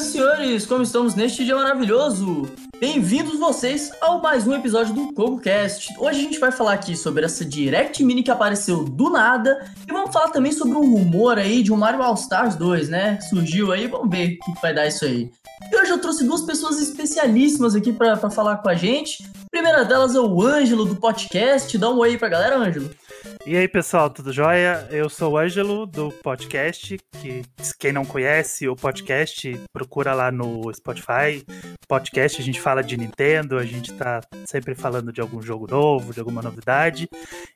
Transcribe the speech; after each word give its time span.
Senhoras 0.00 0.06
e 0.06 0.12
senhores, 0.12 0.66
como 0.66 0.82
estamos 0.82 1.14
neste 1.14 1.44
dia 1.44 1.54
maravilhoso? 1.54 2.48
Bem-vindos 2.78 3.38
vocês 3.38 3.92
ao 4.00 4.20
mais 4.20 4.46
um 4.46 4.54
episódio 4.54 4.94
do 4.94 5.12
CogoCast. 5.12 5.94
Hoje 5.98 6.20
a 6.20 6.22
gente 6.22 6.38
vai 6.38 6.50
falar 6.50 6.72
aqui 6.72 6.96
sobre 6.96 7.24
essa 7.24 7.44
Direct 7.44 8.02
Mini 8.02 8.22
que 8.22 8.30
apareceu 8.30 8.84
do 8.84 9.10
nada 9.10 9.70
e 9.86 9.92
vamos 9.92 10.12
falar 10.12 10.30
também 10.30 10.52
sobre 10.52 10.76
um 10.76 10.94
rumor 10.94 11.38
aí 11.38 11.62
de 11.62 11.72
um 11.72 11.76
Mario 11.76 12.02
All 12.02 12.14
Stars 12.14 12.56
2, 12.56 12.88
né? 12.88 13.20
Surgiu 13.28 13.72
aí, 13.72 13.86
vamos 13.86 14.08
ver 14.08 14.38
o 14.40 14.54
que 14.54 14.62
vai 14.62 14.72
dar 14.72 14.86
isso 14.86 15.04
aí. 15.04 15.30
E 15.70 15.76
hoje 15.76 15.90
eu 15.90 15.98
trouxe 15.98 16.24
duas 16.24 16.42
pessoas 16.42 16.80
especialíssimas 16.80 17.74
aqui 17.74 17.92
para 17.92 18.16
falar 18.30 18.56
com 18.58 18.68
a 18.70 18.74
gente. 18.74 19.22
A 19.22 19.50
primeira 19.50 19.84
delas 19.84 20.14
é 20.14 20.20
o 20.20 20.42
Ângelo 20.42 20.86
do 20.86 20.96
podcast. 20.96 21.76
Dá 21.76 21.90
um 21.90 21.98
oi 21.98 22.10
aí 22.10 22.18
pra 22.18 22.28
galera, 22.28 22.56
Ângelo. 22.56 22.90
E 23.50 23.56
aí, 23.56 23.66
pessoal, 23.66 24.08
tudo 24.08 24.32
jóia? 24.32 24.86
Eu 24.92 25.10
sou 25.10 25.32
o 25.32 25.36
Ângelo 25.36 25.84
do 25.84 26.12
podcast, 26.22 26.96
que 27.20 27.42
quem 27.80 27.92
não 27.92 28.04
conhece 28.04 28.68
o 28.68 28.76
podcast, 28.76 29.60
procura 29.72 30.14
lá 30.14 30.30
no 30.30 30.72
Spotify. 30.72 31.44
Podcast, 31.88 32.40
a 32.40 32.44
gente 32.44 32.60
fala 32.60 32.80
de 32.80 32.96
Nintendo, 32.96 33.58
a 33.58 33.64
gente 33.64 33.92
tá 33.92 34.20
sempre 34.46 34.76
falando 34.76 35.12
de 35.12 35.20
algum 35.20 35.42
jogo 35.42 35.66
novo, 35.68 36.14
de 36.14 36.20
alguma 36.20 36.40
novidade. 36.40 37.08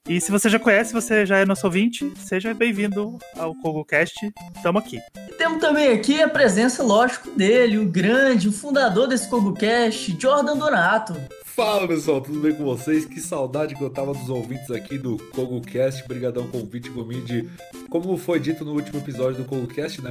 E 0.09 0.21
se 0.21 0.33
você 0.33 0.49
já 0.49 0.59
conhece, 0.59 0.93
você 0.93 1.25
já 1.25 1.39
é 1.39 1.45
nosso 1.45 1.65
ouvinte, 1.65 2.13
seja 2.17 2.53
bem-vindo 2.53 3.17
ao 3.39 3.55
KogoCast, 3.55 4.17
tamo 4.65 4.81
aqui. 4.81 4.99
Temos 5.39 5.61
também 5.61 5.93
aqui 5.93 6.21
a 6.21 6.29
presença, 6.29 6.83
lógico, 6.83 7.31
dele, 7.31 7.79
o 7.79 7.89
grande, 7.89 8.49
o 8.49 8.53
fundador 8.53 9.07
desse 9.07 9.31
KogoCast, 9.31 10.17
Jordan 10.21 10.57
Donato. 10.57 11.15
Fala 11.55 11.87
pessoal, 11.87 12.21
tudo 12.21 12.41
bem 12.41 12.53
com 12.53 12.65
vocês? 12.65 13.05
Que 13.05 13.21
saudade 13.21 13.77
que 13.77 13.81
eu 13.81 13.89
tava 13.89 14.13
dos 14.13 14.29
ouvintes 14.29 14.73
aqui 14.73 14.99
do 14.99 15.17
KogoCast. 15.31 16.03
Obrigadão 16.03 16.49
convite 16.49 16.91
comigo 16.91 17.25
de. 17.25 17.49
Como 17.89 18.17
foi 18.17 18.41
dito 18.41 18.65
no 18.65 18.73
último 18.73 18.99
episódio 18.99 19.45
do 19.45 19.49
KogoCast, 19.49 20.03
né? 20.03 20.11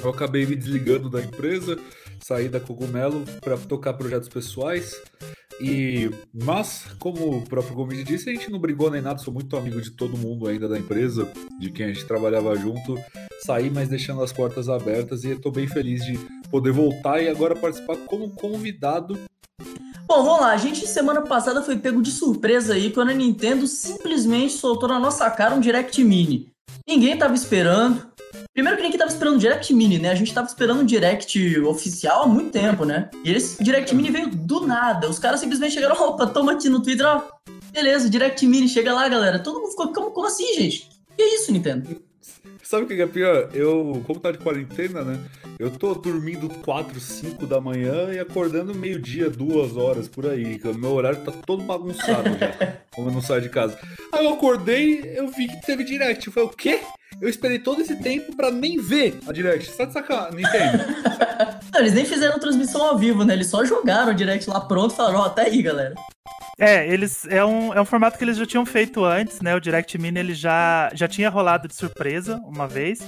Eu 0.00 0.08
acabei 0.08 0.46
me 0.46 0.54
desligando 0.54 1.10
da 1.10 1.20
empresa, 1.20 1.76
saí 2.20 2.48
da 2.48 2.60
Cogumelo 2.60 3.24
para 3.40 3.56
tocar 3.56 3.94
projetos 3.94 4.28
pessoais. 4.28 4.94
E 5.60 6.08
mas, 6.32 6.86
como 7.00 7.38
o 7.38 7.42
próprio 7.42 7.74
Gomes 7.74 8.04
disse, 8.04 8.30
a 8.30 8.32
gente 8.32 8.48
não 8.48 8.60
brigou 8.60 8.88
nem 8.88 9.02
nada, 9.02 9.18
sou 9.18 9.34
muito 9.34 9.56
amigo 9.56 9.82
de 9.82 9.90
todo 9.90 10.16
mundo 10.16 10.46
ainda 10.46 10.68
da 10.68 10.78
empresa, 10.78 11.28
de 11.58 11.72
quem 11.72 11.86
a 11.86 11.92
gente 11.92 12.06
trabalhava 12.06 12.54
junto. 12.54 12.96
Saí, 13.44 13.68
mas 13.68 13.88
deixando 13.88 14.22
as 14.22 14.32
portas 14.32 14.68
abertas 14.68 15.24
e 15.24 15.30
estou 15.30 15.50
bem 15.50 15.66
feliz 15.66 16.04
de 16.04 16.16
poder 16.52 16.70
voltar 16.70 17.20
e 17.20 17.28
agora 17.28 17.56
participar 17.56 17.96
como 18.06 18.30
convidado 18.30 19.18
Bom, 20.08 20.24
vamos 20.24 20.40
lá. 20.40 20.52
A 20.52 20.56
gente 20.56 20.86
semana 20.86 21.20
passada 21.20 21.62
foi 21.62 21.76
pego 21.76 22.00
de 22.00 22.10
surpresa 22.10 22.72
aí 22.72 22.90
quando 22.90 23.10
a 23.10 23.14
Nintendo 23.14 23.66
simplesmente 23.66 24.54
soltou 24.54 24.88
na 24.88 24.98
nossa 24.98 25.30
cara 25.30 25.54
um 25.54 25.60
Direct 25.60 26.02
Mini. 26.02 26.50
Ninguém 26.88 27.14
tava 27.18 27.34
esperando. 27.34 28.10
Primeiro 28.54 28.78
que 28.78 28.82
ninguém 28.82 28.98
tava 28.98 29.10
esperando 29.10 29.34
um 29.34 29.38
Direct 29.38 29.72
Mini, 29.74 29.98
né? 29.98 30.10
A 30.10 30.14
gente 30.14 30.32
tava 30.32 30.46
esperando 30.46 30.80
um 30.80 30.86
Direct 30.86 31.60
oficial 31.60 32.22
há 32.22 32.26
muito 32.26 32.50
tempo, 32.50 32.86
né? 32.86 33.10
E 33.22 33.30
esse 33.30 33.62
Direct 33.62 33.94
Mini 33.94 34.10
veio 34.10 34.30
do 34.30 34.66
nada. 34.66 35.10
Os 35.10 35.18
caras 35.18 35.40
simplesmente 35.40 35.74
chegaram, 35.74 35.94
opa, 36.00 36.26
toma 36.26 36.52
aqui 36.52 36.70
no 36.70 36.82
Twitter, 36.82 37.06
ó. 37.06 37.22
Beleza, 37.70 38.08
Direct 38.08 38.46
Mini, 38.46 38.66
chega 38.66 38.94
lá, 38.94 39.06
galera. 39.10 39.38
Todo 39.38 39.60
mundo 39.60 39.70
ficou, 39.72 39.92
como, 39.92 40.10
como 40.10 40.26
assim, 40.26 40.54
gente? 40.54 40.88
Que 41.18 41.22
isso, 41.22 41.52
Nintendo? 41.52 42.00
Sabe 42.68 42.84
o 42.84 42.86
que 42.86 43.00
é 43.00 43.06
pior? 43.06 43.48
Eu, 43.54 44.04
como 44.06 44.20
tá 44.20 44.30
de 44.30 44.36
quarentena, 44.36 45.00
né? 45.00 45.18
Eu 45.58 45.70
tô 45.70 45.94
dormindo 45.94 46.50
4, 46.50 47.00
5 47.00 47.46
da 47.46 47.62
manhã 47.62 48.12
e 48.12 48.18
acordando 48.18 48.74
meio-dia, 48.74 49.30
duas 49.30 49.74
horas 49.74 50.06
por 50.06 50.26
aí. 50.26 50.60
Meu 50.76 50.92
horário 50.92 51.18
tá 51.24 51.32
todo 51.32 51.62
bagunçado 51.62 52.28
já, 52.38 52.76
como 52.94 53.08
eu 53.08 53.14
não 53.14 53.22
saio 53.22 53.40
de 53.40 53.48
casa. 53.48 53.78
Aí 54.12 54.22
eu 54.22 54.34
acordei, 54.34 55.00
eu 55.16 55.28
vi 55.28 55.48
que 55.48 55.64
teve 55.64 55.82
direct. 55.82 56.26
Eu 56.26 56.32
falei, 56.34 56.48
o 56.50 56.52
quê? 56.52 56.80
Eu 57.22 57.30
esperei 57.30 57.58
todo 57.58 57.80
esse 57.80 57.96
tempo 58.02 58.36
pra 58.36 58.50
nem 58.50 58.78
ver 58.78 59.18
a 59.26 59.32
direct. 59.32 59.70
Você 59.70 59.78
tá 59.78 59.84
de 59.86 59.92
sacanagem, 59.94 60.32
não 60.32 60.40
entendo. 60.40 60.84
não, 61.72 61.80
eles 61.80 61.94
nem 61.94 62.04
fizeram 62.04 62.38
transmissão 62.38 62.82
ao 62.82 62.98
vivo, 62.98 63.24
né? 63.24 63.32
Eles 63.32 63.46
só 63.46 63.64
jogaram 63.64 64.12
o 64.12 64.14
direct 64.14 64.46
lá 64.50 64.60
pronto 64.60 64.92
e 64.92 64.96
falaram, 64.96 65.20
ó, 65.20 65.24
oh, 65.24 65.30
tá 65.30 65.40
aí, 65.40 65.62
galera. 65.62 65.94
É, 66.58 66.92
eles 66.92 67.24
é 67.26 67.44
um, 67.44 67.72
é 67.72 67.80
um 67.80 67.84
formato 67.84 68.18
que 68.18 68.24
eles 68.24 68.36
já 68.36 68.44
tinham 68.44 68.66
feito 68.66 69.04
antes, 69.04 69.40
né? 69.40 69.54
O 69.54 69.60
Direct 69.60 69.96
Mini 69.96 70.18
ele 70.18 70.34
já, 70.34 70.90
já 70.92 71.06
tinha 71.06 71.30
rolado 71.30 71.68
de 71.68 71.74
surpresa 71.74 72.36
uma 72.44 72.66
vez. 72.66 72.98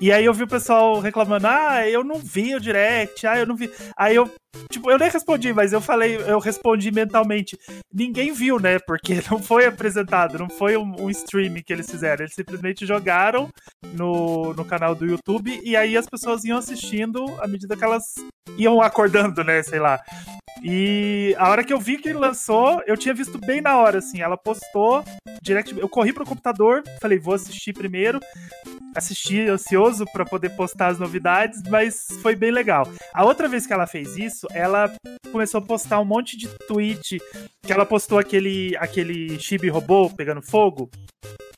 E 0.00 0.10
aí 0.10 0.24
eu 0.24 0.32
vi 0.32 0.44
o 0.44 0.48
pessoal 0.48 0.98
reclamando: 0.98 1.46
"Ah, 1.46 1.86
eu 1.86 2.02
não 2.02 2.18
vi 2.18 2.54
o 2.54 2.60
Direct. 2.60 3.26
Ah, 3.26 3.38
eu 3.38 3.46
não 3.46 3.56
vi". 3.56 3.70
Aí 3.96 4.16
eu 4.16 4.30
Tipo, 4.70 4.90
eu 4.90 4.98
nem 4.98 5.10
respondi, 5.10 5.52
mas 5.52 5.72
eu 5.72 5.80
falei, 5.80 6.16
eu 6.16 6.38
respondi 6.38 6.90
mentalmente. 6.90 7.56
Ninguém 7.92 8.32
viu, 8.32 8.58
né? 8.58 8.78
Porque 8.78 9.20
não 9.30 9.40
foi 9.42 9.66
apresentado, 9.66 10.38
não 10.38 10.48
foi 10.48 10.76
um, 10.76 10.96
um 11.00 11.10
streaming 11.10 11.62
que 11.62 11.72
eles 11.72 11.90
fizeram. 11.90 12.22
Eles 12.24 12.34
simplesmente 12.34 12.86
jogaram 12.86 13.48
no, 13.92 14.52
no 14.54 14.64
canal 14.64 14.94
do 14.94 15.06
YouTube 15.06 15.60
e 15.62 15.76
aí 15.76 15.96
as 15.96 16.06
pessoas 16.06 16.44
iam 16.44 16.58
assistindo 16.58 17.24
à 17.40 17.46
medida 17.46 17.76
que 17.76 17.84
elas 17.84 18.14
iam 18.56 18.80
acordando, 18.80 19.44
né? 19.44 19.62
Sei 19.62 19.78
lá. 19.78 20.00
E 20.62 21.34
a 21.38 21.48
hora 21.50 21.62
que 21.62 21.72
eu 21.72 21.78
vi 21.78 21.98
que 21.98 22.08
ele 22.08 22.18
lançou, 22.18 22.82
eu 22.86 22.96
tinha 22.96 23.14
visto 23.14 23.38
bem 23.38 23.60
na 23.60 23.76
hora, 23.76 23.98
assim. 23.98 24.20
Ela 24.20 24.36
postou 24.36 25.04
direct. 25.42 25.78
Eu 25.78 25.88
corri 25.88 26.12
pro 26.12 26.24
computador, 26.24 26.82
falei, 27.00 27.18
vou 27.18 27.34
assistir 27.34 27.72
primeiro. 27.72 28.18
Assisti 28.94 29.48
ansioso 29.48 30.04
para 30.12 30.24
poder 30.24 30.50
postar 30.50 30.88
as 30.88 30.98
novidades, 30.98 31.62
mas 31.68 32.06
foi 32.22 32.34
bem 32.34 32.50
legal. 32.50 32.88
A 33.14 33.24
outra 33.24 33.48
vez 33.48 33.66
que 33.66 33.72
ela 33.72 33.86
fez 33.86 34.16
isso, 34.16 34.46
ela 34.52 34.92
começou 35.30 35.58
a 35.58 35.64
postar 35.64 36.00
um 36.00 36.04
monte 36.04 36.36
de 36.36 36.48
tweet 36.66 37.18
que 37.62 37.72
ela 37.72 37.86
postou 37.86 38.18
aquele, 38.18 38.76
aquele 38.78 39.38
chibi 39.38 39.68
robô 39.68 40.10
pegando 40.10 40.42
fogo. 40.42 40.90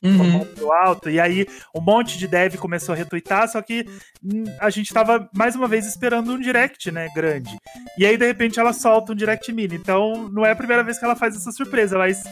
Uhum. 0.03 0.47
alto, 0.71 1.11
e 1.11 1.19
aí 1.19 1.45
um 1.75 1.81
monte 1.81 2.17
de 2.17 2.27
dev 2.27 2.55
começou 2.55 2.93
a 2.93 2.95
retweetar, 2.95 3.47
só 3.47 3.61
que 3.61 3.85
hum, 4.23 4.45
a 4.59 4.69
gente 4.71 4.91
tava 4.91 5.29
mais 5.35 5.55
uma 5.55 5.67
vez 5.67 5.85
esperando 5.85 6.33
um 6.33 6.39
direct, 6.39 6.91
né, 6.91 7.07
grande. 7.13 7.55
E 7.97 8.05
aí 8.05 8.17
de 8.17 8.25
repente 8.25 8.59
ela 8.59 8.73
solta 8.73 9.13
um 9.13 9.15
direct 9.15 9.51
mini. 9.53 9.75
Então 9.75 10.27
não 10.29 10.45
é 10.45 10.51
a 10.51 10.55
primeira 10.55 10.83
vez 10.83 10.97
que 10.97 11.05
ela 11.05 11.15
faz 11.15 11.35
essa 11.35 11.51
surpresa, 11.51 11.97
mas 11.97 12.23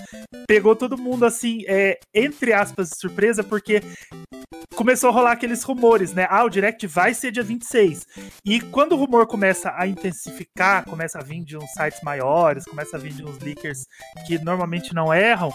pegou 0.48 0.76
todo 0.76 0.98
mundo 0.98 1.26
assim, 1.26 1.64
é, 1.68 2.00
entre 2.14 2.54
aspas, 2.54 2.90
surpresa, 2.98 3.44
porque 3.44 3.84
começou 4.76 5.10
a 5.10 5.14
rolar 5.14 5.34
aqueles 5.34 5.62
rumores, 5.62 6.14
né? 6.14 6.26
Ah, 6.30 6.46
o 6.46 6.50
Direct 6.50 6.88
vai 6.88 7.14
ser 7.14 7.32
dia 7.32 7.44
26. 7.44 8.08
E 8.46 8.62
quando 8.62 8.94
o 8.94 8.96
rumor 8.96 9.28
começa 9.28 9.74
a 9.76 9.86
intensificar, 9.86 10.86
começa 10.86 11.20
a 11.20 11.22
vir 11.22 11.44
de 11.44 11.58
uns 11.58 11.70
sites 11.72 12.02
maiores, 12.02 12.64
começa 12.64 12.96
a 12.96 13.00
vir 13.00 13.12
de 13.12 13.24
uns 13.24 13.38
leakers 13.40 13.86
que 14.26 14.40
normalmente 14.40 14.94
não 14.94 15.14
erram, 15.14 15.54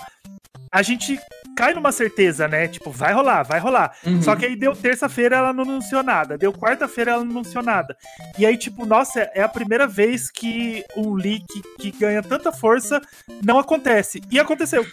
a 0.70 0.82
gente 0.82 1.18
cai 1.56 1.74
numa 1.74 1.92
certeza, 1.92 2.48
né? 2.48 2.68
Tipo, 2.68 2.90
vai 2.90 3.12
rolar, 3.12 3.42
vai 3.42 3.60
rolar. 3.60 3.96
Uhum. 4.04 4.22
Só 4.22 4.34
que 4.36 4.46
aí 4.46 4.56
deu 4.56 4.74
terça-feira, 4.74 5.36
ela 5.36 5.52
não 5.52 5.64
anunciou 5.64 6.02
nada. 6.02 6.36
Deu 6.36 6.52
quarta-feira, 6.52 7.12
ela 7.12 7.24
não 7.24 7.30
anunciou 7.32 7.62
nada. 7.62 7.96
E 8.38 8.44
aí, 8.44 8.56
tipo, 8.56 8.84
nossa, 8.84 9.30
é 9.34 9.42
a 9.42 9.48
primeira 9.48 9.86
vez 9.86 10.30
que 10.30 10.84
um 10.96 11.14
leak 11.14 11.46
que 11.78 11.90
ganha 11.90 12.22
tanta 12.22 12.52
força 12.52 13.00
não 13.44 13.58
acontece. 13.58 14.20
E 14.30 14.38
aconteceu. 14.38 14.84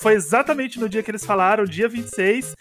Foi 0.00 0.14
exatamente 0.14 0.78
no 0.78 0.88
dia 0.88 1.02
que 1.02 1.10
eles 1.10 1.24
falaram, 1.24 1.64
dia 1.64 1.88
26. 1.88 2.54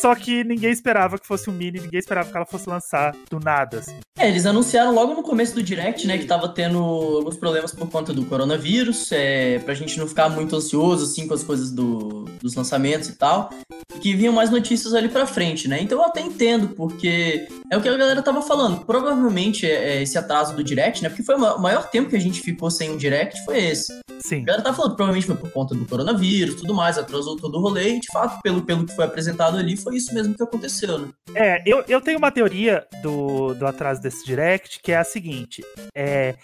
Só 0.00 0.14
que 0.14 0.44
ninguém 0.44 0.70
esperava 0.70 1.18
que 1.18 1.26
fosse 1.26 1.50
um 1.50 1.52
mini, 1.52 1.80
ninguém 1.80 1.98
esperava 1.98 2.30
que 2.30 2.36
ela 2.36 2.46
fosse 2.46 2.68
lançar 2.68 3.14
do 3.28 3.40
nada, 3.40 3.78
assim. 3.78 3.96
É, 4.16 4.28
eles 4.28 4.46
anunciaram 4.46 4.94
logo 4.94 5.12
no 5.14 5.22
começo 5.22 5.54
do 5.54 5.62
direct, 5.62 6.06
né, 6.06 6.18
que 6.18 6.24
tava 6.24 6.48
tendo 6.48 6.78
alguns 6.78 7.36
problemas 7.36 7.72
por 7.72 7.88
conta 7.90 8.12
do 8.12 8.24
coronavírus, 8.24 9.10
é, 9.10 9.58
pra 9.58 9.74
gente 9.74 9.98
não 9.98 10.06
ficar 10.06 10.28
muito 10.28 10.54
ansioso, 10.54 11.04
assim, 11.04 11.26
com 11.26 11.34
as 11.34 11.42
coisas 11.42 11.72
do, 11.72 12.24
dos 12.40 12.54
lançamentos 12.54 13.08
e 13.08 13.16
tal, 13.16 13.50
e 13.94 13.98
que 13.98 14.14
vinham 14.14 14.32
mais 14.32 14.50
notícias 14.50 14.94
ali 14.94 15.08
pra 15.08 15.26
frente, 15.26 15.66
né? 15.66 15.80
Então 15.80 15.98
eu 15.98 16.04
até 16.04 16.20
entendo, 16.20 16.68
porque 16.68 17.48
é 17.70 17.76
o 17.76 17.82
que 17.82 17.88
a 17.88 17.96
galera 17.96 18.22
tava 18.22 18.40
falando. 18.40 18.84
Provavelmente 18.84 19.66
é, 19.66 19.96
é 19.96 20.02
esse 20.02 20.16
atraso 20.16 20.54
do 20.54 20.62
direct, 20.62 21.02
né, 21.02 21.08
porque 21.08 21.24
foi 21.24 21.34
o 21.34 21.58
maior 21.58 21.90
tempo 21.90 22.10
que 22.10 22.16
a 22.16 22.20
gente 22.20 22.40
ficou 22.40 22.70
sem 22.70 22.90
um 22.90 22.96
direct, 22.96 23.44
foi 23.44 23.58
esse. 23.64 23.92
Sim. 24.20 24.42
A 24.42 24.44
galera 24.44 24.62
tava 24.62 24.76
falando, 24.76 24.96
provavelmente 24.96 25.26
foi 25.26 25.36
por 25.36 25.50
conta 25.50 25.74
do 25.74 25.84
coronavírus, 25.86 26.54
tudo 26.54 26.72
mais 26.72 26.83
mais, 26.84 26.98
atrasou 26.98 27.36
todo 27.36 27.56
o 27.56 27.60
rolê, 27.60 27.94
e 27.94 28.00
de 28.00 28.08
fato, 28.12 28.38
pelo, 28.42 28.62
pelo 28.62 28.84
que 28.84 28.94
foi 28.94 29.06
apresentado 29.06 29.56
ali, 29.56 29.74
foi 29.74 29.96
isso 29.96 30.12
mesmo 30.12 30.34
que 30.34 30.42
aconteceu, 30.42 30.98
né? 30.98 31.08
É, 31.34 31.62
eu, 31.64 31.82
eu 31.88 32.00
tenho 32.00 32.18
uma 32.18 32.30
teoria 32.30 32.86
do, 33.02 33.54
do 33.54 33.66
atraso 33.66 34.02
desse 34.02 34.24
direct, 34.26 34.80
que 34.82 34.92
é 34.92 34.98
a 34.98 35.04
seguinte: 35.04 35.64
é, 35.94 36.34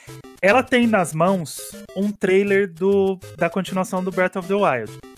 ela 0.40 0.62
tem 0.62 0.86
nas 0.86 1.12
mãos 1.12 1.60
um 1.94 2.10
trailer 2.10 2.72
do, 2.72 3.18
da 3.36 3.50
continuação 3.50 4.02
do 4.02 4.10
Breath 4.10 4.36
of 4.36 4.48
the 4.48 4.54
Wild. 4.54 5.09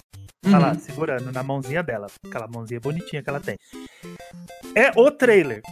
Tá 0.42 0.58
lá, 0.58 0.72
uhum. 0.72 0.78
segurando 0.78 1.30
na 1.30 1.42
mãozinha 1.42 1.82
dela. 1.82 2.08
Aquela 2.26 2.48
mãozinha 2.48 2.80
bonitinha 2.80 3.22
que 3.22 3.30
ela 3.30 3.40
tem. 3.40 3.56
É 4.74 4.90
o 4.96 5.10
trailer. 5.10 5.62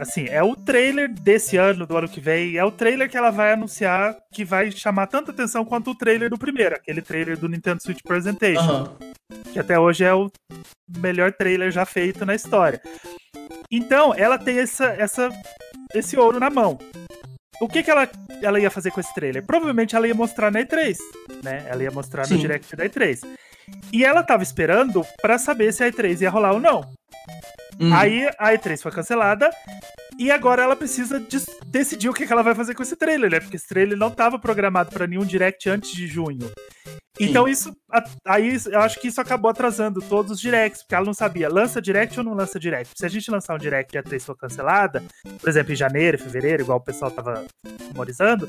Assim, 0.00 0.26
é 0.28 0.42
o 0.42 0.54
trailer 0.56 1.08
desse 1.08 1.56
ano, 1.56 1.86
do 1.86 1.96
ano 1.96 2.08
que 2.08 2.20
vem. 2.20 2.56
É 2.56 2.64
o 2.64 2.72
trailer 2.72 3.08
que 3.08 3.16
ela 3.16 3.30
vai 3.30 3.52
anunciar 3.52 4.16
que 4.32 4.44
vai 4.44 4.70
chamar 4.70 5.06
tanta 5.06 5.30
atenção 5.30 5.64
quanto 5.64 5.90
o 5.90 5.94
trailer 5.94 6.28
do 6.28 6.36
primeiro, 6.36 6.74
aquele 6.74 7.00
trailer 7.00 7.38
do 7.38 7.48
Nintendo 7.48 7.82
Switch 7.82 8.02
Presentation. 8.02 8.82
Uhum. 9.00 9.12
Que 9.52 9.58
até 9.58 9.78
hoje 9.78 10.04
é 10.04 10.12
o 10.12 10.30
melhor 10.98 11.32
trailer 11.32 11.70
já 11.70 11.86
feito 11.86 12.26
na 12.26 12.34
história. 12.34 12.80
Então, 13.70 14.12
ela 14.14 14.38
tem 14.38 14.58
essa, 14.58 14.86
essa, 14.86 15.30
esse 15.94 16.16
ouro 16.16 16.38
na 16.38 16.50
mão. 16.50 16.78
O 17.60 17.68
que, 17.68 17.82
que 17.82 17.90
ela, 17.90 18.08
ela 18.42 18.60
ia 18.60 18.70
fazer 18.70 18.90
com 18.90 19.00
esse 19.00 19.14
trailer? 19.14 19.44
Provavelmente 19.44 19.96
ela 19.96 20.06
ia 20.06 20.14
mostrar 20.14 20.50
na 20.50 20.60
E3, 20.60 20.96
né? 21.42 21.64
Ela 21.68 21.84
ia 21.84 21.90
mostrar 21.90 22.24
Sim. 22.24 22.34
no 22.34 22.40
direct 22.40 22.76
da 22.76 22.84
E3. 22.84 23.20
E 23.92 24.04
ela 24.04 24.22
tava 24.22 24.42
esperando 24.42 25.04
para 25.20 25.38
saber 25.38 25.72
se 25.72 25.82
a 25.82 25.90
E3 25.90 26.20
ia 26.20 26.30
rolar 26.30 26.52
ou 26.52 26.60
não. 26.60 26.80
Uhum. 27.80 27.94
Aí 27.94 28.28
a 28.38 28.52
E3 28.52 28.80
foi 28.80 28.92
cancelada 28.92 29.50
e 30.18 30.30
agora 30.30 30.62
ela 30.62 30.76
precisa 30.76 31.22
decidir 31.66 32.08
o 32.08 32.14
que 32.14 32.24
ela 32.24 32.42
vai 32.42 32.54
fazer 32.54 32.74
com 32.74 32.82
esse 32.82 32.96
trailer, 32.96 33.30
né? 33.30 33.40
Porque 33.40 33.56
esse 33.56 33.68
trailer 33.68 33.98
não 33.98 34.08
estava 34.08 34.38
programado 34.38 34.90
para 34.90 35.06
nenhum 35.06 35.24
direct 35.24 35.68
antes 35.68 35.92
de 35.92 36.06
junho. 36.06 36.50
Então 37.18 37.48
isso 37.48 37.72
aí 38.26 38.56
eu 38.66 38.80
acho 38.80 39.00
que 39.00 39.08
isso 39.08 39.20
acabou 39.20 39.50
atrasando 39.50 40.00
todos 40.02 40.32
os 40.32 40.40
directs, 40.40 40.82
porque 40.82 40.94
ela 40.94 41.06
não 41.06 41.14
sabia, 41.14 41.48
lança 41.48 41.80
direct 41.80 42.18
ou 42.18 42.24
não 42.24 42.34
lança 42.34 42.58
direct. 42.58 42.92
Se 42.96 43.06
a 43.06 43.08
gente 43.08 43.30
lançar 43.30 43.54
um 43.54 43.58
direct 43.58 43.94
e 43.94 43.98
a 43.98 44.02
3 44.02 44.24
for 44.24 44.36
cancelada, 44.36 45.02
por 45.40 45.48
exemplo, 45.48 45.72
em 45.72 45.76
janeiro, 45.76 46.18
fevereiro, 46.18 46.62
igual 46.62 46.78
o 46.78 46.84
pessoal 46.84 47.10
tava 47.10 47.44
memorizando, 47.88 48.48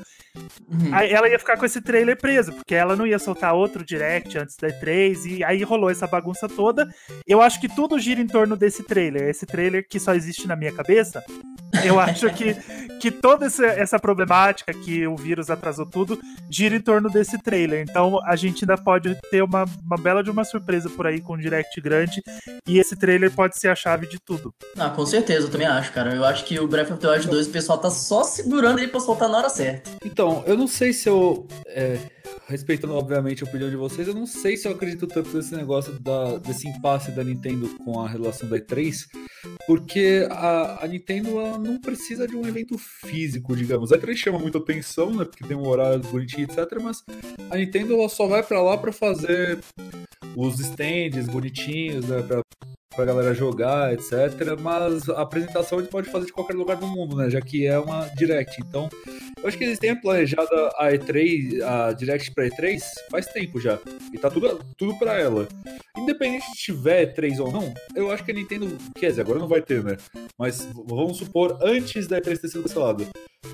uhum. 0.70 0.96
ela 0.96 1.30
ia 1.30 1.40
ficar 1.40 1.58
com 1.58 1.66
esse 1.66 1.82
trailer 1.82 2.18
preso, 2.18 2.52
porque 2.54 2.76
ela 2.76 2.96
não 2.96 3.06
ia 3.06 3.20
soltar 3.20 3.54
outro 3.54 3.86
direct 3.86 4.38
antes 4.38 4.56
da 4.58 4.68
E3, 4.70 5.38
e 5.38 5.44
aí 5.44 5.64
rolou 5.64 5.90
essa 5.90 6.08
bagunça 6.08 6.50
toda. 6.50 6.88
Eu 7.26 7.42
acho 7.42 7.62
que 7.62 7.70
tudo 7.70 8.00
gira 8.00 8.20
em 8.20 8.28
torno 8.28 8.56
desse 8.56 8.84
trailer, 8.84 9.30
esse 9.30 9.46
trailer 9.46 9.88
que 9.88 10.00
só 10.00 10.14
existe 10.14 10.48
na 10.48 10.56
minha 10.56 10.74
cabeça. 10.74 11.24
Eu 11.84 12.00
acho 12.02 12.30
que, 12.34 12.56
que 13.00 13.12
toda 13.12 13.46
essa, 13.46 13.66
essa 13.66 14.00
problemática 14.00 14.74
que 14.74 15.08
o 15.08 15.16
vírus 15.16 15.50
atrasou 15.50 15.86
tudo 15.86 16.20
gira 16.50 16.76
em 16.76 16.82
torno 16.82 17.10
desse 17.10 17.38
trailer. 17.42 17.86
Então 17.88 18.20
a 18.26 18.36
gente 18.36 18.57
ainda 18.64 18.78
pode 18.78 19.16
ter 19.30 19.44
uma, 19.44 19.66
uma 19.84 19.98
bela 19.98 20.24
de 20.24 20.30
uma 20.30 20.44
surpresa 20.44 20.90
por 20.90 21.08
aí 21.08 21.22
com 21.22 21.34
um 21.34 21.38
direct 21.38 21.80
grande. 21.82 22.22
E 22.68 22.80
esse 22.80 22.96
trailer 22.96 23.32
pode 23.32 23.58
ser 23.58 23.70
a 23.70 23.76
chave 23.76 24.08
de 24.08 24.20
tudo. 24.20 24.54
Ah, 24.78 24.90
com 24.90 25.06
certeza, 25.06 25.48
eu 25.48 25.52
também 25.52 25.68
acho, 25.68 25.92
cara. 25.92 26.16
Eu 26.16 26.26
acho 26.26 26.46
que 26.46 26.60
o 26.60 26.68
Breath 26.68 26.92
of 26.92 27.00
the 27.00 27.10
Wild 27.10 27.28
2 27.28 27.48
o 27.48 27.52
pessoal 27.52 27.78
tá 27.78 27.90
só 27.90 28.24
segurando 28.24 28.80
ele 28.80 28.88
pra 28.88 29.00
soltar 29.00 29.30
na 29.30 29.38
hora 29.38 29.50
certa. 29.50 29.90
Então, 30.04 30.44
eu 30.46 30.58
não 30.58 30.68
sei 30.68 30.94
se 30.94 31.10
eu. 31.10 31.48
É, 31.68 32.00
respeitando, 32.48 32.94
obviamente, 32.94 33.44
a 33.44 33.48
opinião 33.48 33.70
de 33.70 33.76
vocês, 33.76 34.08
eu 34.08 34.14
não 34.14 34.26
sei 34.26 34.56
se 34.58 34.68
eu 34.68 34.72
acredito 34.72 35.08
tanto 35.08 35.36
nesse 35.36 35.56
negócio 35.56 36.00
da, 36.00 36.38
desse 36.38 36.68
impasse 36.68 37.12
da 37.12 37.24
Nintendo 37.24 37.70
com 37.84 38.00
a 38.00 38.08
relação 38.08 38.48
da 38.48 38.58
E3, 38.58 39.06
porque 39.66 40.28
a, 40.30 40.84
a 40.84 40.88
Nintendo 40.88 41.32
não 41.58 41.80
precisa 41.80 42.28
de 42.28 42.36
um 42.36 42.48
evento 42.48 42.78
físico, 42.78 43.56
digamos. 43.56 43.92
A 43.92 43.98
E3 43.98 44.16
chama 44.16 44.40
muita 44.40 44.58
atenção, 44.58 45.14
né? 45.14 45.26
Porque 45.26 45.46
tem 45.46 45.58
um 45.58 45.68
horário 45.68 46.00
bonitinho, 46.00 46.44
etc. 46.44 46.80
Mas 46.82 47.04
a 47.50 47.58
Nintendo 47.58 48.08
só 48.10 48.28
vai 48.28 48.44
para 48.44 48.62
lá 48.62 48.78
para 48.78 48.92
fazer 48.92 49.60
os 50.36 50.60
stands 50.60 51.28
bonitinhos, 51.28 52.08
né? 52.08 52.22
Pra, 52.22 52.42
pra 52.98 53.06
galera 53.06 53.34
jogar, 53.36 53.94
etc. 53.94 54.60
Mas 54.60 55.08
a 55.08 55.22
apresentação 55.22 55.78
eles 55.78 55.90
podem 55.90 56.12
fazer 56.12 56.26
de 56.26 56.34
qualquer 56.34 56.56
lugar 56.56 56.78
do 56.78 56.88
mundo, 56.88 57.16
né? 57.16 57.30
Já 57.30 57.40
que 57.40 57.68
é 57.68 57.78
uma 57.78 58.08
Direct. 58.18 58.60
Então, 58.60 58.90
eu 59.40 59.48
acho 59.48 59.56
que 59.56 59.64
eles 59.64 59.78
têm 59.78 59.96
planejado 59.96 60.50
a 60.78 60.90
E3, 60.92 61.62
a 61.62 61.94
Direct 61.94 62.34
pra 62.34 62.48
E3 62.48 62.82
faz 63.12 63.28
tempo 63.28 63.62
já. 63.62 63.78
E 64.12 64.18
tá 64.18 64.32
tudo, 64.32 64.60
tudo 64.76 64.98
pra 64.98 65.14
ela. 65.14 65.48
Independente 65.96 66.52
de 66.52 66.58
tiver 66.58 67.14
E3 67.14 67.40
ou 67.40 67.52
não, 67.52 67.72
eu 67.96 68.12
acho 68.12 68.26
que 68.26 68.32
a 68.32 68.34
Nintendo. 68.34 68.76
Quer 68.96 69.12
dizer, 69.12 69.22
agora 69.22 69.38
não 69.38 69.48
vai 69.48 69.62
ter, 69.62 69.84
né? 69.84 69.96
Mas 70.38 70.68
vamos 70.88 71.18
supor, 71.18 71.60
antes 71.62 72.08
da 72.08 72.20
E3 72.20 72.40
ter 72.40 72.48
sido 72.48 72.64
cancelada. 72.64 73.06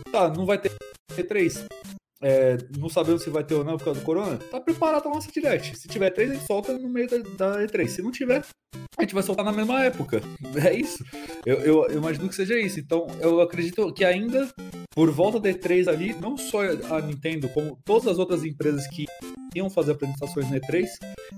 Tá, 0.10 0.30
não 0.30 0.46
vai 0.46 0.58
ter 0.58 0.72
E3 1.18 1.66
é, 2.24 2.58
não 2.80 2.88
sabendo 2.88 3.20
se 3.20 3.30
vai 3.30 3.44
ter 3.44 3.54
ou 3.54 3.64
não 3.64 3.78
por 3.78 3.86
causa 3.86 4.00
do 4.00 4.06
corona, 4.06 4.38
tá 4.38 4.60
preparado 4.60 5.08
a 5.08 5.12
nossa 5.12 5.32
direct. 5.32 5.78
Se 5.78 5.88
tiver 5.88 6.10
três, 6.10 6.32
a 6.32 6.34
gente 6.34 6.48
solta 6.48 6.78
no 6.78 6.90
meio 6.90 7.10
da, 7.10 7.18
da, 7.18 7.62
E3. 7.64 7.88
Se 7.88 8.02
não 8.02 8.12
tiver, 8.12 8.44
a 8.98 9.02
gente 9.02 9.14
vai 9.14 9.22
soltar 9.22 9.46
na 9.46 9.52
mesma 9.52 9.84
época. 9.84 10.22
É 10.64 10.72
isso. 10.72 11.04
Eu, 11.46 11.58
eu, 11.58 11.88
eu, 11.90 11.98
imagino 11.98 12.30
que 12.30 12.36
seja 12.36 12.58
isso. 12.58 12.80
Então, 12.80 13.08
eu 13.20 13.42
acredito 13.42 13.92
que 13.92 14.06
ainda, 14.06 14.48
por 14.92 15.10
volta 15.10 15.40
da 15.40 15.50
E3 15.50 15.88
ali, 15.88 16.14
não 16.14 16.38
só 16.38 16.60
a 16.62 17.02
Nintendo, 17.02 17.50
como 17.50 17.78
todas 17.84 18.08
as 18.08 18.20
outras 18.20 18.46
empresas 18.46 18.88
que 18.88 19.06
iam 19.56 19.70
fazer 19.70 19.94
apresentações 19.94 20.50
na 20.50 20.58
E3, 20.58 20.86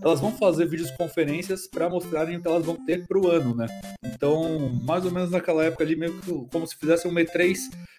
elas 0.02 0.20
vão 0.20 0.32
fazer 0.32 0.68
vídeos 0.68 0.92
conferências 0.92 1.68
para 1.68 1.90
mostrarem 1.90 2.38
o 2.38 2.42
que 2.42 2.48
elas 2.48 2.66
vão 2.66 2.76
ter 2.86 3.06
pro 3.08 3.28
ano, 3.30 3.56
né? 3.56 3.68
Então, 4.06 4.70
mais 4.84 5.06
ou 5.06 5.12
menos 5.12 5.32
naquela 5.32 5.64
época 5.64 5.84
ali, 5.84 5.96
meio 5.96 6.20
que 6.22 6.32
como 6.52 6.68
se 6.68 6.76
fizesse 6.76 7.08
um 7.08 7.14
E3 7.14 7.56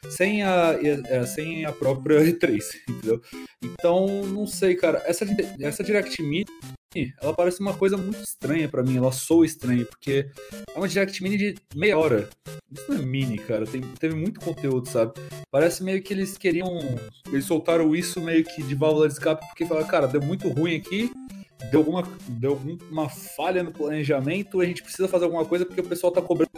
sem 0.08 0.42
a, 0.42 0.78
é, 0.82 1.24
sem 1.26 1.64
a 1.64 1.72
própria 1.72 2.20
E3, 2.24 2.60
entendeu? 2.88 3.20
Então, 3.62 4.06
não 4.26 4.46
sei, 4.46 4.74
cara. 4.74 5.02
Essa, 5.06 5.26
essa 5.60 5.84
Direct 5.84 6.22
Mini, 6.22 6.46
ela 7.20 7.34
parece 7.34 7.60
uma 7.60 7.74
coisa 7.74 7.96
muito 7.96 8.22
estranha 8.22 8.68
para 8.68 8.82
mim. 8.82 8.96
Ela 8.96 9.12
soa 9.12 9.44
estranha, 9.44 9.84
porque 9.84 10.30
é 10.74 10.78
uma 10.78 10.88
Direct 10.88 11.22
Mini 11.22 11.36
de 11.36 11.54
meia 11.74 11.98
hora. 11.98 12.28
Isso 12.70 12.84
não 12.88 12.98
é 12.98 13.02
mini, 13.02 13.38
cara. 13.38 13.66
Tem, 13.66 13.80
teve 13.98 14.14
muito 14.14 14.40
conteúdo, 14.40 14.88
sabe? 14.88 15.12
Parece 15.50 15.82
meio 15.82 16.02
que 16.02 16.12
eles 16.12 16.36
queriam. 16.36 16.78
Eles 17.30 17.44
soltaram 17.44 17.94
isso 17.94 18.20
meio 18.20 18.44
que 18.44 18.62
de 18.62 18.74
válvula 18.74 19.08
de 19.08 19.14
escape, 19.14 19.46
porque 19.46 19.66
falaram, 19.66 19.86
cara, 19.86 20.06
deu 20.06 20.22
muito 20.22 20.48
ruim 20.48 20.76
aqui 20.76 21.10
deu 21.70 21.80
alguma, 21.80 22.02
deu 22.28 22.50
alguma 22.52 23.08
falha 23.08 23.62
no 23.62 23.72
planejamento, 23.72 24.60
a 24.60 24.64
gente 24.64 24.82
precisa 24.82 25.08
fazer 25.08 25.24
alguma 25.24 25.44
coisa 25.44 25.64
porque 25.64 25.80
o 25.80 25.84
pessoal 25.88 26.12
tá 26.12 26.22
cobrando 26.22 26.50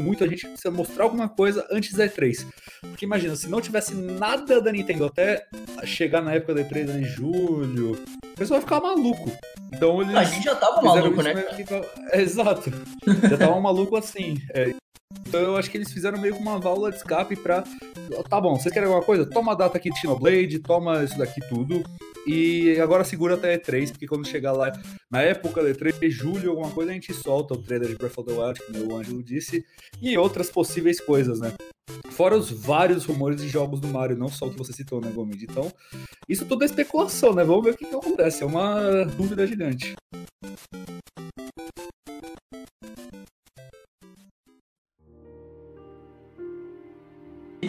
muito, 0.00 0.24
a 0.24 0.26
gente 0.26 0.46
precisa 0.46 0.70
mostrar 0.70 1.04
alguma 1.04 1.28
coisa 1.28 1.66
antes 1.70 1.94
da 1.94 2.06
E3. 2.08 2.46
Porque 2.80 3.04
imagina, 3.04 3.36
se 3.36 3.48
não 3.48 3.60
tivesse 3.60 3.94
nada 3.94 4.60
da 4.60 4.72
Nintendo 4.72 5.06
até 5.06 5.46
chegar 5.84 6.22
na 6.22 6.34
época 6.34 6.54
da 6.54 6.62
E3 6.62 7.00
em 7.00 7.04
julho, 7.04 7.98
pessoal 8.40 8.58
vai 8.58 8.66
ficar 8.66 8.80
maluco. 8.80 9.30
Então 9.72 10.00
eles 10.00 10.16
A 10.16 10.24
gente 10.24 10.44
já 10.44 10.54
tava 10.54 10.80
maluco, 10.80 11.22
né? 11.22 11.32
É, 12.10 12.22
exato. 12.22 12.70
já 13.28 13.36
tava 13.36 13.60
maluco 13.60 13.96
assim. 13.96 14.38
É, 14.54 14.74
então 15.30 15.40
eu 15.40 15.56
acho 15.56 15.70
que 15.70 15.76
eles 15.76 15.92
fizeram 15.92 16.20
meio 16.20 16.34
que 16.34 16.42
uma 16.42 16.58
válvula 16.58 16.90
de 16.90 16.96
escape 16.96 17.36
pra. 17.36 17.62
Tá 18.28 18.40
bom, 18.40 18.56
vocês 18.56 18.74
querem 18.74 18.88
alguma 18.88 19.04
coisa? 19.04 19.24
Toma 19.24 19.52
a 19.52 19.54
data 19.54 19.78
aqui 19.78 19.88
de 19.88 20.00
Xenoblade, 20.00 20.58
toma 20.58 21.04
isso 21.04 21.16
daqui 21.16 21.40
tudo. 21.48 21.84
E 22.26 22.78
agora 22.80 23.04
segura 23.04 23.34
até 23.34 23.56
E3, 23.56 23.92
porque 23.92 24.06
quando 24.06 24.26
chegar 24.26 24.52
lá, 24.52 24.72
na 25.10 25.22
época 25.22 25.62
da 25.62 25.70
E3, 25.70 26.10
julho, 26.10 26.50
alguma 26.50 26.70
coisa, 26.70 26.90
a 26.90 26.94
gente 26.94 27.14
solta 27.14 27.54
o 27.54 27.62
trailer 27.62 27.88
de 27.88 27.94
Breath 27.94 28.18
of 28.18 28.28
the 28.28 28.34
Wild, 28.34 28.60
como 28.66 28.92
o 28.92 28.96
Ângelo 28.96 29.22
disse, 29.22 29.64
e 30.02 30.18
outras 30.18 30.50
possíveis 30.50 31.00
coisas, 31.00 31.40
né? 31.40 31.52
Fora 32.10 32.36
os 32.36 32.50
vários 32.50 33.04
rumores 33.04 33.40
de 33.40 33.48
jogos 33.48 33.80
do 33.80 33.88
Mario, 33.88 34.16
não 34.16 34.28
só 34.28 34.46
o 34.46 34.50
que 34.50 34.58
você 34.58 34.72
citou, 34.72 35.00
né, 35.00 35.10
Gomid? 35.10 35.44
Então, 35.44 35.72
isso 36.28 36.44
tudo 36.44 36.62
é 36.62 36.66
especulação, 36.66 37.32
né? 37.34 37.44
Vamos 37.44 37.64
ver 37.64 37.70
o 37.70 37.76
que, 37.76 37.86
que 37.86 37.94
acontece. 37.94 38.42
É 38.42 38.46
uma 38.46 39.04
dúvida 39.04 39.46
gigante. 39.46 39.94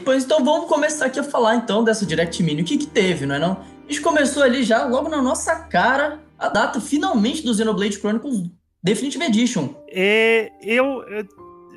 Pois 0.03 0.23
então 0.23 0.43
vamos 0.43 0.67
começar 0.67 1.05
aqui 1.05 1.19
a 1.19 1.23
falar 1.23 1.55
então 1.55 1.83
dessa 1.83 2.05
Direct 2.05 2.41
Mini. 2.41 2.61
O 2.61 2.65
que 2.65 2.77
que 2.77 2.87
teve, 2.87 3.25
não 3.25 3.35
é 3.35 3.39
não? 3.39 3.51
A 3.87 3.91
gente 3.91 4.01
começou 4.01 4.43
ali 4.43 4.63
já, 4.63 4.85
logo 4.85 5.09
na 5.09 5.21
nossa 5.21 5.55
cara, 5.55 6.19
a 6.37 6.49
data 6.49 6.79
finalmente 6.79 7.43
do 7.43 7.53
Xenoblade 7.53 7.97
Chronicles 7.97 8.49
Definitive 8.83 9.25
Edition. 9.25 9.69
É, 9.87 10.51
eu, 10.61 11.03
eu 11.03 11.25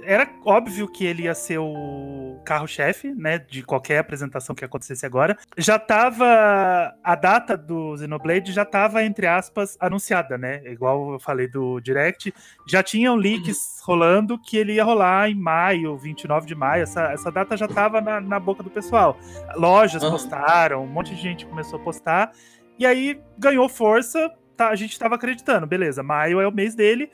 era 0.07 0.29
óbvio 0.45 0.87
que 0.89 1.05
ele 1.05 1.25
ia 1.25 1.35
ser 1.35 1.59
o 1.59 2.41
carro-chefe, 2.45 3.13
né, 3.15 3.39
de 3.39 3.63
qualquer 3.63 3.99
apresentação 3.99 4.55
que 4.55 4.65
acontecesse 4.65 5.05
agora. 5.05 5.37
Já 5.57 5.79
tava 5.79 6.95
a 7.03 7.15
data 7.15 7.57
do 7.57 7.97
Xenoblade 7.97 8.53
já 8.53 8.65
tava 8.65 9.03
entre 9.03 9.27
aspas 9.27 9.77
anunciada, 9.81 10.37
né? 10.37 10.63
Igual 10.67 11.13
eu 11.15 11.19
falei 11.19 11.49
do 11.49 11.81
Direct, 11.81 12.33
já 12.67 12.83
tinham 12.83 13.17
leaks 13.17 13.81
rolando 13.83 14.39
que 14.39 14.57
ele 14.57 14.75
ia 14.75 14.85
rolar 14.85 15.31
em 15.31 15.35
maio, 15.35 15.97
29 15.97 16.47
de 16.47 16.55
maio. 16.55 16.83
Essa, 16.83 17.13
essa 17.13 17.31
data 17.31 17.57
já 17.57 17.67
tava 17.67 18.01
na, 18.01 18.21
na 18.21 18.39
boca 18.39 18.63
do 18.63 18.71
pessoal. 18.71 19.17
Lojas 19.57 20.03
uhum. 20.03 20.11
postaram, 20.11 20.85
um 20.85 20.87
monte 20.87 21.15
de 21.15 21.21
gente 21.21 21.47
começou 21.47 21.79
a 21.79 21.83
postar. 21.83 22.33
E 22.79 22.87
aí 22.87 23.21
ganhou 23.39 23.69
força, 23.69 24.31
tá, 24.57 24.69
a 24.69 24.77
gente 24.77 24.99
tava 24.99 25.15
acreditando, 25.15 25.67
beleza, 25.67 26.03
maio 26.03 26.41
é 26.41 26.47
o 26.47 26.53
mês 26.53 26.75
dele. 26.75 27.11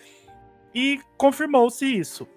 E 0.75 1.01
confirmou-se 1.17 1.85
isso. 1.85 2.29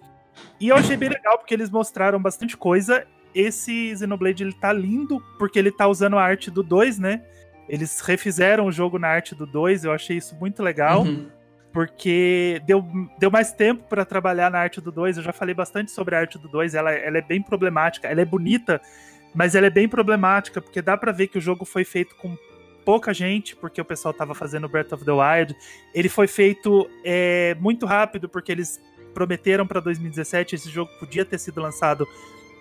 E 0.60 0.70
eu 0.70 0.76
achei 0.76 0.96
bem 0.96 1.10
legal 1.10 1.38
porque 1.38 1.54
eles 1.54 1.70
mostraram 1.70 2.22
bastante 2.22 2.56
coisa. 2.56 3.06
Esse 3.34 3.96
Xenoblade 3.96 4.44
ele 4.44 4.54
tá 4.54 4.72
lindo 4.72 5.22
porque 5.38 5.58
ele 5.58 5.72
tá 5.72 5.88
usando 5.88 6.18
a 6.18 6.24
arte 6.24 6.52
do 6.52 6.64
2, 6.64 7.00
né? 7.00 7.22
Eles 7.68 8.00
refizeram 8.02 8.66
o 8.66 8.72
jogo 8.72 9.00
na 9.00 9.08
arte 9.08 9.34
do 9.34 9.46
2, 9.46 9.86
eu 9.86 9.92
achei 9.92 10.18
isso 10.18 10.36
muito 10.36 10.62
legal. 10.62 11.04
Uhum. 11.04 11.28
Porque 11.72 12.62
deu, 12.68 12.86
deu 13.18 13.32
mais 13.32 13.52
tempo 13.52 13.86
para 13.90 14.06
trabalhar 14.06 14.52
na 14.52 14.60
arte 14.60 14.80
do 14.80 14.92
2. 14.92 15.18
Eu 15.18 15.24
já 15.24 15.34
falei 15.34 15.56
bastante 15.56 15.92
sobre 15.92 16.16
a 16.16 16.20
arte 16.20 16.38
do 16.38 16.48
2. 16.48 16.76
Ela, 16.76 16.92
ela 16.92 17.18
é 17.18 17.22
bem 17.22 17.42
problemática. 17.42 18.08
Ela 18.08 18.22
é 18.22 18.26
bonita, 18.26 18.80
mas 19.34 19.56
ela 19.56 19.66
é 19.66 19.72
bem 19.72 19.90
problemática, 19.90 20.62
porque 20.62 20.84
dá 20.84 20.96
para 20.96 21.12
ver 21.12 21.28
que 21.28 21.40
o 21.40 21.42
jogo 21.42 21.66
foi 21.66 21.84
feito 21.84 22.16
com 22.18 22.38
pouca 22.86 23.14
gente, 23.14 23.56
porque 23.56 23.82
o 23.82 23.86
pessoal 23.86 24.14
tava 24.14 24.36
fazendo 24.36 24.70
Breath 24.70 24.94
of 24.94 25.04
the 25.04 25.12
Wild. 25.12 25.56
Ele 25.96 26.10
foi 26.10 26.28
feito 26.28 26.88
é, 27.04 27.56
muito 27.60 27.86
rápido, 27.86 28.30
porque 28.30 28.52
eles 28.52 28.80
prometeram 29.14 29.66
para 29.66 29.80
2017, 29.80 30.56
esse 30.56 30.70
jogo 30.70 30.92
podia 31.00 31.24
ter 31.24 31.38
sido 31.38 31.62
lançado 31.62 32.08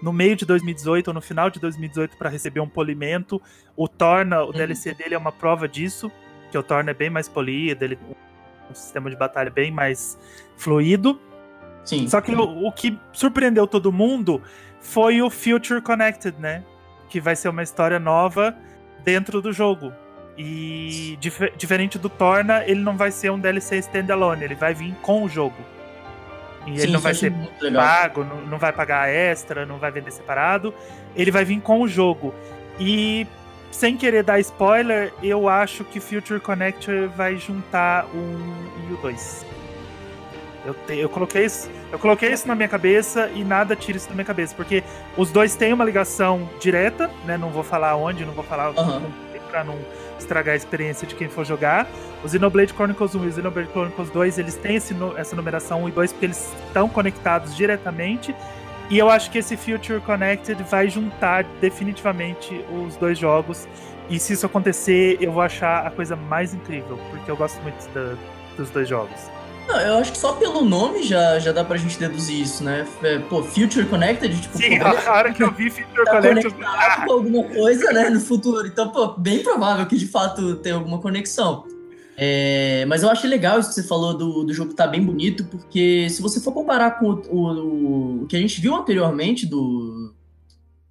no 0.03 0.13
meio 0.13 0.35
de 0.35 0.45
2018 0.45 1.09
ou 1.09 1.15
no 1.15 1.21
final 1.21 1.49
de 1.49 1.61
2018 1.61 2.17
para 2.17 2.29
receber 2.29 2.61
um 2.61 2.69
polimento. 2.69 3.41
O 3.77 3.87
torna, 3.87 4.43
o 4.43 4.47
uhum. 4.47 4.53
DLC 4.53 4.95
dele 4.95 5.15
é 5.15 5.19
uma 5.19 5.33
prova 5.33 5.69
disso, 5.69 6.11
que 6.51 6.59
o 6.59 6.63
torna 6.63 6.91
é 6.91 6.95
bem 6.95 7.09
mais 7.09 7.29
polido, 7.29 7.85
ele 7.85 7.99
um 8.71 8.75
sistema 8.75 9.11
de 9.11 9.17
batalha 9.17 9.51
bem 9.51 9.71
mais 9.71 10.19
fluido. 10.57 11.21
Sim. 11.85 12.09
Só 12.09 12.21
que 12.21 12.35
o, 12.35 12.67
o 12.67 12.73
que 12.73 12.99
surpreendeu 13.13 13.67
todo 13.67 13.93
mundo 13.93 14.41
foi 14.81 15.23
o 15.23 15.31
Future 15.31 15.81
Connected, 15.81 16.37
né? 16.39 16.65
Que 17.09 17.21
vai 17.21 17.37
ser 17.37 17.49
uma 17.49 17.63
história 17.63 17.99
nova 17.99 18.57
dentro 19.05 19.41
do 19.41 19.53
jogo. 19.53 19.93
E 20.37 21.17
dif 21.21 21.53
diferente 21.57 21.99
do 21.99 22.09
Torna, 22.09 22.65
ele 22.65 22.81
não 22.81 22.97
vai 22.97 23.11
ser 23.11 23.31
um 23.31 23.39
DLC 23.39 23.79
standalone, 23.79 24.45
ele 24.45 24.55
vai 24.55 24.73
vir 24.73 24.95
com 25.03 25.25
o 25.25 25.29
jogo. 25.29 25.57
E 26.67 26.77
Sim, 26.77 26.83
ele 26.83 26.93
não 26.93 27.01
vai 27.01 27.15
ser 27.15 27.33
pago, 27.75 28.25
não, 28.25 28.41
não 28.43 28.59
vai 28.59 28.73
pagar 28.73 29.09
extra, 29.09 29.67
não 29.67 29.79
vai 29.79 29.91
vender 29.91 30.11
separado. 30.11 30.73
Ele 31.15 31.31
vai 31.31 31.45
vir 31.45 31.61
com 31.61 31.81
o 31.81 31.89
jogo. 31.89 32.35
E 32.79 33.27
sem 33.71 33.97
querer 33.97 34.23
dar 34.23 34.39
spoiler, 34.41 35.13
eu 35.23 35.49
acho 35.49 35.85
que 35.85 35.99
Future 35.99 36.39
Connector 36.39 37.09
vai 37.17 37.37
juntar 37.37 38.05
o 38.15 38.19
1 38.19 38.91
e 38.91 38.93
o 38.93 38.97
2. 38.99 39.47
Eu, 40.65 40.75
te, 40.75 40.97
eu, 40.97 41.09
coloquei 41.09 41.45
isso, 41.45 41.69
eu 41.91 41.99
coloquei 41.99 42.33
isso 42.33 42.47
na 42.47 42.55
minha 42.55 42.69
cabeça 42.69 43.29
e 43.35 43.43
nada 43.43 43.75
tira 43.75 43.99
isso 43.99 44.09
da 44.09 44.15
minha 44.15 44.25
cabeça, 44.25 44.55
porque 44.55 44.85
os 45.17 45.31
dois 45.33 45.57
têm 45.57 45.73
uma 45.73 45.85
ligação 45.85 46.49
direta, 46.61 47.11
né? 47.25 47.37
Não 47.37 47.51
vou 47.51 47.65
falar 47.65 47.97
onde, 47.97 48.25
não 48.25 48.33
vou 48.33 48.45
falar 48.45 48.71
uhum. 48.71 49.11
Para 49.53 49.63
não 49.63 49.79
estragar 50.19 50.55
a 50.55 50.57
experiência 50.57 51.07
de 51.07 51.15
quem 51.15 51.29
for 51.29 51.45
jogar. 51.45 51.87
O 52.25 52.29
Xenoblade 52.29 52.73
Chronicles 52.73 53.15
1 53.15 53.25
e 53.25 53.29
o 53.29 53.33
Xenoblade 53.33 53.69
Chronicles 53.71 54.09
2, 54.11 54.39
eles 54.39 54.55
têm 54.57 54.77
esse, 54.77 54.97
essa 55.19 55.37
numeração 55.37 55.85
1 55.85 55.89
e 55.91 55.93
2 55.93 56.13
porque 56.13 56.27
eles 56.27 56.53
estão 56.67 56.89
conectados 56.89 57.55
diretamente. 57.55 58.35
E 58.89 58.99
eu 58.99 59.11
acho 59.11 59.31
que 59.31 59.39
esse 59.39 59.57
Future 59.57 60.01
Connected 60.01 60.63
vai 60.65 60.89
juntar 60.89 61.45
definitivamente 61.61 62.65
os 62.71 62.97
dois 62.97 63.19
jogos. 63.19 63.69
E 64.09 64.19
se 64.19 64.33
isso 64.33 64.47
acontecer, 64.47 65.19
eu 65.21 65.33
vou 65.33 65.43
achar 65.43 65.87
a 65.87 65.91
coisa 65.91 66.17
mais 66.17 66.53
incrível, 66.53 66.99
porque 67.11 67.31
eu 67.31 67.37
gosto 67.37 67.61
muito 67.63 67.89
da, 67.95 68.17
dos 68.57 68.71
dois 68.71 68.89
jogos. 68.89 69.32
Não, 69.67 69.81
eu 69.81 69.95
acho 69.97 70.13
que 70.13 70.19
só 70.19 70.33
pelo 70.33 70.65
nome 70.65 71.03
já, 71.03 71.39
já 71.39 71.53
dá 71.53 71.65
pra 71.65 71.77
gente 71.77 71.99
deduzir 71.99 72.41
isso, 72.41 72.63
né? 72.63 72.87
É, 73.03 73.19
pô, 73.19 73.43
Future 73.43 73.87
Connected, 73.87 74.41
tipo... 74.41 74.59
Sim, 74.59 74.79
pô, 74.79 74.87
a 74.87 75.13
hora 75.13 75.33
que 75.33 75.43
eu 75.43 75.53
vi 75.53 75.71
Future 75.71 76.05
tá 76.05 76.21
Connected... 76.21 76.53
conectado 76.53 77.07
com 77.07 77.13
alguma 77.13 77.45
coisa, 77.45 77.93
né, 77.93 78.11
no 78.11 78.21
futuro. 78.21 78.67
Então, 78.67 78.91
pô, 78.91 79.09
bem 79.15 79.43
provável 79.43 79.87
que 79.87 79.97
de 79.97 80.07
fato 80.07 80.57
tenha 80.57 80.75
alguma 80.75 80.99
conexão. 80.99 81.65
É, 82.17 82.85
mas 82.87 83.03
eu 83.03 83.11
achei 83.11 83.29
legal 83.29 83.59
isso 83.59 83.71
que 83.71 83.75
você 83.75 83.83
falou 83.83 84.15
do, 84.15 84.45
do 84.45 84.53
jogo 84.53 84.75
tá 84.75 84.87
bem 84.87 85.03
bonito, 85.03 85.45
porque 85.45 86.09
se 86.11 86.21
você 86.21 86.41
for 86.41 86.53
comparar 86.53 86.99
com 86.99 87.07
o, 87.07 87.23
o, 87.31 88.23
o 88.23 88.27
que 88.27 88.37
a 88.37 88.39
gente 88.39 88.61
viu 88.61 88.75
anteriormente 88.75 89.47
do 89.47 90.15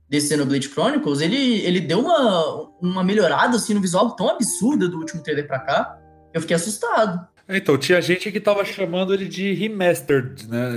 desse 0.09 0.27
Xenoblade 0.27 0.67
Chronicles, 0.67 1.21
ele, 1.21 1.61
ele 1.61 1.79
deu 1.79 2.01
uma, 2.01 2.69
uma 2.81 3.03
melhorada 3.03 3.55
assim, 3.55 3.73
no 3.73 3.79
visual 3.79 4.11
tão 4.11 4.27
absurda 4.27 4.89
do 4.89 4.97
último 4.97 5.23
trailer 5.23 5.47
pra 5.47 5.59
cá, 5.59 5.97
eu 6.33 6.41
fiquei 6.41 6.55
assustado. 6.55 7.25
Então, 7.47 7.77
tinha 7.77 8.01
gente 8.01 8.31
que 8.31 8.39
tava 8.39 8.63
chamando 8.63 9.13
ele 9.13 9.27
de 9.27 9.53
remastered, 9.53 10.47
né? 10.47 10.69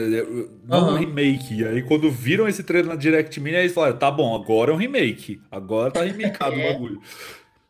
Não 0.67 0.89
uhum. 0.89 0.95
um 0.95 0.97
remake. 0.97 1.65
Aí 1.65 1.83
quando 1.83 2.11
viram 2.11 2.49
esse 2.49 2.63
trailer 2.63 2.91
na 2.91 2.97
Direct 2.97 3.39
Mini, 3.41 3.57
eles 3.57 3.73
falaram, 3.73 3.97
tá 3.97 4.11
bom, 4.11 4.35
agora 4.35 4.73
é 4.73 4.75
um 4.75 4.79
remake. 4.79 5.41
Agora 5.51 5.91
tá 5.91 6.03
remakeado 6.03 6.57
é. 6.59 6.71
o 6.71 6.73
bagulho. 6.73 7.01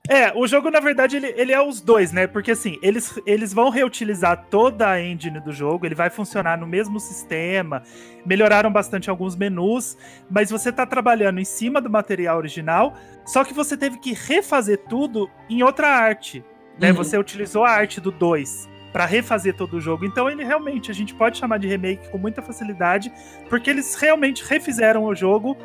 É, 0.06 0.30
o 0.36 0.46
jogo, 0.46 0.70
na 0.70 0.80
verdade, 0.80 1.16
ele, 1.16 1.32
ele 1.34 1.50
é 1.50 1.62
os 1.62 1.80
dois, 1.80 2.12
né? 2.12 2.26
Porque 2.26 2.50
assim, 2.50 2.78
eles, 2.82 3.18
eles 3.24 3.54
vão 3.54 3.70
reutilizar 3.70 4.46
toda 4.50 4.90
a 4.90 5.02
engine 5.02 5.40
do 5.40 5.50
jogo, 5.50 5.86
ele 5.86 5.94
vai 5.94 6.10
funcionar 6.10 6.58
no 6.58 6.66
mesmo 6.66 7.00
sistema, 7.00 7.82
melhoraram 8.24 8.70
bastante 8.70 9.08
alguns 9.08 9.34
menus, 9.34 9.96
mas 10.30 10.50
você 10.50 10.70
tá 10.70 10.84
trabalhando 10.84 11.40
em 11.40 11.44
cima 11.44 11.80
do 11.80 11.88
material 11.88 12.36
original, 12.36 12.92
só 13.24 13.44
que 13.44 13.54
você 13.54 13.78
teve 13.78 13.98
que 13.98 14.12
refazer 14.12 14.76
tudo 14.90 15.30
em 15.48 15.62
outra 15.62 15.88
arte. 15.88 16.44
Né? 16.78 16.90
Uhum. 16.90 16.96
Você 16.96 17.16
utilizou 17.16 17.64
a 17.64 17.70
arte 17.70 17.98
do 17.98 18.10
2 18.10 18.73
para 18.94 19.04
refazer 19.04 19.54
todo 19.54 19.76
o 19.76 19.80
jogo. 19.80 20.06
Então 20.06 20.30
ele 20.30 20.44
realmente 20.44 20.90
a 20.90 20.94
gente 20.94 21.12
pode 21.12 21.36
chamar 21.36 21.58
de 21.58 21.66
remake 21.66 22.08
com 22.08 22.16
muita 22.16 22.40
facilidade, 22.40 23.12
porque 23.50 23.68
eles 23.68 23.94
realmente 23.96 24.42
refizeram 24.42 25.04
o 25.04 25.14
jogo 25.14 25.56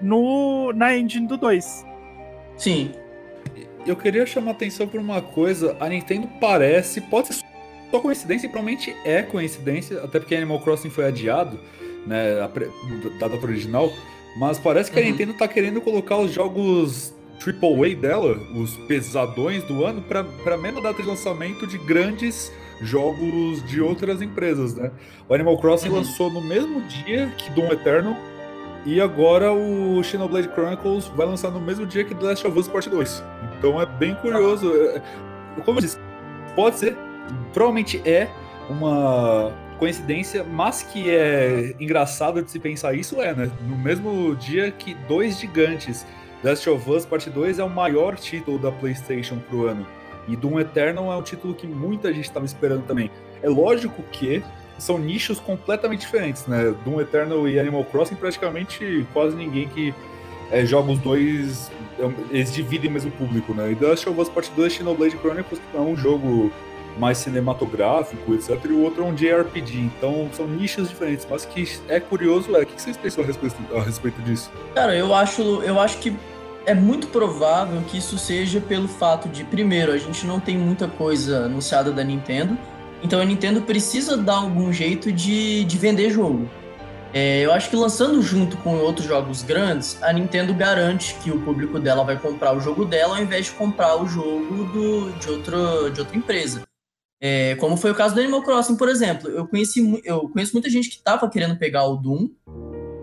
no 0.00 0.72
na 0.72 0.96
engine 0.96 1.26
do 1.26 1.36
2. 1.36 1.84
Sim 2.56 2.92
eu 3.86 3.96
queria 3.96 4.26
chamar 4.26 4.52
atenção 4.52 4.86
por 4.86 5.00
uma 5.00 5.22
coisa. 5.22 5.76
A 5.78 5.88
Nintendo 5.88 6.28
parece, 6.40 7.00
pode 7.00 7.28
ser 7.28 7.44
só 7.90 8.00
coincidência, 8.00 8.46
e 8.46 8.50
provavelmente 8.50 8.94
é 9.04 9.22
coincidência, 9.22 10.02
até 10.02 10.18
porque 10.18 10.34
Animal 10.34 10.60
Crossing 10.60 10.90
foi 10.90 11.06
adiado, 11.06 11.58
né, 12.06 12.34
da 12.34 13.28
data 13.28 13.46
original. 13.46 13.92
Mas 14.38 14.58
parece 14.58 14.90
que 14.90 14.98
uhum. 14.98 15.06
a 15.06 15.10
Nintendo 15.10 15.34
tá 15.34 15.46
querendo 15.46 15.80
colocar 15.80 16.16
os 16.16 16.32
jogos 16.32 17.14
AAA 17.40 17.94
dela, 17.94 18.36
os 18.54 18.76
pesadões 18.88 19.62
do 19.64 19.84
ano, 19.84 20.02
para 20.02 20.54
a 20.54 20.58
mesma 20.58 20.82
data 20.82 21.00
de 21.00 21.08
lançamento 21.08 21.66
de 21.66 21.78
grandes 21.78 22.52
jogos 22.80 23.64
de 23.64 23.80
outras 23.80 24.20
empresas, 24.22 24.74
né? 24.74 24.90
O 25.28 25.34
Animal 25.34 25.58
Crossing 25.58 25.88
uhum. 25.88 25.96
lançou 25.96 26.30
no 26.30 26.40
mesmo 26.40 26.80
dia 26.82 27.32
que 27.36 27.50
Doom 27.50 27.72
Eternal 27.72 28.16
e 28.84 29.00
agora 29.00 29.52
o 29.52 30.00
Xenoblade 30.02 30.48
Chronicles 30.48 31.08
vai 31.08 31.26
lançar 31.26 31.50
no 31.50 31.60
mesmo 31.60 31.84
dia 31.84 32.04
que 32.04 32.14
The 32.14 32.24
Last 32.24 32.46
of 32.46 32.58
Us 32.58 32.68
Part 32.68 32.88
2. 32.88 33.24
Então 33.58 33.80
é 33.80 33.84
bem 33.86 34.14
curioso. 34.14 34.72
É, 34.72 35.02
como 35.64 35.78
eu 35.78 35.82
disse, 35.82 35.98
pode 36.54 36.76
ser, 36.76 36.96
provavelmente 37.52 38.00
é 38.04 38.28
uma 38.70 39.52
coincidência, 39.78 40.44
mas 40.44 40.82
que 40.82 41.10
é 41.10 41.74
engraçado 41.80 42.42
de 42.42 42.50
se 42.50 42.58
pensar 42.58 42.94
isso 42.94 43.20
é, 43.20 43.34
né? 43.34 43.50
No 43.68 43.76
mesmo 43.76 44.34
dia 44.36 44.70
que 44.70 44.94
dois 45.08 45.38
gigantes, 45.38 46.06
The 46.42 46.50
Last 46.50 46.70
of 46.70 46.90
Us 46.90 47.04
Part 47.04 47.28
2 47.28 47.58
é 47.58 47.64
o 47.64 47.70
maior 47.70 48.16
título 48.16 48.58
da 48.58 48.70
PlayStation 48.70 49.38
pro 49.50 49.66
ano. 49.66 49.86
E 50.28 50.36
Doom 50.36 50.60
Eternal 50.60 51.12
é 51.12 51.16
um 51.16 51.22
título 51.22 51.54
que 51.54 51.66
muita 51.66 52.12
gente 52.12 52.24
estava 52.24 52.46
esperando 52.46 52.84
também. 52.86 53.10
É 53.42 53.48
lógico 53.48 54.02
que 54.10 54.42
são 54.78 54.98
nichos 54.98 55.40
completamente 55.40 56.00
diferentes, 56.00 56.46
né? 56.46 56.74
Doom 56.84 57.00
Eternal 57.00 57.48
e 57.48 57.58
Animal 57.58 57.84
Crossing, 57.84 58.16
praticamente 58.16 59.06
quase 59.12 59.36
ninguém 59.36 59.68
que 59.68 59.94
é, 60.50 60.64
joga 60.64 60.92
os 60.92 60.98
dois, 60.98 61.70
é 61.98 62.04
eles 62.30 62.52
dividem 62.52 62.90
o 62.90 62.92
mesmo 62.92 63.10
público, 63.12 63.54
né? 63.54 63.72
E 63.72 63.74
The 63.74 63.86
Last 63.86 64.08
of 64.08 64.20
Us 64.20 64.28
Part 64.28 64.50
2 64.54 64.72
é 64.72 64.76
Xenoblade 64.76 65.16
Chronicles, 65.18 65.60
é 65.74 65.78
um 65.78 65.96
jogo 65.96 66.52
mais 66.98 67.18
cinematográfico, 67.18 68.34
etc. 68.34 68.58
E 68.64 68.72
o 68.72 68.82
outro 68.82 69.02
é 69.02 69.06
um 69.06 69.14
JRPG, 69.14 69.78
então 69.80 70.28
são 70.32 70.46
nichos 70.46 70.88
diferentes. 70.88 71.26
Mas 71.28 71.44
que 71.44 71.78
é 71.88 72.00
curioso 72.00 72.54
é, 72.56 72.62
o 72.62 72.66
que 72.66 72.80
vocês 72.80 72.96
pensam 72.96 73.22
a 73.22 73.26
respeito, 73.26 73.56
a 73.76 73.82
respeito 73.82 74.22
disso? 74.22 74.50
Cara, 74.74 74.94
eu 74.94 75.14
acho, 75.14 75.62
eu 75.62 75.78
acho 75.80 75.98
que 75.98 76.16
é 76.66 76.74
muito 76.74 77.06
provável 77.06 77.80
que 77.82 77.96
isso 77.96 78.18
seja 78.18 78.60
pelo 78.60 78.88
fato 78.88 79.28
de, 79.28 79.44
primeiro, 79.44 79.92
a 79.92 79.98
gente 79.98 80.26
não 80.26 80.40
tem 80.40 80.58
muita 80.58 80.88
coisa 80.88 81.44
anunciada 81.44 81.92
da 81.92 82.02
Nintendo, 82.02 82.58
então 83.02 83.20
a 83.20 83.24
Nintendo 83.24 83.62
precisa 83.62 84.16
dar 84.16 84.38
algum 84.38 84.72
jeito 84.72 85.12
de, 85.12 85.64
de 85.64 85.78
vender 85.78 86.10
jogo. 86.10 86.50
É, 87.14 87.40
eu 87.40 87.52
acho 87.52 87.70
que 87.70 87.76
lançando 87.76 88.20
junto 88.20 88.56
com 88.58 88.76
outros 88.78 89.06
jogos 89.06 89.42
grandes, 89.42 90.02
a 90.02 90.12
Nintendo 90.12 90.52
garante 90.52 91.14
que 91.22 91.30
o 91.30 91.40
público 91.40 91.78
dela 91.78 92.04
vai 92.04 92.18
comprar 92.18 92.54
o 92.54 92.60
jogo 92.60 92.84
dela 92.84 93.16
ao 93.16 93.22
invés 93.22 93.46
de 93.46 93.52
comprar 93.52 93.96
o 94.02 94.06
jogo 94.08 94.64
do, 94.64 95.12
de, 95.12 95.30
outro, 95.30 95.90
de 95.90 96.00
outra 96.00 96.16
empresa. 96.16 96.62
É, 97.20 97.54
como 97.56 97.76
foi 97.76 97.92
o 97.92 97.94
caso 97.94 98.14
do 98.14 98.20
Animal 98.20 98.42
Crossing, 98.42 98.76
por 98.76 98.88
exemplo. 98.88 99.30
Eu, 99.30 99.46
conheci, 99.46 100.02
eu 100.04 100.28
conheço 100.28 100.52
muita 100.52 100.68
gente 100.68 100.90
que 100.90 100.96
estava 100.96 101.30
querendo 101.30 101.56
pegar 101.56 101.86
o 101.86 101.96
Doom, 101.96 102.28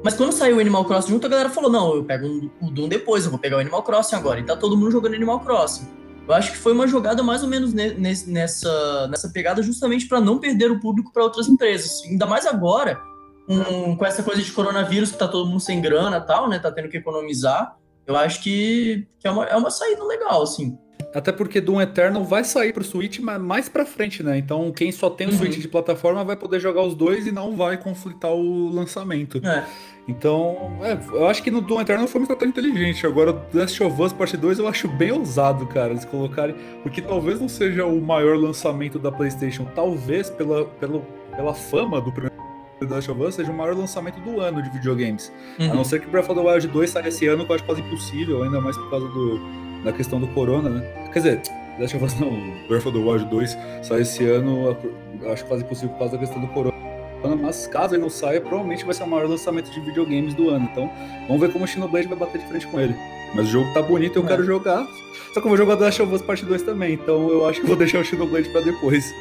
mas 0.03 0.15
quando 0.15 0.31
saiu 0.33 0.57
o 0.57 0.59
Animal 0.59 0.85
Crossing 0.85 1.09
junto, 1.09 1.27
a 1.27 1.29
galera 1.29 1.49
falou: 1.49 1.71
não, 1.71 1.95
eu 1.95 2.03
pego 2.03 2.51
o 2.61 2.69
Doom 2.69 2.89
depois, 2.89 3.25
eu 3.25 3.31
vou 3.31 3.39
pegar 3.39 3.57
o 3.57 3.59
Animal 3.59 3.83
Crossing 3.83 4.15
agora. 4.15 4.39
E 4.39 4.43
tá 4.43 4.55
todo 4.55 4.75
mundo 4.75 4.91
jogando 4.91 5.15
Animal 5.15 5.39
Crossing. 5.39 5.87
Eu 6.27 6.33
acho 6.33 6.51
que 6.51 6.57
foi 6.57 6.71
uma 6.73 6.87
jogada 6.87 7.21
mais 7.21 7.43
ou 7.43 7.49
menos 7.49 7.73
nessa, 7.73 9.07
nessa 9.07 9.29
pegada, 9.29 9.61
justamente 9.61 10.07
para 10.07 10.21
não 10.21 10.39
perder 10.39 10.71
o 10.71 10.79
público 10.79 11.11
para 11.11 11.23
outras 11.23 11.49
empresas. 11.49 12.01
Ainda 12.05 12.25
mais 12.25 12.45
agora, 12.45 13.01
com, 13.45 13.97
com 13.97 14.05
essa 14.05 14.23
coisa 14.23 14.41
de 14.41 14.51
coronavírus, 14.51 15.11
que 15.11 15.17
tá 15.17 15.27
todo 15.27 15.49
mundo 15.49 15.59
sem 15.59 15.81
grana 15.81 16.17
e 16.17 16.21
tal, 16.21 16.47
né? 16.49 16.59
Tá 16.59 16.71
tendo 16.71 16.87
que 16.87 16.97
economizar. 16.97 17.77
Eu 18.07 18.15
acho 18.15 18.41
que, 18.41 19.07
que 19.19 19.27
é, 19.27 19.31
uma, 19.31 19.45
é 19.45 19.55
uma 19.55 19.69
saída 19.69 20.03
legal, 20.03 20.43
assim. 20.43 20.77
Até 21.13 21.31
porque 21.31 21.61
Doom 21.61 21.79
Eternal 21.79 22.23
vai 22.23 22.43
sair 22.43 22.73
pro 22.73 22.83
Switch 22.83 23.19
mais 23.19 23.69
pra 23.69 23.85
frente, 23.85 24.23
né? 24.23 24.37
Então 24.37 24.71
quem 24.71 24.91
só 24.91 25.09
tem 25.09 25.27
o 25.27 25.31
uhum. 25.31 25.37
Switch 25.37 25.59
de 25.59 25.67
plataforma 25.67 26.23
vai 26.23 26.35
poder 26.35 26.59
jogar 26.59 26.81
os 26.81 26.95
dois 26.95 27.27
e 27.27 27.31
não 27.31 27.55
vai 27.55 27.77
conflitar 27.77 28.31
o 28.31 28.69
lançamento. 28.69 29.39
É. 29.45 29.63
Então, 30.07 30.77
é, 30.81 30.97
eu 31.13 31.27
acho 31.27 31.41
que 31.41 31.49
no 31.49 31.61
Doom 31.61 31.81
Eternal 31.81 32.07
foi 32.07 32.19
muito 32.19 32.45
inteligente. 32.45 33.07
Agora, 33.07 33.41
Last 33.53 33.81
of 33.81 34.01
Us 34.01 34.11
Part 34.11 34.35
2 34.35 34.59
eu 34.59 34.67
acho 34.67 34.87
bem 34.87 35.11
ousado, 35.11 35.65
cara, 35.67 35.91
eles 35.91 36.03
colocarem. 36.03 36.55
Porque 36.81 37.01
talvez 37.01 37.39
não 37.39 37.47
seja 37.47 37.85
o 37.85 38.01
maior 38.01 38.37
lançamento 38.37 38.99
da 38.99 39.11
PlayStation, 39.11 39.65
talvez 39.73 40.29
pela, 40.29 40.65
pela, 40.65 40.99
pela 41.35 41.53
fama 41.53 42.01
do 42.01 42.11
primeiro 42.11 42.33
The 42.79 42.95
Last 42.95 43.11
of 43.11 43.21
Us 43.21 43.35
seja 43.35 43.49
o 43.49 43.55
maior 43.55 43.75
lançamento 43.75 44.19
do 44.19 44.41
ano 44.41 44.61
de 44.61 44.69
videogames. 44.71 45.31
Uhum. 45.57 45.71
A 45.71 45.73
não 45.73 45.83
ser 45.85 46.01
que 46.01 46.07
Breath 46.07 46.29
of 46.29 46.35
the 46.35 46.45
Wild 46.45 46.67
2 46.67 46.89
saia 46.89 47.07
esse 47.07 47.25
ano, 47.27 47.45
que 47.45 47.51
eu 47.51 47.55
acho 47.55 47.63
quase 47.63 47.79
impossível, 47.79 48.43
ainda 48.43 48.59
mais 48.59 48.75
por 48.75 48.89
causa 48.89 49.07
do, 49.07 49.39
da 49.85 49.93
questão 49.93 50.19
do 50.19 50.27
corona, 50.27 50.69
né? 50.69 51.09
Quer 51.13 51.19
dizer, 51.19 51.41
The 51.41 51.81
Last 51.81 51.95
of 51.95 52.05
Us 52.05 52.19
não, 52.19 52.31
Breath 52.67 52.85
of 52.85 52.91
the 52.91 53.03
Wild 53.03 53.25
2 53.29 53.57
sai 53.83 54.01
esse 54.01 54.25
ano, 54.25 54.77
eu 55.21 55.31
acho 55.31 55.45
quase 55.45 55.63
impossível 55.63 55.91
por 55.91 55.99
causa 55.99 56.13
da 56.13 56.19
questão 56.19 56.41
do 56.41 56.47
corona 56.47 56.82
mas 57.29 57.67
caso 57.67 57.95
ele 57.95 58.01
não 58.01 58.09
saia, 58.09 58.41
provavelmente 58.41 58.83
vai 58.83 58.93
ser 58.93 59.03
o 59.03 59.07
maior 59.07 59.27
lançamento 59.27 59.71
de 59.71 59.79
videogames 59.79 60.33
do 60.33 60.49
ano. 60.49 60.67
Então, 60.71 60.89
vamos 61.27 61.41
ver 61.41 61.51
como 61.51 61.65
o 61.65 61.67
Xenoblade 61.67 62.07
vai 62.07 62.17
bater 62.17 62.41
de 62.41 62.47
frente 62.47 62.67
com 62.67 62.79
ele. 62.79 62.95
Mas 63.33 63.47
o 63.47 63.49
jogo 63.49 63.73
tá 63.73 63.81
bonito, 63.81 64.19
eu 64.19 64.23
é. 64.25 64.27
quero 64.27 64.43
jogar. 64.43 64.85
Só 65.33 65.39
que 65.41 65.47
eu 65.47 65.49
vou 65.49 65.57
jogar 65.57 65.77
The 65.77 65.85
Last 65.85 66.01
of 66.01 66.13
Us 66.13 66.21
Part 66.21 66.45
2 66.45 66.61
também, 66.61 66.93
então 66.93 67.29
eu 67.29 67.47
acho 67.47 67.61
que 67.61 67.67
vou 67.67 67.75
deixar 67.77 67.99
o 67.99 68.05
Xenoblade 68.05 68.49
pra 68.49 68.61
depois. 68.61 69.13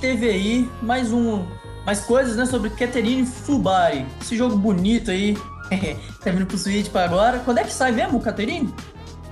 Teve 0.00 0.30
aí 0.30 0.68
mais 0.80 1.12
um, 1.12 1.44
mais 1.84 2.00
coisas, 2.00 2.34
né, 2.34 2.46
sobre 2.46 2.70
Catherine 2.70 3.26
Fubari. 3.26 4.06
Esse 4.20 4.34
jogo 4.34 4.56
bonito 4.56 5.10
aí, 5.10 5.36
tá 6.24 6.30
vindo 6.30 6.46
pro 6.46 6.56
Switch 6.56 6.88
pra 6.88 7.04
agora. 7.04 7.40
Quando 7.40 7.58
é 7.58 7.64
que 7.64 7.72
sai 7.72 7.92
mesmo, 7.92 8.18
Catherine? 8.18 8.72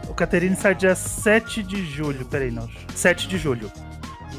O 0.09 0.15
Caterine 0.15 0.57
sai 0.57 0.75
dia 0.75 0.95
7 0.95 1.63
de 1.63 1.85
julho. 1.85 2.25
Peraí, 2.27 2.51
não. 2.51 2.69
7 2.95 3.29
de 3.29 3.39
julho. 3.39 3.71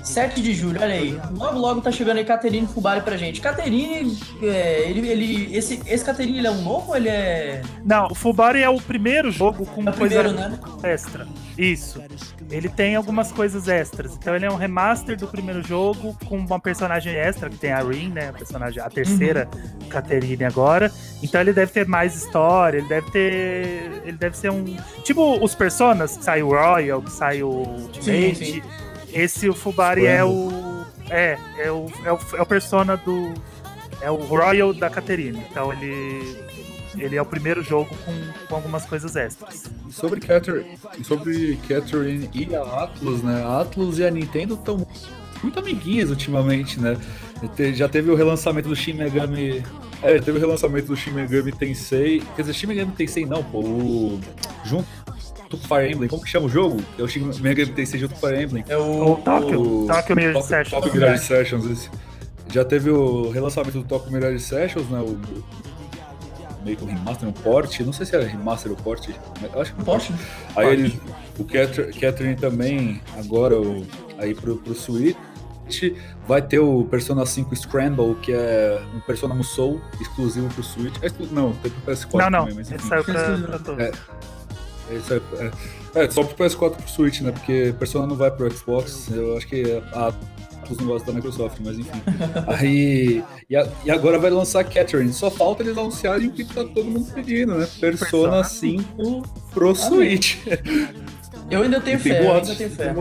7 0.03 0.41
de 0.41 0.53
julho, 0.53 0.81
olha 0.81 0.93
aí. 0.93 1.19
Logo, 1.31 1.59
logo 1.59 1.81
tá 1.81 1.91
chegando 1.91 2.17
aí 2.17 2.25
Caterine 2.25 2.67
Fubari 2.67 3.01
pra 3.01 3.17
gente. 3.17 3.41
Caterine, 3.41 4.17
é, 4.41 4.89
ele, 4.89 5.07
ele, 5.07 5.55
esse, 5.55 5.81
esse 5.85 6.03
Caterine, 6.03 6.39
ele 6.39 6.47
é 6.47 6.51
um 6.51 6.61
novo 6.61 6.89
ou 6.89 6.97
ele 6.97 7.09
é... 7.09 7.61
Não, 7.85 8.07
o 8.07 8.15
Fubari 8.15 8.61
é 8.61 8.69
o 8.69 8.77
primeiro 8.81 9.31
jogo 9.31 9.65
com 9.65 9.81
É 9.87 9.91
coisa 9.91 10.23
primeiro, 10.23 10.33
né? 10.33 10.59
extra. 10.83 11.27
Isso. 11.57 12.01
Ele 12.49 12.69
tem 12.69 12.95
algumas 12.95 13.31
coisas 13.31 13.67
extras. 13.67 14.15
Então 14.15 14.35
ele 14.35 14.45
é 14.45 14.51
um 14.51 14.55
remaster 14.55 15.17
do 15.17 15.27
primeiro 15.27 15.61
jogo 15.61 16.17
com 16.25 16.37
uma 16.37 16.59
personagem 16.59 17.13
extra, 17.13 17.49
que 17.49 17.57
tem 17.57 17.71
a 17.71 17.81
Rin, 17.81 18.09
né? 18.09 18.29
A 18.29 18.33
personagem, 18.33 18.81
a 18.81 18.89
terceira 18.89 19.47
Caterine 19.89 20.45
agora. 20.45 20.91
Então 21.21 21.39
ele 21.41 21.53
deve 21.53 21.71
ter 21.71 21.85
mais 21.85 22.15
história, 22.15 22.77
ele 22.79 22.87
deve 22.87 23.11
ter. 23.11 24.01
Ele 24.05 24.17
deve 24.17 24.37
ser 24.37 24.49
um. 24.49 24.63
Tipo 25.03 25.43
os 25.43 25.53
Personas, 25.53 26.15
que 26.17 26.23
sai 26.23 26.41
o 26.41 26.47
Royal, 26.49 27.01
que 27.01 27.11
sai 27.11 27.43
o 27.43 27.49
Ultimate. 27.49 28.35
sim. 28.35 28.61
Esse 29.13 29.49
o 29.49 29.53
Fubari 29.53 30.05
é 30.05 30.23
o. 30.23 30.85
É, 31.09 31.37
é 31.57 31.71
o, 31.71 31.87
é 32.05 32.11
o, 32.11 32.19
é 32.37 32.41
o 32.41 32.45
persona 32.45 32.95
do. 32.97 33.33
É 34.01 34.09
o 34.09 34.15
Royal 34.15 34.73
da 34.73 34.89
Caterine. 34.89 35.43
Então 35.49 35.71
ele. 35.73 36.47
Ele 36.97 37.15
é 37.15 37.21
o 37.21 37.25
primeiro 37.25 37.63
jogo 37.63 37.95
com, 38.03 38.47
com 38.47 38.55
algumas 38.55 38.83
coisas 38.85 39.15
extras. 39.15 39.69
Sobre 39.91 40.19
Catherine, 40.19 40.77
sobre 41.03 41.57
Catherine 41.67 42.29
e 42.33 42.53
a 42.55 42.63
Atlus, 42.83 43.21
né? 43.21 43.43
A 43.43 43.61
Atlus 43.61 43.99
e 43.99 44.05
a 44.05 44.11
Nintendo 44.11 44.55
estão 44.55 44.85
muito 45.41 45.59
amiguinhas 45.59 46.09
ultimamente, 46.09 46.79
né? 46.79 46.97
Já 47.73 47.87
teve 47.87 48.09
o 48.09 48.15
relançamento 48.15 48.67
do 48.67 48.75
Shin 48.75 48.93
Megami. 48.93 49.63
É, 50.01 50.19
teve 50.19 50.39
o 50.39 50.41
relançamento 50.41 50.87
do 50.87 50.95
Shin 50.95 51.11
Megami 51.11 51.51
Tensei. 51.51 52.21
Quer 52.35 52.41
dizer, 52.41 52.53
Shin 52.53 52.67
Megami 52.67 52.91
Tensei 52.91 53.25
não, 53.25 53.43
pô. 53.43 53.59
O... 53.59 54.19
Junto 54.65 54.87
com 55.57 55.67
Fire 55.67 55.91
Emblem. 55.91 56.09
Como 56.09 56.21
que 56.23 56.29
chama 56.29 56.45
o 56.45 56.49
jogo? 56.49 56.81
É 56.97 57.01
o 57.01 57.07
Shin 57.07 57.29
Megami 57.41 57.71
Tensei 57.73 57.99
junto 57.99 58.15
com 58.15 58.27
Fire 58.27 58.43
Emblem. 58.43 58.63
É 58.67 58.77
o... 58.77 59.13
O 59.13 59.15
Tokyo. 59.17 59.87
Tokyo 59.87 60.15
Mirage 60.15 60.33
Tokyo- 60.33 60.47
Sessions. 60.47 60.83
Tokyo 60.83 60.93
Mirage 61.01 61.23
Sessions, 61.25 61.65
esse. 61.71 61.89
Já 62.51 62.65
teve 62.65 62.89
o 62.89 63.29
relançamento 63.29 63.77
do 63.79 63.83
Tokyo 63.83 64.11
Mirage 64.11 64.39
Sessions, 64.39 64.87
né? 64.89 64.99
O, 64.99 65.17
meio 66.63 66.75
que 66.77 66.83
um 66.83 66.87
remaster, 66.87 67.27
um 67.29 67.31
port. 67.31 67.79
Não 67.81 67.93
sei 67.93 68.05
se 68.05 68.15
era 68.15 68.25
remaster 68.25 68.71
ou 68.71 68.77
port. 68.77 69.07
acho 69.09 69.73
que 69.73 69.79
é 69.79 69.81
um 69.81 69.85
Porsche? 69.85 70.13
Aí 70.55 70.67
ele, 70.73 71.01
o 71.37 71.43
Cather- 71.45 71.97
Catherine 71.99 72.35
também, 72.35 73.01
agora 73.17 73.59
o, 73.59 73.85
aí 74.17 74.33
pro, 74.35 74.57
pro 74.57 74.73
Switch, 74.73 75.15
vai 76.27 76.41
ter 76.41 76.59
o 76.59 76.83
Persona 76.85 77.25
5 77.25 77.55
Scramble, 77.55 78.15
que 78.15 78.33
é 78.33 78.81
um 78.95 78.99
Persona 79.01 79.33
Musou 79.35 79.79
exclusivo 80.01 80.47
pro 80.53 80.63
Switch. 80.63 80.95
É 81.01 81.09
não, 81.31 81.53
tem 81.53 81.71
pro 81.71 81.93
PS4 81.93 82.13
Não, 82.19 82.29
não. 82.29 82.39
também, 82.41 82.55
mas 82.55 82.67
Ele 82.71 82.75
enfim. 82.77 82.87
saiu 82.89 83.03
pra, 83.03 83.37
pra 83.37 83.59
todos. 83.59 83.79
É. 83.83 83.91
Isso 84.95 85.13
é, 85.13 85.21
é, 85.95 86.03
é, 86.05 86.09
só 86.09 86.23
pro 86.23 86.35
PS4 86.45 86.73
e 86.73 86.81
pro 86.81 86.89
Switch, 86.91 87.21
né? 87.21 87.31
Porque 87.31 87.73
Persona 87.77 88.07
não 88.07 88.15
vai 88.15 88.31
pro 88.31 88.49
Xbox. 88.51 89.07
Eu 89.11 89.37
acho 89.37 89.47
que 89.47 89.81
a 89.93 90.07
Atlus 90.07 90.77
não 90.79 90.87
gosta 90.87 91.07
da 91.07 91.13
Microsoft, 91.13 91.57
mas 91.63 91.77
enfim. 91.79 92.01
Aí. 92.47 93.23
E, 93.49 93.55
a- 93.55 93.67
e 93.85 93.91
agora 93.91 94.19
vai 94.19 94.29
lançar 94.29 94.63
Catherine. 94.63 95.11
Só 95.13 95.29
falta 95.31 95.63
eles 95.63 95.77
anunciarem 95.77 96.27
o 96.27 96.31
que 96.31 96.43
tá 96.43 96.63
todo 96.63 96.85
mundo 96.85 97.11
pedindo, 97.13 97.55
né? 97.55 97.67
Persona 97.79 98.41
Persona. 98.41 98.43
5 98.43 99.23
pro 99.53 99.73
Switch. 99.75 100.37
Eu 101.49 101.63
ainda 101.63 101.81
tenho 101.81 101.97
fé, 101.99 102.23
eu 102.23 102.31
ainda 102.31 102.55
tenho 102.55 102.69
fé. 102.69 102.93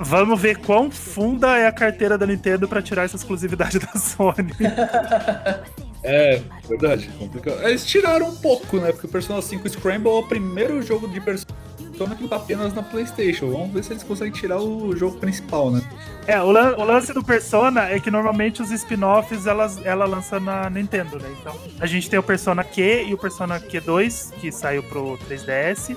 Vamos 0.00 0.40
ver 0.40 0.56
quão 0.58 0.90
funda 0.90 1.56
é 1.56 1.68
a 1.68 1.72
carteira 1.72 2.18
da 2.18 2.26
Nintendo 2.26 2.66
pra 2.66 2.82
tirar 2.82 3.04
essa 3.04 3.14
exclusividade 3.14 3.78
da 3.78 3.92
Sony. 3.92 4.50
É, 6.04 6.42
verdade, 6.68 7.08
complicado. 7.18 7.62
Eles 7.62 7.86
tiraram 7.86 8.28
um 8.30 8.36
pouco, 8.36 8.78
né? 8.78 8.90
Porque 8.92 9.06
o 9.06 9.10
Persona 9.10 9.40
5 9.40 9.68
Scramble 9.68 10.08
é 10.10 10.14
o 10.14 10.22
primeiro 10.24 10.82
jogo 10.82 11.06
de 11.08 11.20
Persona 11.20 12.16
que 12.18 12.26
tá 12.26 12.36
apenas 12.36 12.74
na 12.74 12.82
PlayStation. 12.82 13.50
Vamos 13.50 13.70
ver 13.72 13.84
se 13.84 13.92
eles 13.92 14.02
conseguem 14.02 14.32
tirar 14.32 14.60
o 14.60 14.96
jogo 14.96 15.18
principal, 15.18 15.70
né? 15.70 15.80
É, 16.26 16.40
o, 16.40 16.50
lan- 16.50 16.74
o 16.76 16.84
lance 16.84 17.12
do 17.12 17.22
Persona 17.22 17.88
é 17.88 18.00
que 18.00 18.10
normalmente 18.10 18.60
os 18.62 18.70
spin-offs 18.72 19.46
elas, 19.46 19.78
ela 19.84 20.04
lança 20.04 20.40
na 20.40 20.68
Nintendo, 20.68 21.18
né? 21.20 21.28
Então, 21.40 21.56
a 21.78 21.86
gente 21.86 22.10
tem 22.10 22.18
o 22.18 22.22
Persona 22.22 22.64
Q 22.64 23.04
e 23.08 23.14
o 23.14 23.18
Persona 23.18 23.60
Q2, 23.60 24.32
que 24.40 24.50
saiu 24.50 24.82
pro 24.82 25.16
3DS. 25.28 25.96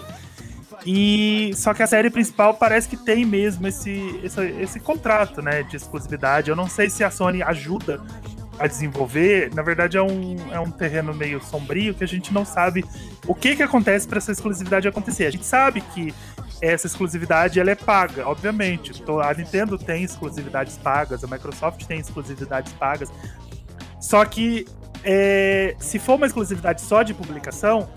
E 0.86 1.52
só 1.56 1.74
que 1.74 1.82
a 1.82 1.88
série 1.88 2.12
principal 2.12 2.54
parece 2.54 2.88
que 2.88 2.98
tem 2.98 3.26
mesmo 3.26 3.66
esse, 3.68 4.20
esse, 4.24 4.42
esse 4.62 4.80
contrato, 4.80 5.42
né, 5.42 5.64
de 5.64 5.76
exclusividade. 5.78 6.50
Eu 6.52 6.56
não 6.56 6.70
sei 6.70 6.92
se 6.92 7.04
a 7.04 7.10
Sony 7.10 7.42
ajuda 7.42 8.00
a 8.60 8.68
desenvolver. 8.68 9.54
Na 9.54 9.62
verdade, 9.62 9.98
é 9.98 10.02
um, 10.02 10.36
é 10.52 10.60
um 10.60 10.72
terreno 10.72 11.14
meio 11.14 11.42
sombrio 11.44 11.94
que 11.94 12.04
a 12.04 12.08
gente 12.08 12.34
não 12.34 12.46
sabe 12.46 12.84
o 13.28 13.36
que 13.36 13.56
que 13.56 13.64
acontece 13.64 14.08
para 14.08 14.18
essa 14.18 14.32
exclusividade 14.32 14.88
acontecer. 14.88 15.26
A 15.26 15.32
gente 15.32 15.46
sabe 15.46 15.82
que 15.82 16.14
essa 16.62 16.88
exclusividade 16.88 17.60
ela 17.60 17.72
é 17.72 17.76
paga, 17.76 18.28
obviamente. 18.28 18.92
A 19.24 19.34
Nintendo 19.34 19.78
tem 19.78 20.04
exclusividades 20.04 20.78
pagas, 20.78 21.24
a 21.24 21.28
Microsoft 21.28 21.86
tem 21.86 22.00
exclusividades 22.00 22.72
pagas. 22.74 23.12
Só 24.00 24.24
que 24.26 24.66
é, 25.04 25.76
se 25.80 26.00
for 26.00 26.16
uma 26.16 26.26
exclusividade 26.26 26.82
só 26.82 27.04
de 27.04 27.14
publicação, 27.14 27.90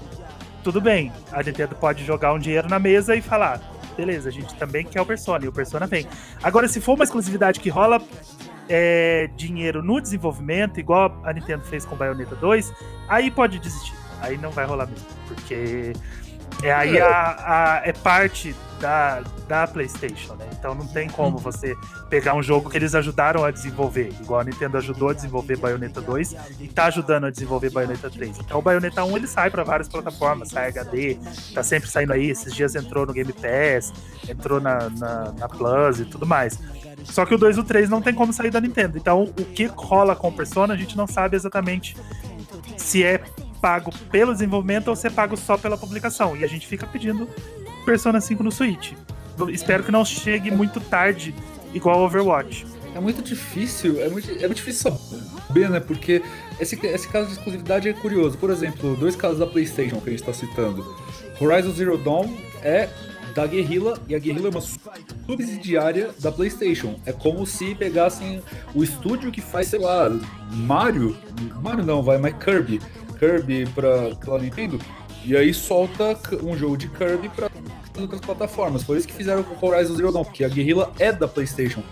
tudo 0.62 0.81
bem. 0.81 1.12
A 1.33 1.42
Nintendo 1.42 1.75
pode 1.75 2.05
jogar 2.05 2.33
um 2.35 2.38
dinheiro 2.38 2.68
na 2.68 2.79
mesa 2.79 3.14
e 3.14 3.23
falar, 3.23 3.61
beleza, 3.97 4.29
a 4.29 4.33
gente 4.33 4.55
também 4.57 4.85
quer 4.85 5.01
o 5.01 5.07
Persona, 5.07 5.44
e 5.44 5.49
o 5.49 5.53
Persona 5.53 5.87
vem. 5.87 6.07
Agora, 6.42 6.68
se 6.68 6.81
for 6.81 6.94
uma 6.94 7.05
exclusividade 7.05 7.61
que 7.61 7.71
rola 7.71 8.01
é, 8.69 9.29
dinheiro 9.37 9.83
no 9.83 10.01
desenvolvimento, 10.01 10.79
igual 10.79 11.21
a 11.25 11.33
Nintendo 11.33 11.65
fez 11.65 11.85
com 11.85 11.97
Bayonetta 11.97 12.37
2, 12.37 12.73
aí 13.09 13.31
pode 13.31 13.59
desistir. 13.59 13.95
Aí 14.21 14.37
não 14.37 14.51
vai 14.51 14.67
rolar 14.67 14.87
mesmo. 14.87 15.07
Porque 15.27 15.93
é, 16.62 16.73
aí 16.73 17.01
a, 17.01 17.09
a- 17.09 17.83
é 17.85 17.92
parte 17.92 18.55
da, 18.81 19.23
da 19.49 19.66
PlayStation, 19.66 20.35
né? 20.35 20.47
Então 20.53 20.73
não 20.75 20.87
tem 20.87 21.09
como 21.09 21.37
você 21.38 21.77
pegar 22.09 22.35
um 22.35 22.42
jogo 22.42 22.71
que 22.71 22.77
eles 22.77 22.94
ajudaram 22.94 23.44
a 23.44 23.51
desenvolver, 23.51 24.12
igual 24.21 24.40
a 24.40 24.44
Nintendo 24.44 24.77
ajudou 24.79 25.09
a 25.09 25.12
desenvolver 25.12 25.57
Bayonetta 25.57 26.01
2 26.01 26.37
e 26.61 26.68
tá 26.68 26.85
ajudando 26.87 27.25
a 27.27 27.31
desenvolver 27.31 27.71
Bayonetta 27.71 28.09
3. 28.09 28.38
Então 28.38 28.59
o 28.61 28.62
Bayonetta 28.62 29.03
1 29.05 29.16
ele 29.16 29.27
sai 29.27 29.51
para 29.51 29.64
várias 29.64 29.88
plataformas, 29.88 30.51
sai 30.51 30.68
HD, 30.68 31.18
tá 31.55 31.62
sempre 31.64 31.88
saindo 31.90 32.12
aí. 32.12 32.31
Esses 32.31 32.55
dias 32.55 32.77
entrou 32.77 33.05
no 33.05 33.12
Game 33.12 33.33
Pass, 33.33 33.92
entrou 34.29 34.61
na, 34.61 34.88
na, 34.90 35.33
na 35.33 35.49
Plus 35.49 35.99
e 35.99 36.05
tudo 36.05 36.25
mais. 36.25 36.57
Só 37.05 37.25
que 37.27 37.35
o 37.35 37.38
2 37.38 37.57
e 37.57 37.61
o 37.61 37.64
3 37.64 37.88
não 37.90 38.01
tem 38.01 38.14
como 38.14 38.33
sair 38.33 38.51
da 38.51 38.61
Nintendo. 38.61 38.97
Então, 38.99 39.23
o 39.25 39.44
que 39.44 39.66
rola 39.66 40.14
com 40.14 40.29
o 40.29 40.33
Persona, 40.33 40.75
a 40.75 40.77
gente 40.77 40.97
não 40.97 41.07
sabe 41.07 41.37
exatamente 41.37 41.97
se 42.77 43.03
é 43.05 43.21
pago 43.61 43.92
pelo 44.11 44.33
desenvolvimento 44.33 44.88
ou 44.88 44.97
se 44.97 45.07
é 45.07 45.11
pago 45.11 45.37
só 45.37 45.57
pela 45.57 45.77
publicação. 45.77 46.37
E 46.37 46.44
a 46.44 46.47
gente 46.47 46.66
fica 46.66 46.87
pedindo 46.87 47.29
Persona 47.85 48.21
5 48.21 48.42
no 48.42 48.53
Switch. 48.53 48.92
Espero 49.51 49.85
que 49.85 49.92
não 49.92 50.05
chegue 50.05 50.51
muito 50.51 50.81
tarde, 50.81 51.35
igual 51.73 52.01
Overwatch. 52.01 52.66
É 52.94 53.01
muito 53.01 53.23
difícil, 53.23 54.01
é 54.03 54.09
muito, 54.09 54.31
é 54.31 54.47
muito 54.47 54.57
difícil 54.57 54.92
saber, 55.47 55.71
né? 55.71 55.79
Porque 55.79 56.23
esse, 56.59 56.75
esse 56.87 57.09
caso 57.09 57.27
de 57.27 57.35
exclusividade 57.35 57.88
é 57.88 57.92
curioso. 57.92 58.37
Por 58.38 58.51
exemplo, 58.51 58.97
dois 58.97 59.14
casos 59.14 59.38
da 59.38 59.47
PlayStation 59.47 60.01
que 60.01 60.09
a 60.09 60.12
gente 60.12 60.25
tá 60.25 60.33
citando. 60.33 60.85
Horizon 61.40 61.71
Zero 61.73 61.97
Dawn 61.97 62.37
é 62.62 62.88
da 63.35 63.47
Guerrilla 63.47 64.01
e 64.09 64.14
a 64.14 64.18
Guerrilla 64.18 64.49
é 64.49 64.51
uma 64.51 64.62
subsidiária 65.27 66.11
da 66.18 66.33
PlayStation. 66.33 66.99
É 67.07 67.12
como 67.12 67.47
se 67.47 67.75
pegassem 67.75 68.42
o 68.75 68.83
estúdio 68.83 69.31
que 69.31 69.40
faz, 69.40 69.68
sei 69.68 69.79
lá, 69.79 70.11
Mario. 70.53 71.16
Mario 71.62 71.85
não, 71.85 72.03
vai, 72.03 72.18
mas 72.18 72.35
Kirby. 72.42 72.81
Kirby 73.19 73.67
pra, 73.75 74.15
pela 74.17 74.39
Nintendo. 74.39 74.79
E 75.25 75.37
aí 75.37 75.53
solta 75.53 76.19
um 76.43 76.57
jogo 76.57 76.77
de 76.77 76.89
Kirby 76.89 77.29
pra 77.29 77.51
outras 78.01 78.21
plataformas. 78.21 78.83
Foi 78.83 78.99
isso 78.99 79.07
que 79.07 79.15
fizeram 79.15 79.43
com 79.43 79.67
Horizon 79.67 79.97
Zero 79.97 80.13
Dawn, 80.13 80.25
porque 80.25 80.45
a 80.45 80.49
Guerrilla 80.49 80.93
é 80.99 81.13
da 81.13 81.27
PlayStation. 81.27 81.83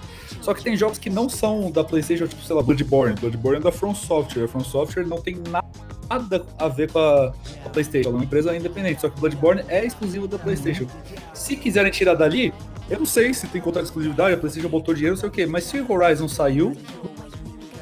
Só 0.41 0.55
que 0.55 0.62
tem 0.62 0.77
jogos 0.77 0.99
que 0.99 1.11
não 1.11 1.29
são 1.29 1.71
da 1.71 1.83
PlayStation, 1.83 2.27
tipo, 2.27 2.43
sei 2.43 2.55
lá, 2.55 2.62
Bloodborne. 2.62 3.17
Bloodborne 3.17 3.59
é 3.59 3.61
da 3.61 3.73
From 3.73 3.95
Software. 3.95 4.45
A 4.45 4.49
From 4.49 4.62
Software 4.62 5.07
não 5.07 5.21
tem 5.21 5.37
nada 5.51 6.47
a 6.59 6.69
ver 6.69 6.91
com 6.91 7.01
a, 7.01 7.35
a 7.65 7.69
PlayStation. 7.69 8.11
É 8.11 8.12
uma 8.12 8.25
empresa 8.25 8.57
independente. 8.57 9.01
Só 9.01 9.09
que 9.09 9.19
Bloodborne 9.19 9.62
é 9.69 9.85
exclusivo 9.85 10.29
da 10.29 10.39
PlayStation. 10.39 10.87
Se 11.35 11.57
quiserem 11.57 11.91
tirar 11.91 12.15
dali, 12.15 12.55
eu 12.89 13.01
não 13.01 13.07
sei 13.07 13.35
se 13.35 13.49
tem 13.49 13.61
contrato 13.61 13.85
de 13.85 13.89
exclusividade, 13.89 14.35
a 14.35 14.39
PlayStation 14.39 14.69
botou 14.69 14.95
dinheiro, 14.95 15.17
não 15.17 15.21
sei 15.21 15.29
o 15.29 15.33
quê. 15.33 15.47
Mas 15.47 15.65
se 15.65 15.81
o 15.81 15.93
Horizon 15.93 16.29
saiu, 16.29 16.77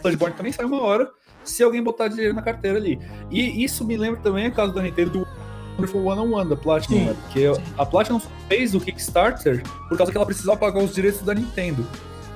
Bloodborne 0.00 0.34
também 0.34 0.52
sai 0.52 0.64
uma 0.64 0.80
hora. 0.80 1.10
Se 1.44 1.62
alguém 1.62 1.82
botar 1.82 2.08
dinheiro 2.08 2.34
na 2.34 2.42
carteira 2.42 2.78
ali. 2.78 2.98
E 3.30 3.62
isso 3.64 3.84
me 3.84 3.96
lembra 3.96 4.20
também 4.20 4.48
o 4.48 4.52
caso 4.52 4.72
da 4.72 4.82
Nintendo 4.82 5.10
do 5.10 5.28
Wonderful 5.76 6.02
101 6.02 6.48
da 6.48 6.56
Platinum, 6.56 6.98
Sim. 6.98 7.04
né? 7.06 7.16
Porque 7.22 7.44
a 7.76 7.86
Platinum 7.86 8.20
fez 8.48 8.74
o 8.74 8.80
Kickstarter 8.80 9.62
por 9.88 9.98
causa 9.98 10.10
que 10.12 10.16
ela 10.18 10.26
precisava 10.26 10.56
pagar 10.58 10.82
os 10.82 10.94
direitos 10.94 11.22
da 11.22 11.34
Nintendo. 11.34 11.86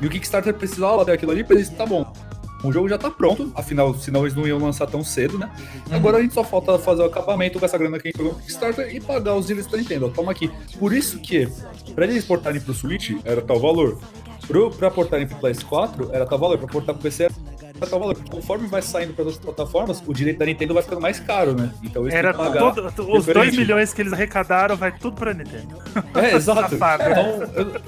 E 0.01 0.07
o 0.07 0.11
Kickstarter 0.11 0.55
precisava 0.55 1.05
ter 1.05 1.13
aquilo 1.13 1.33
ali 1.33 1.43
pra 1.43 1.57
eles, 1.57 1.69
tá 1.71 1.87
bom. 1.87 2.13
O 2.65 2.73
jogo 2.73 2.89
já 2.89 2.99
tá 2.99 3.09
pronto, 3.09 3.53
afinal, 3.55 3.95
senão 3.95 4.23
eles 4.23 4.35
não 4.35 4.45
iam 4.45 4.59
lançar 4.59 4.89
tão 4.89 5.05
cedo, 5.05 5.39
né? 5.39 5.49
Agora 5.93 6.19
a 6.19 6.21
gente 6.23 6.35
só 6.35 6.43
falta 6.43 6.77
fazer 6.77 7.03
o 7.03 7.05
acabamento 7.05 7.57
com 7.57 7.65
essa 7.65 7.79
grana 7.79 8.01
que 8.01 8.09
a 8.09 8.11
gente 8.11 8.19
pegou 8.19 8.33
no 8.33 8.39
Kickstarter 8.41 8.93
e 8.95 9.01
pagar 9.01 9.37
os 9.37 9.47
direitos 9.47 9.71
da 9.71 9.79
Nintendo. 9.79 10.07
Ó, 10.07 10.09
Toma 10.09 10.33
aqui. 10.33 10.51
Por 10.77 10.93
isso 10.93 11.21
que, 11.21 11.49
pra 11.95 12.05
eles 12.05 12.17
exportarem 12.17 12.61
pro 12.61 12.75
Switch, 12.75 13.13
era 13.25 13.41
tal 13.41 13.61
valor. 13.61 13.97
Pro, 14.49 14.71
pra 14.73 14.91
portarem 14.91 15.29
pro 15.29 15.39
PS4, 15.39 16.09
era 16.11 16.27
tal 16.27 16.39
valor. 16.39 16.59
Pra 16.59 16.67
portar 16.67 16.95
pro 16.97 17.03
PC, 17.05 17.29
o 17.87 18.01
valor. 18.01 18.17
Conforme 18.31 18.67
vai 18.67 18.83
saindo 18.83 19.13
para 19.15 19.25
outras 19.25 19.43
plataformas, 19.43 20.03
o 20.07 20.13
direito 20.13 20.39
da 20.39 20.47
Nintendo 20.47 20.75
vai 20.75 20.83
ficando 20.83 21.01
mais 21.01 21.21
caro, 21.21 21.55
né? 21.55 21.73
Então 21.83 22.03
eles 22.03 22.15
Era 22.15 22.33
todo, 22.35 22.93
os 23.13 23.27
2 23.27 23.57
milhões 23.57 23.93
que 23.93 24.03
eles 24.03 24.13
arrecadaram 24.13 24.77
vai 24.77 24.93
tudo 24.97 25.17
pra 25.17 25.33
Nintendo. 25.33 25.77
É, 26.15 26.35
exato. 26.37 26.75
então, 26.75 27.43
eu, 27.55 27.81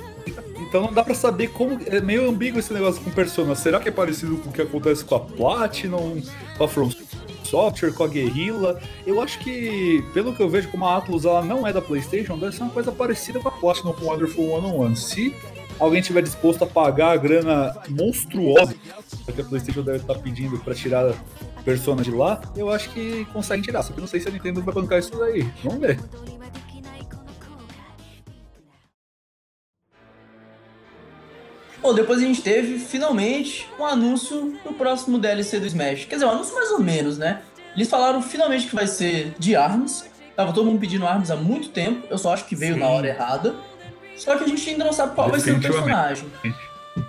então 0.70 0.82
não 0.82 0.92
dá 0.92 1.02
pra 1.02 1.14
saber 1.14 1.48
como. 1.48 1.80
É 1.86 2.00
meio 2.00 2.28
ambíguo 2.28 2.60
esse 2.60 2.72
negócio 2.72 3.02
com 3.02 3.10
Persona. 3.10 3.56
Será 3.56 3.80
que 3.80 3.88
é 3.88 3.92
parecido 3.92 4.36
com 4.36 4.50
o 4.50 4.52
que 4.52 4.62
acontece 4.62 5.04
com 5.04 5.16
a 5.16 5.20
Platinum, 5.20 6.22
com 6.56 6.64
a 6.64 6.68
From 6.68 6.90
Software, 7.42 7.92
com 7.92 8.04
a 8.04 8.08
Guerrilla? 8.08 8.80
Eu 9.04 9.20
acho 9.20 9.40
que, 9.40 10.04
pelo 10.14 10.32
que 10.32 10.40
eu 10.40 10.48
vejo, 10.48 10.68
como 10.68 10.86
a 10.86 10.96
Atlus 10.96 11.24
ela 11.24 11.42
não 11.42 11.66
é 11.66 11.72
da 11.72 11.82
PlayStation, 11.82 12.38
deve 12.38 12.54
ser 12.54 12.62
uma 12.62 12.72
coisa 12.72 12.92
parecida 12.92 13.40
com 13.40 13.48
a 13.48 13.52
Platinum 13.52 13.92
com 13.92 14.04
Wonderful 14.04 14.60
101. 14.62 14.94
Se 14.94 15.34
alguém 15.80 16.00
tiver 16.02 16.22
disposto 16.22 16.62
a 16.62 16.66
pagar 16.66 17.12
a 17.12 17.16
grana 17.16 17.74
monstruosa 17.88 18.74
que 19.34 19.40
a 19.40 19.44
PlayStation 19.44 19.82
deve 19.82 19.98
estar 19.98 20.14
pedindo 20.16 20.58
para 20.58 20.74
tirar 20.74 21.08
a 21.08 21.14
Persona 21.64 22.02
de 22.02 22.10
lá, 22.10 22.40
eu 22.56 22.70
acho 22.70 22.90
que 22.90 23.24
consegue 23.26 23.62
tirar. 23.62 23.82
Só 23.82 23.92
que 23.92 24.00
não 24.00 24.06
sei 24.06 24.18
se 24.18 24.28
a 24.28 24.30
Nintendo 24.30 24.62
vai 24.62 24.74
bancar 24.74 24.98
isso 24.98 25.16
daí. 25.18 25.42
Vamos 25.62 25.80
ver. 25.80 26.00
Bom, 31.82 31.94
depois 31.94 32.18
a 32.18 32.22
gente 32.22 32.42
teve, 32.42 32.78
finalmente, 32.78 33.68
um 33.78 33.84
anúncio 33.84 34.58
do 34.64 34.72
próximo 34.74 35.18
DLC 35.18 35.60
do 35.60 35.66
Smash. 35.66 36.04
Quer 36.06 36.16
dizer, 36.16 36.26
um 36.26 36.30
anúncio 36.30 36.54
mais 36.54 36.70
ou 36.70 36.80
menos, 36.80 37.18
né? 37.18 37.42
Eles 37.74 37.88
falaram 37.88 38.22
finalmente 38.22 38.66
que 38.66 38.74
vai 38.74 38.86
ser 38.86 39.34
de 39.38 39.56
ARMS. 39.56 40.04
Tava 40.36 40.52
todo 40.52 40.66
mundo 40.66 40.80
pedindo 40.80 41.06
ARMS 41.06 41.30
há 41.30 41.36
muito 41.36 41.70
tempo. 41.70 42.06
Eu 42.10 42.18
só 42.18 42.32
acho 42.32 42.46
que 42.46 42.56
veio 42.56 42.74
Sim. 42.74 42.80
na 42.80 42.88
hora 42.88 43.06
errada. 43.06 43.54
Só 44.20 44.36
que 44.36 44.44
a 44.44 44.46
gente 44.46 44.68
ainda 44.68 44.84
não 44.84 44.92
sabe 44.92 45.14
qual 45.14 45.30
vai 45.30 45.40
ser 45.40 45.52
o 45.52 45.60
personagem. 45.60 46.28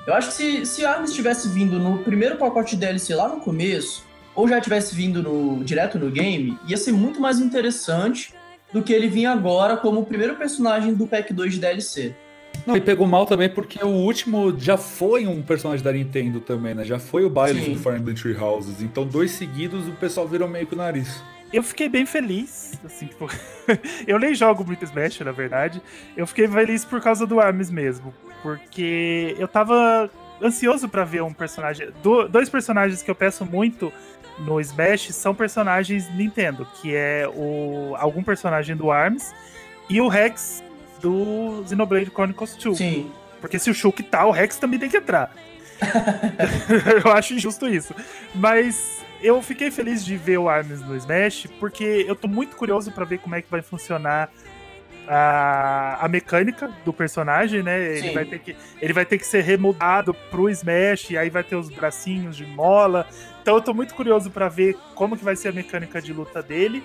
Eu 0.07 0.13
acho 0.13 0.29
que 0.29 0.33
se, 0.33 0.65
se 0.65 0.85
ARMS 0.85 1.13
tivesse 1.13 1.49
vindo 1.49 1.77
no 1.77 1.97
primeiro 1.99 2.37
pacote 2.37 2.75
de 2.75 2.81
DLC 2.81 3.13
lá 3.13 3.27
no 3.27 3.41
começo, 3.41 4.03
ou 4.33 4.47
já 4.47 4.61
tivesse 4.61 4.95
vindo 4.95 5.21
no, 5.21 5.63
direto 5.63 5.99
no 5.99 6.09
game, 6.09 6.57
ia 6.65 6.77
ser 6.77 6.93
muito 6.93 7.19
mais 7.19 7.39
interessante 7.39 8.33
do 8.71 8.81
que 8.81 8.93
ele 8.93 9.09
vir 9.09 9.25
agora 9.25 9.75
como 9.75 9.99
o 9.99 10.05
primeiro 10.05 10.35
personagem 10.35 10.93
do 10.93 11.05
pack 11.05 11.33
2 11.33 11.53
de 11.53 11.59
DLC. 11.59 12.15
Não, 12.65 12.77
e 12.77 12.81
pegou 12.81 13.05
mal 13.05 13.25
também 13.25 13.49
porque 13.49 13.83
o 13.83 13.89
último 13.89 14.57
já 14.57 14.77
foi 14.77 15.27
um 15.27 15.41
personagem 15.41 15.83
da 15.83 15.91
Nintendo 15.91 16.39
também, 16.39 16.73
né? 16.73 16.85
Já 16.85 16.99
foi 16.99 17.25
o 17.25 17.29
baile 17.29 17.59
do 17.59 17.79
Fire 17.79 17.97
Emblem 17.97 18.15
Three 18.15 18.37
Houses. 18.37 18.81
Então, 18.81 19.05
dois 19.05 19.31
seguidos, 19.31 19.87
o 19.87 19.93
pessoal 19.93 20.27
virou 20.27 20.47
meio 20.47 20.65
que 20.65 20.73
o 20.73 20.77
nariz. 20.77 21.21
Eu 21.53 21.61
fiquei 21.63 21.89
bem 21.89 22.05
feliz, 22.05 22.79
assim, 22.85 23.07
tipo, 23.07 23.29
eu 24.07 24.17
nem 24.17 24.33
jogo 24.33 24.63
muito 24.63 24.85
Smash, 24.85 25.19
na 25.19 25.31
verdade. 25.31 25.81
Eu 26.15 26.25
fiquei 26.25 26.47
feliz 26.47 26.85
por 26.85 27.01
causa 27.01 27.27
do 27.27 27.39
Arms 27.39 27.69
mesmo, 27.69 28.13
porque 28.41 29.35
eu 29.37 29.47
tava 29.47 30.09
ansioso 30.41 30.87
para 30.87 31.03
ver 31.03 31.21
um 31.23 31.33
personagem. 31.33 31.89
Do, 32.01 32.27
dois 32.27 32.49
personagens 32.49 33.01
que 33.01 33.11
eu 33.11 33.15
peço 33.15 33.45
muito 33.45 33.91
no 34.39 34.59
Smash 34.61 35.13
são 35.13 35.35
personagens 35.35 36.09
Nintendo, 36.15 36.67
que 36.81 36.95
é 36.95 37.27
o 37.27 37.95
algum 37.97 38.23
personagem 38.23 38.75
do 38.75 38.89
Arms 38.89 39.33
e 39.89 39.99
o 39.99 40.07
Rex 40.07 40.63
do 41.01 41.63
Xenoblade 41.67 42.09
Chronicles 42.09 42.55
2. 42.55 42.77
Sim. 42.77 43.11
Porque 43.41 43.59
se 43.59 43.69
o 43.69 43.73
Shulk 43.73 44.03
tá, 44.03 44.25
o 44.25 44.31
Rex 44.31 44.57
também 44.57 44.79
tem 44.79 44.89
que 44.89 44.97
entrar. 44.97 45.33
eu 47.03 47.11
acho 47.11 47.33
injusto 47.33 47.67
isso. 47.67 47.93
Mas 48.35 49.00
eu 49.21 49.41
fiquei 49.41 49.69
feliz 49.69 50.03
de 50.03 50.17
ver 50.17 50.37
o 50.37 50.49
Arms 50.49 50.81
no 50.81 50.95
Smash, 50.95 51.47
porque 51.59 52.05
eu 52.07 52.15
tô 52.15 52.27
muito 52.27 52.55
curioso 52.55 52.91
para 52.91 53.05
ver 53.05 53.19
como 53.19 53.35
é 53.35 53.41
que 53.41 53.49
vai 53.49 53.61
funcionar 53.61 54.31
a, 55.07 56.05
a 56.05 56.07
mecânica 56.07 56.67
do 56.85 56.93
personagem, 56.93 57.61
né? 57.61 57.97
Ele 57.97 58.11
vai, 58.11 58.25
ter 58.25 58.39
que, 58.39 58.55
ele 58.81 58.93
vai 58.93 59.05
ter 59.05 59.17
que 59.17 59.25
ser 59.25 59.41
remudado 59.41 60.13
pro 60.29 60.49
Smash, 60.49 61.11
e 61.11 61.17
aí 61.17 61.29
vai 61.29 61.43
ter 61.43 61.55
os 61.55 61.69
bracinhos 61.69 62.35
de 62.35 62.45
mola. 62.45 63.07
Então 63.41 63.55
eu 63.55 63.61
tô 63.61 63.73
muito 63.73 63.93
curioso 63.93 64.31
para 64.31 64.47
ver 64.47 64.77
como 64.95 65.17
que 65.17 65.23
vai 65.23 65.35
ser 65.35 65.49
a 65.49 65.51
mecânica 65.51 66.01
de 66.01 66.13
luta 66.13 66.41
dele. 66.41 66.83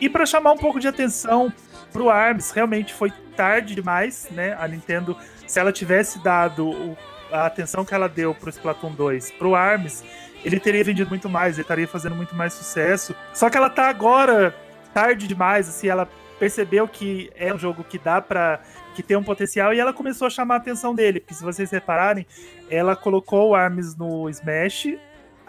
E 0.00 0.08
para 0.08 0.24
chamar 0.24 0.52
um 0.52 0.56
pouco 0.56 0.80
de 0.80 0.88
atenção 0.88 1.52
pro 1.92 2.08
ARMS, 2.08 2.52
realmente 2.52 2.94
foi 2.94 3.12
tarde 3.36 3.74
demais, 3.74 4.28
né? 4.30 4.56
A 4.58 4.66
Nintendo, 4.66 5.16
se 5.46 5.58
ela 5.58 5.72
tivesse 5.72 6.22
dado 6.22 6.68
o, 6.68 6.96
a 7.30 7.46
atenção 7.46 7.84
que 7.84 7.94
ela 7.94 8.08
deu 8.08 8.34
pro 8.34 8.50
Splatoon 8.50 8.92
2 8.92 9.32
pro 9.32 9.54
ARMS, 9.54 10.04
ele 10.44 10.58
teria 10.58 10.82
vendido 10.84 11.08
muito 11.08 11.28
mais, 11.28 11.54
ele 11.54 11.62
estaria 11.62 11.88
fazendo 11.88 12.14
muito 12.14 12.34
mais 12.34 12.52
sucesso. 12.52 13.14
Só 13.32 13.48
que 13.50 13.56
ela 13.56 13.70
tá 13.70 13.88
agora 13.88 14.54
tarde 14.92 15.26
demais, 15.26 15.68
assim, 15.68 15.88
ela 15.88 16.08
percebeu 16.38 16.88
que 16.88 17.30
é 17.36 17.52
um 17.52 17.58
jogo 17.58 17.84
que 17.84 17.98
dá 17.98 18.20
para 18.20 18.60
que 18.94 19.02
tem 19.02 19.16
um 19.16 19.22
potencial 19.22 19.72
e 19.72 19.78
ela 19.78 19.92
começou 19.92 20.26
a 20.26 20.30
chamar 20.30 20.54
a 20.54 20.58
atenção 20.58 20.94
dele, 20.94 21.20
porque 21.20 21.34
se 21.34 21.44
vocês 21.44 21.70
repararem, 21.70 22.26
ela 22.68 22.96
colocou 22.96 23.50
o 23.50 23.54
ARMS 23.54 23.96
no 23.96 24.28
Smash, 24.28 24.88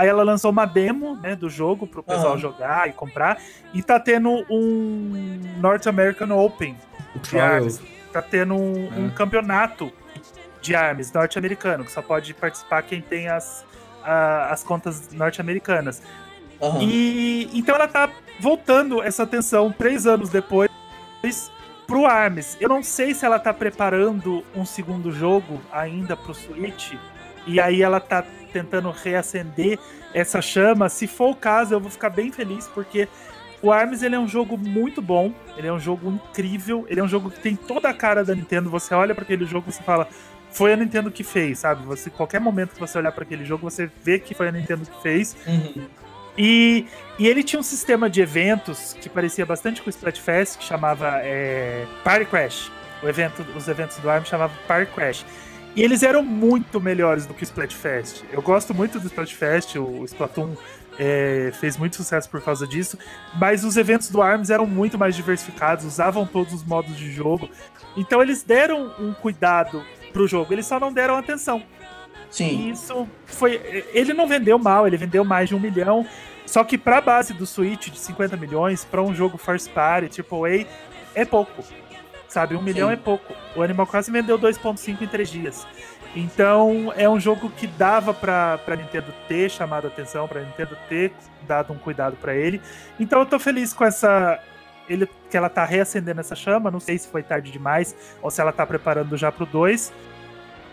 Aí 0.01 0.07
ela 0.07 0.23
lançou 0.23 0.49
uma 0.49 0.65
demo, 0.65 1.15
né, 1.17 1.35
do 1.35 1.47
jogo 1.47 1.85
pro 1.85 2.01
pessoal 2.01 2.33
uhum. 2.33 2.39
jogar 2.39 2.89
e 2.89 2.91
comprar. 2.91 3.39
E 3.71 3.83
tá 3.83 3.99
tendo 3.99 4.43
um 4.49 5.39
North 5.59 5.85
American 5.85 6.31
Open 6.31 6.75
de 7.21 7.37
armas. 7.37 7.79
Tá 8.11 8.19
tendo 8.19 8.55
um, 8.55 8.87
é. 8.91 8.99
um 8.99 9.09
campeonato 9.11 9.93
de 10.59 10.75
armas 10.75 11.11
norte-americano, 11.13 11.83
que 11.85 11.91
só 11.91 12.01
pode 12.01 12.33
participar 12.33 12.81
quem 12.81 12.99
tem 12.99 13.27
as, 13.27 13.63
a, 14.03 14.51
as 14.51 14.63
contas 14.63 15.11
norte-americanas. 15.11 16.01
Uhum. 16.59 16.81
E 16.81 17.49
então 17.53 17.75
ela 17.75 17.87
tá 17.87 18.09
voltando 18.39 19.01
essa 19.01 19.23
atenção 19.23 19.71
três 19.71 20.05
anos 20.05 20.29
depois 20.29 20.69
pro 21.87 22.05
Arms. 22.05 22.55
Eu 22.59 22.69
não 22.69 22.81
sei 22.81 23.13
se 23.13 23.25
ela 23.25 23.39
tá 23.39 23.53
preparando 23.53 24.43
um 24.55 24.65
segundo 24.65 25.11
jogo 25.11 25.59
ainda 25.71 26.15
pro 26.15 26.33
Switch. 26.33 26.93
E 27.45 27.59
aí 27.59 27.81
ela 27.81 27.99
tá 27.99 28.23
tentando 28.53 28.91
reacender 28.91 29.79
essa 30.13 30.41
chama. 30.41 30.89
Se 30.89 31.07
for 31.07 31.31
o 31.31 31.35
caso, 31.35 31.73
eu 31.73 31.79
vou 31.79 31.89
ficar 31.89 32.09
bem 32.09 32.31
feliz, 32.31 32.67
porque 32.67 33.07
o 33.61 33.71
ARMS 33.71 34.03
ele 34.03 34.15
é 34.15 34.19
um 34.19 34.27
jogo 34.27 34.57
muito 34.57 35.01
bom, 35.01 35.33
ele 35.57 35.67
é 35.67 35.73
um 35.73 35.79
jogo 35.79 36.09
incrível, 36.09 36.85
ele 36.89 36.99
é 36.99 37.03
um 37.03 37.07
jogo 37.07 37.29
que 37.29 37.39
tem 37.39 37.55
toda 37.55 37.89
a 37.89 37.93
cara 37.93 38.23
da 38.23 38.33
Nintendo. 38.33 38.69
Você 38.69 38.93
olha 38.93 39.13
para 39.13 39.23
aquele 39.23 39.45
jogo 39.45 39.69
e 39.69 39.71
você 39.71 39.83
fala, 39.83 40.07
foi 40.51 40.73
a 40.73 40.75
Nintendo 40.75 41.09
que 41.09 41.23
fez, 41.23 41.59
sabe? 41.59 41.85
Você 41.85 42.09
qualquer 42.09 42.39
momento 42.39 42.73
que 42.73 42.79
você 42.79 42.97
olhar 42.97 43.11
para 43.11 43.23
aquele 43.23 43.45
jogo, 43.45 43.69
você 43.69 43.89
vê 44.03 44.19
que 44.19 44.33
foi 44.33 44.47
a 44.47 44.51
Nintendo 44.51 44.85
que 44.85 45.01
fez. 45.01 45.35
Uhum. 45.47 45.87
E, 46.37 46.85
e, 47.19 47.27
ele 47.27 47.43
tinha 47.43 47.59
um 47.59 47.63
sistema 47.63 48.09
de 48.09 48.21
eventos 48.21 48.95
que 48.99 49.09
parecia 49.09 49.45
bastante 49.45 49.81
com 49.81 49.87
o 49.87 49.89
Splatfest, 49.89 50.57
que 50.57 50.63
chamava 50.63 51.19
é, 51.21 51.85
Party 52.03 52.25
Crash. 52.25 52.71
O 53.03 53.07
evento, 53.07 53.45
os 53.55 53.67
eventos 53.67 53.97
do 53.97 54.09
ARMS 54.09 54.29
chamavam 54.29 54.55
Party 54.67 54.91
Crash. 54.93 55.25
E 55.75 55.81
eles 55.81 56.03
eram 56.03 56.21
muito 56.21 56.79
melhores 56.81 57.25
do 57.25 57.33
que 57.33 57.43
o 57.43 57.45
Splatfest. 57.45 58.23
Eu 58.31 58.41
gosto 58.41 58.73
muito 58.73 58.99
do 58.99 59.07
Splatfest, 59.07 59.77
o 59.77 60.03
Splatoon 60.05 60.55
é, 60.99 61.51
fez 61.59 61.77
muito 61.77 61.95
sucesso 61.95 62.29
por 62.29 62.41
causa 62.41 62.67
disso, 62.67 62.97
mas 63.35 63.63
os 63.63 63.77
eventos 63.77 64.09
do 64.09 64.21
ARMS 64.21 64.51
eram 64.51 64.67
muito 64.67 64.97
mais 64.97 65.15
diversificados, 65.15 65.85
usavam 65.85 66.25
todos 66.25 66.53
os 66.53 66.63
modos 66.63 66.95
de 66.97 67.11
jogo. 67.11 67.49
Então 67.95 68.21
eles 68.21 68.43
deram 68.43 68.93
um 68.99 69.13
cuidado 69.13 69.83
pro 70.11 70.27
jogo, 70.27 70.53
eles 70.53 70.65
só 70.65 70.79
não 70.79 70.93
deram 70.93 71.15
atenção. 71.15 71.63
Sim. 72.29 72.67
E 72.67 72.69
isso 72.71 73.07
foi. 73.25 73.85
Ele 73.93 74.13
não 74.13 74.27
vendeu 74.27 74.57
mal, 74.57 74.87
ele 74.87 74.97
vendeu 74.97 75.25
mais 75.25 75.49
de 75.49 75.55
um 75.55 75.59
milhão. 75.59 76.05
Só 76.45 76.63
que 76.63 76.77
pra 76.77 77.01
base 77.01 77.33
do 77.33 77.45
Switch 77.45 77.89
de 77.89 77.99
50 77.99 78.35
milhões, 78.37 78.83
para 78.83 79.01
um 79.01 79.13
jogo 79.13 79.37
first 79.37 79.69
party, 79.71 80.21
AAA, 80.21 80.65
é 81.15 81.25
pouco 81.25 81.63
sabe? 82.31 82.55
Um 82.55 82.61
milhão 82.61 82.89
é 82.89 82.95
pouco. 82.95 83.33
O 83.55 83.61
Animal 83.61 83.85
Crossing 83.85 84.11
vendeu 84.11 84.39
2.5 84.39 85.01
em 85.01 85.07
três 85.07 85.29
dias. 85.29 85.67
Então 86.15 86.91
é 86.95 87.07
um 87.07 87.19
jogo 87.19 87.49
que 87.49 87.67
dava 87.67 88.13
pra, 88.13 88.57
pra 88.59 88.75
Nintendo 88.75 89.13
ter 89.27 89.49
chamado 89.49 89.85
a 89.85 89.87
atenção, 89.87 90.27
pra 90.27 90.41
Nintendo 90.41 90.77
ter 90.89 91.11
dado 91.47 91.71
um 91.73 91.77
cuidado 91.77 92.15
para 92.17 92.35
ele. 92.35 92.61
Então 92.99 93.19
eu 93.19 93.25
tô 93.25 93.39
feliz 93.39 93.73
com 93.73 93.85
essa. 93.85 94.39
Ele, 94.91 95.09
que 95.29 95.37
ela 95.37 95.49
tá 95.49 95.65
reacendendo 95.65 96.19
essa 96.19 96.35
chama. 96.35 96.71
Não 96.71 96.79
sei 96.79 96.97
se 96.97 97.07
foi 97.07 97.23
tarde 97.23 97.51
demais 97.51 97.95
ou 98.21 98.29
se 98.29 98.41
ela 98.41 98.51
tá 98.51 98.65
preparando 98.65 99.15
já 99.17 99.31
pro 99.31 99.45
2. 99.45 99.91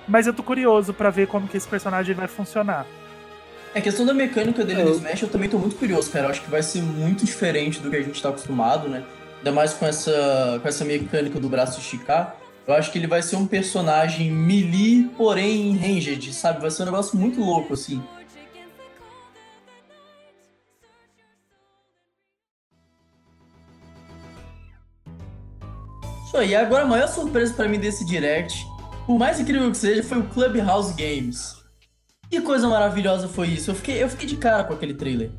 Mas 0.07 0.27
eu 0.27 0.33
tô 0.33 0.43
curioso 0.43 0.95
para 0.95 1.11
ver 1.11 1.27
como 1.27 1.47
que 1.47 1.57
esse 1.57 1.69
personagem 1.69 2.15
vai 2.15 2.27
funcionar. 2.27 2.87
É 3.75 3.81
questão 3.81 4.07
da 4.07 4.15
mecânica 4.15 4.65
dele 4.65 4.83
no 4.83 4.91
Smash, 4.91 5.23
eu 5.23 5.29
também 5.29 5.49
tô 5.49 5.59
muito 5.59 5.77
curioso, 5.77 6.11
cara. 6.11 6.27
Eu 6.27 6.31
acho 6.31 6.41
que 6.41 6.51
vai 6.51 6.63
ser 6.63 6.83
muito 6.83 7.25
diferente 7.27 7.81
do 7.81 7.91
que 7.91 7.97
a 7.97 8.03
gente 8.03 8.21
tá 8.21 8.31
acostumado, 8.31 8.89
né? 8.89 9.05
ainda 9.39 9.53
mais 9.53 9.73
com 9.73 9.87
essa, 9.87 10.59
com 10.61 10.69
essa 10.69 10.85
mecânica 10.85 11.41
do 11.41 11.49
braço 11.49 11.81
esticar, 11.81 12.37
eu 12.67 12.75
acho 12.75 12.93
que 12.93 12.99
ele 12.99 13.07
vai 13.07 13.23
ser 13.23 13.37
um 13.37 13.47
personagem 13.47 14.31
melee, 14.31 15.09
porém 15.17 15.77
ranged, 15.77 16.33
sabe? 16.35 16.61
Vai 16.61 16.71
ser 16.71 16.83
um 16.83 16.87
negócio 16.87 17.19
muito 17.19 17.41
louco, 17.41 17.73
assim. 17.73 18.03
Isso 26.29 26.37
aí, 26.37 26.55
agora 26.55 26.85
a 26.85 26.87
maior 26.87 27.09
surpresa 27.09 27.55
para 27.55 27.67
mim 27.67 27.81
desse 27.81 28.05
direct, 28.05 28.67
por 29.07 29.19
mais 29.19 29.41
incrível 29.41 29.71
que 29.71 29.79
seja, 29.79 30.03
foi 30.03 30.19
o 30.19 30.25
Clubhouse 30.25 30.93
Games. 30.93 31.57
Que 32.29 32.43
coisa 32.43 32.69
maravilhosa 32.69 33.27
foi 33.27 33.47
isso. 33.49 33.71
Eu 33.71 33.75
fiquei, 33.75 34.03
eu 34.03 34.11
fiquei 34.11 34.27
de 34.27 34.37
cara 34.37 34.63
com 34.63 34.75
aquele 34.75 34.93
trailer. 34.93 35.31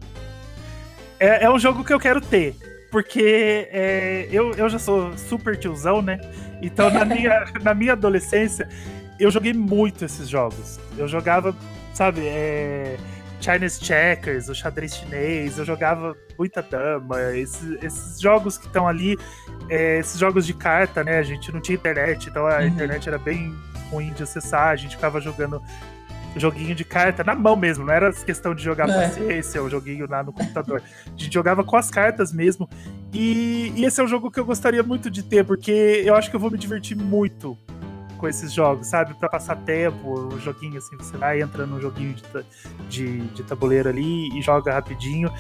É, 1.20 1.46
é 1.46 1.52
um 1.52 1.60
jogo 1.60 1.84
que 1.84 1.94
eu 1.94 2.00
quero 2.00 2.20
ter 2.20 2.56
porque 2.90 3.70
é, 3.72 4.28
eu, 4.32 4.52
eu 4.54 4.68
já 4.68 4.80
sou 4.80 5.16
super 5.16 5.56
tiozão, 5.56 6.02
né? 6.02 6.20
Então, 6.60 6.90
na 6.90 7.06
minha, 7.06 7.46
na 7.62 7.76
minha 7.76 7.94
adolescência, 7.94 8.68
eu 9.20 9.30
joguei 9.30 9.54
muito 9.54 10.04
esses 10.04 10.28
jogos. 10.28 10.80
Eu 10.98 11.08
jogava, 11.08 11.56
sabe, 11.94 12.22
é, 12.26 12.98
Chinese 13.40 13.84
Checkers, 13.84 14.50
o 14.50 14.56
xadrez 14.56 14.96
chinês, 14.96 15.58
eu 15.58 15.66
jogava 15.66 16.16
muita 16.38 16.62
dama, 16.62 17.36
esses, 17.36 17.82
esses 17.84 18.20
jogos 18.20 18.58
que 18.58 18.68
estão 18.68 18.88
ali, 18.88 19.18
é, 19.70 20.00
esses 20.00 20.20
jogos 20.20 20.46
de 20.46 20.54
carta, 20.54 21.04
né? 21.04 21.18
A 21.20 21.24
gente 21.24 21.52
não 21.52 21.62
tinha 21.62 21.76
internet, 21.76 22.30
então 22.30 22.46
a 22.46 22.58
uhum. 22.58 22.68
internet 22.68 23.08
era 23.08 23.18
bem 23.18 23.56
ruim 23.90 24.14
de 24.14 24.24
acessar, 24.24 24.68
a 24.68 24.76
gente 24.76 24.96
ficava 24.96 25.20
jogando 25.20 25.62
joguinho 26.36 26.76
de 26.76 26.84
carta 26.84 27.24
na 27.24 27.34
mão 27.34 27.56
mesmo, 27.56 27.86
não 27.86 27.94
era 27.94 28.12
questão 28.14 28.54
de 28.54 28.64
jogar 28.64 28.88
é. 28.90 29.08
paciência 29.08 29.62
ou 29.62 29.70
joguinho 29.70 30.08
lá 30.08 30.22
no 30.22 30.32
computador. 30.32 30.82
A 31.08 31.10
gente 31.18 31.34
jogava 31.34 31.64
com 31.64 31.76
as 31.76 31.90
cartas 31.90 32.32
mesmo. 32.32 32.70
E, 33.12 33.74
e, 33.76 33.86
esse 33.86 34.00
é 34.00 34.04
um 34.04 34.08
jogo 34.08 34.30
que 34.30 34.40
eu 34.40 34.46
gostaria 34.46 34.84
muito 34.84 35.10
de 35.10 35.24
ter, 35.24 35.44
porque 35.44 36.04
eu 36.06 36.16
acho 36.16 36.30
que 36.30 36.36
eu 36.36 36.40
vou 36.40 36.52
me 36.52 36.58
divertir 36.58 36.96
muito 36.96 37.58
com 38.20 38.28
esses 38.28 38.54
jogos, 38.54 38.88
sabe? 38.88 39.14
Para 39.16 39.30
passar 39.30 39.56
tempo, 39.56 40.20
um 40.20 40.40
joguinho 40.40 40.78
assim, 40.78 40.96
você 40.98 41.18
vai, 41.18 41.42
entra 41.42 41.66
no 41.66 41.82
joguinho 41.82 42.14
de, 42.14 42.24
de, 42.90 43.20
de 43.28 43.44
tabuleiro 43.44 43.90
ali 43.90 44.38
e 44.38 44.42
joga 44.42 44.74
rapidinho. 44.74 45.32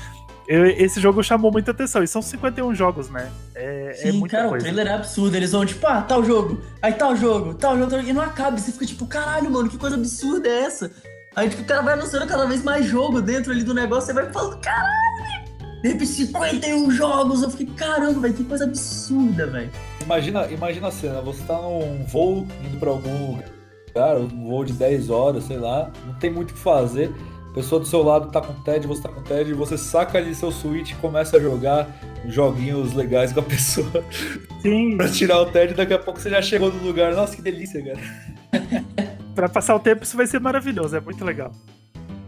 Eu, 0.47 0.65
esse 0.65 0.99
jogo 0.99 1.21
chamou 1.21 1.51
muita 1.51 1.69
atenção. 1.69 2.01
E 2.01 2.07
são 2.07 2.23
51 2.23 2.73
jogos, 2.73 3.07
né? 3.09 3.31
É, 3.53 3.91
é 3.91 3.93
Sim, 3.93 4.25
é 4.25 4.27
cara, 4.27 4.49
coisa. 4.49 4.65
o 4.65 4.67
trailer 4.67 4.87
é 4.87 4.95
absurdo. 4.95 5.35
Eles 5.35 5.51
vão, 5.51 5.63
tipo, 5.63 5.85
ah, 5.85 6.01
tal 6.01 6.23
jogo, 6.23 6.59
aí 6.81 6.93
tal 6.93 7.15
jogo, 7.15 7.53
tal 7.53 7.77
jogo, 7.77 7.91
tal... 7.91 7.99
e 8.01 8.13
não 8.13 8.23
acaba. 8.23 8.57
Você 8.57 8.71
fica 8.71 8.85
tipo, 8.85 9.05
caralho, 9.05 9.51
mano, 9.51 9.69
que 9.69 9.77
coisa 9.77 9.95
absurda 9.95 10.49
é 10.49 10.61
essa? 10.61 10.91
Aí, 11.35 11.49
tipo, 11.49 11.61
o 11.61 11.65
cara 11.65 11.83
vai 11.83 11.93
anunciando 11.93 12.25
cada 12.25 12.47
vez 12.47 12.63
mais 12.63 12.85
jogo 12.85 13.21
dentro 13.21 13.51
ali 13.51 13.63
do 13.63 13.73
negócio, 13.73 14.07
você 14.07 14.13
vai 14.13 14.31
falando, 14.31 14.59
caralho, 14.59 15.48
de 15.81 15.89
repente 15.89 16.07
51 16.07 16.91
jogos. 16.91 17.41
Eu 17.41 17.49
fiquei, 17.49 17.67
caramba, 17.75 18.19
velho, 18.19 18.33
que 18.33 18.43
coisa 18.43 18.65
absurda, 18.65 19.47
velho. 19.47 19.69
Imagina, 20.01 20.47
imagina 20.47 20.87
a 20.87 20.91
cena, 20.91 21.21
você 21.21 21.43
tá 21.43 21.55
num 21.61 22.03
voo 22.05 22.47
indo 22.65 22.79
pra 22.79 22.89
algum 22.89 23.37
lugar, 23.37 24.17
um 24.17 24.47
voo 24.47 24.65
de 24.65 24.73
10 24.73 25.09
horas, 25.09 25.43
sei 25.43 25.57
lá, 25.57 25.91
não 26.05 26.13
tem 26.15 26.29
muito 26.29 26.51
o 26.51 26.53
que 26.53 26.59
fazer. 26.59 27.11
A 27.51 27.53
pessoa 27.53 27.79
do 27.79 27.87
seu 27.87 28.03
lado 28.03 28.31
tá 28.31 28.41
com 28.41 28.53
TED, 28.61 28.85
você 28.85 29.01
tá 29.01 29.09
com 29.09 29.21
TED, 29.23 29.53
você 29.53 29.77
saca 29.77 30.19
ali 30.19 30.35
seu 30.35 30.51
Switch 30.51 30.91
e 30.91 30.95
começa 30.95 31.37
a 31.37 31.39
jogar 31.39 31.89
joguinhos 32.27 32.93
legais 32.93 33.33
com 33.33 33.39
a 33.39 33.43
pessoa. 33.43 34.03
Sim. 34.61 34.97
pra 34.97 35.09
tirar 35.09 35.41
o 35.41 35.47
TED, 35.47 35.73
daqui 35.73 35.93
a 35.93 35.99
pouco 35.99 36.19
você 36.19 36.29
já 36.29 36.41
chegou 36.41 36.71
no 36.71 36.83
lugar. 36.85 37.13
Nossa, 37.15 37.35
que 37.35 37.41
delícia, 37.41 37.83
cara. 37.83 37.99
pra 39.33 39.49
passar 39.49 39.75
o 39.75 39.79
tempo, 39.79 40.03
isso 40.03 40.15
vai 40.15 40.27
ser 40.27 40.39
maravilhoso, 40.39 40.95
é 40.95 40.99
muito 40.99 41.25
legal. 41.25 41.51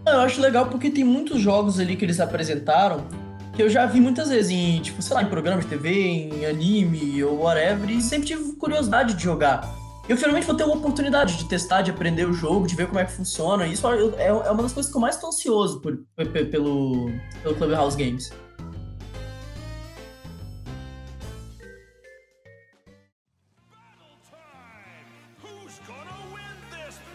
Eu 0.05 0.21
acho 0.21 0.41
legal 0.41 0.65
porque 0.65 0.89
tem 0.89 1.03
muitos 1.03 1.39
jogos 1.39 1.79
ali 1.79 1.95
que 1.95 2.03
eles 2.03 2.19
apresentaram 2.19 3.05
que 3.53 3.61
eu 3.61 3.69
já 3.69 3.85
vi 3.85 3.99
muitas 3.99 4.29
vezes 4.29 4.51
em, 4.51 4.81
tipo, 4.81 5.01
sei 5.01 5.15
lá, 5.15 5.23
em 5.23 5.27
programas 5.27 5.65
de 5.65 5.69
TV, 5.69 5.89
em 5.91 6.45
anime 6.45 7.23
ou 7.23 7.41
whatever, 7.41 7.89
e 7.89 8.01
sempre 8.01 8.27
tive 8.27 8.53
curiosidade 8.53 9.13
de 9.13 9.23
jogar. 9.23 9.67
Eu 10.07 10.17
finalmente 10.17 10.45
vou 10.45 10.55
ter 10.55 10.63
uma 10.63 10.75
oportunidade 10.75 11.37
de 11.37 11.45
testar, 11.45 11.81
de 11.81 11.91
aprender 11.91 12.27
o 12.27 12.33
jogo, 12.33 12.67
de 12.67 12.75
ver 12.75 12.87
como 12.87 12.99
é 12.99 13.05
que 13.05 13.11
funciona. 13.11 13.67
Isso 13.67 13.87
é, 13.87 14.27
é 14.27 14.31
uma 14.51 14.63
das 14.63 14.73
coisas 14.73 14.91
que 14.91 14.97
eu 14.97 15.01
mais 15.01 15.15
estou 15.15 15.29
ansioso 15.29 15.79
por, 15.79 15.99
pelo, 16.15 17.11
pelo 17.43 17.55
Clubhouse 17.55 17.95
Games. 17.95 18.31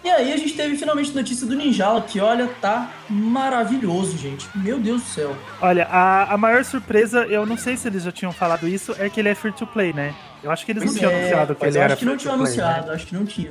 E 0.07 0.09
aí 0.09 0.33
a 0.33 0.37
gente 0.37 0.55
teve 0.55 0.77
finalmente 0.77 1.12
notícia 1.12 1.45
do 1.45 1.57
Ninjala, 1.57 2.01
que 2.01 2.21
olha, 2.21 2.47
tá 2.61 2.92
maravilhoso, 3.11 4.16
gente. 4.16 4.49
Meu 4.55 4.79
Deus 4.79 5.03
do 5.03 5.09
céu. 5.09 5.37
Olha, 5.61 5.85
a, 5.90 6.33
a 6.33 6.38
maior 6.38 6.64
surpresa, 6.64 7.27
eu 7.27 7.45
não 7.45 7.57
sei 7.57 7.77
se 7.77 7.88
eles 7.88 8.05
já 8.05 8.12
tinham 8.12 8.31
falado 8.31 8.69
isso, 8.69 8.95
é 9.01 9.11
que 9.11 9.19
ele 9.19 9.31
é 9.31 9.35
free 9.35 9.51
to 9.51 9.66
play, 9.66 9.92
né? 9.92 10.14
Eu 10.45 10.53
acho 10.53 10.64
que 10.64 10.71
eles 10.71 10.85
pois 10.85 10.95
não 10.95 11.01
tinham 11.01 11.11
é, 11.11 11.16
anunciado 11.16 11.55
que 11.57 11.66
ele 11.66 11.79
era 11.79 11.92
acho 11.92 11.97
que 11.97 12.05
não 12.05 12.16
tinham 12.16 12.35
anunciado, 12.35 12.87
né? 12.87 12.95
acho 12.95 13.07
que 13.09 13.14
não 13.16 13.27
tinha. 13.27 13.51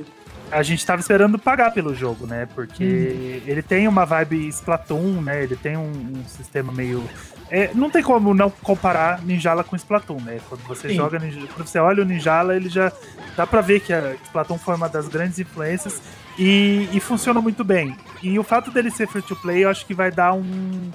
A 0.50 0.62
gente 0.62 0.86
tava 0.86 0.98
esperando 0.98 1.38
pagar 1.38 1.72
pelo 1.74 1.94
jogo, 1.94 2.26
né? 2.26 2.48
Porque 2.54 2.84
hum. 2.84 3.42
ele 3.46 3.60
tem 3.60 3.86
uma 3.86 4.06
vibe 4.06 4.48
Splatoon, 4.48 5.20
né? 5.20 5.42
Ele 5.42 5.56
tem 5.56 5.76
um, 5.76 5.90
um 5.90 6.24
sistema 6.26 6.72
meio. 6.72 7.04
É, 7.50 7.70
não 7.74 7.90
tem 7.90 8.02
como 8.02 8.32
não 8.32 8.48
comparar 8.48 9.20
Ninjala 9.22 9.62
com 9.62 9.76
Splatoon, 9.76 10.22
né? 10.22 10.38
Quando 10.48 10.62
você 10.62 10.88
Sim. 10.88 10.94
joga 10.94 11.18
quando 11.54 11.66
você 11.66 11.78
olha 11.78 12.02
o 12.02 12.06
Ninjala, 12.06 12.56
ele 12.56 12.70
já 12.70 12.90
dá 13.36 13.46
pra 13.46 13.60
ver 13.60 13.80
que 13.80 13.92
a 13.92 14.14
Splatoon 14.24 14.56
foi 14.56 14.74
uma 14.74 14.88
das 14.88 15.06
grandes 15.06 15.38
influências 15.38 16.00
e, 16.38 16.88
e 16.92 17.00
funciona 17.00 17.40
muito 17.40 17.64
bem. 17.64 17.96
E 18.22 18.38
o 18.38 18.42
fato 18.42 18.70
dele 18.70 18.90
ser 18.90 19.08
free 19.08 19.22
to 19.22 19.36
play, 19.36 19.64
eu 19.64 19.70
acho 19.70 19.86
que 19.86 19.94
vai 19.94 20.10
dar 20.10 20.32
um, 20.32 20.90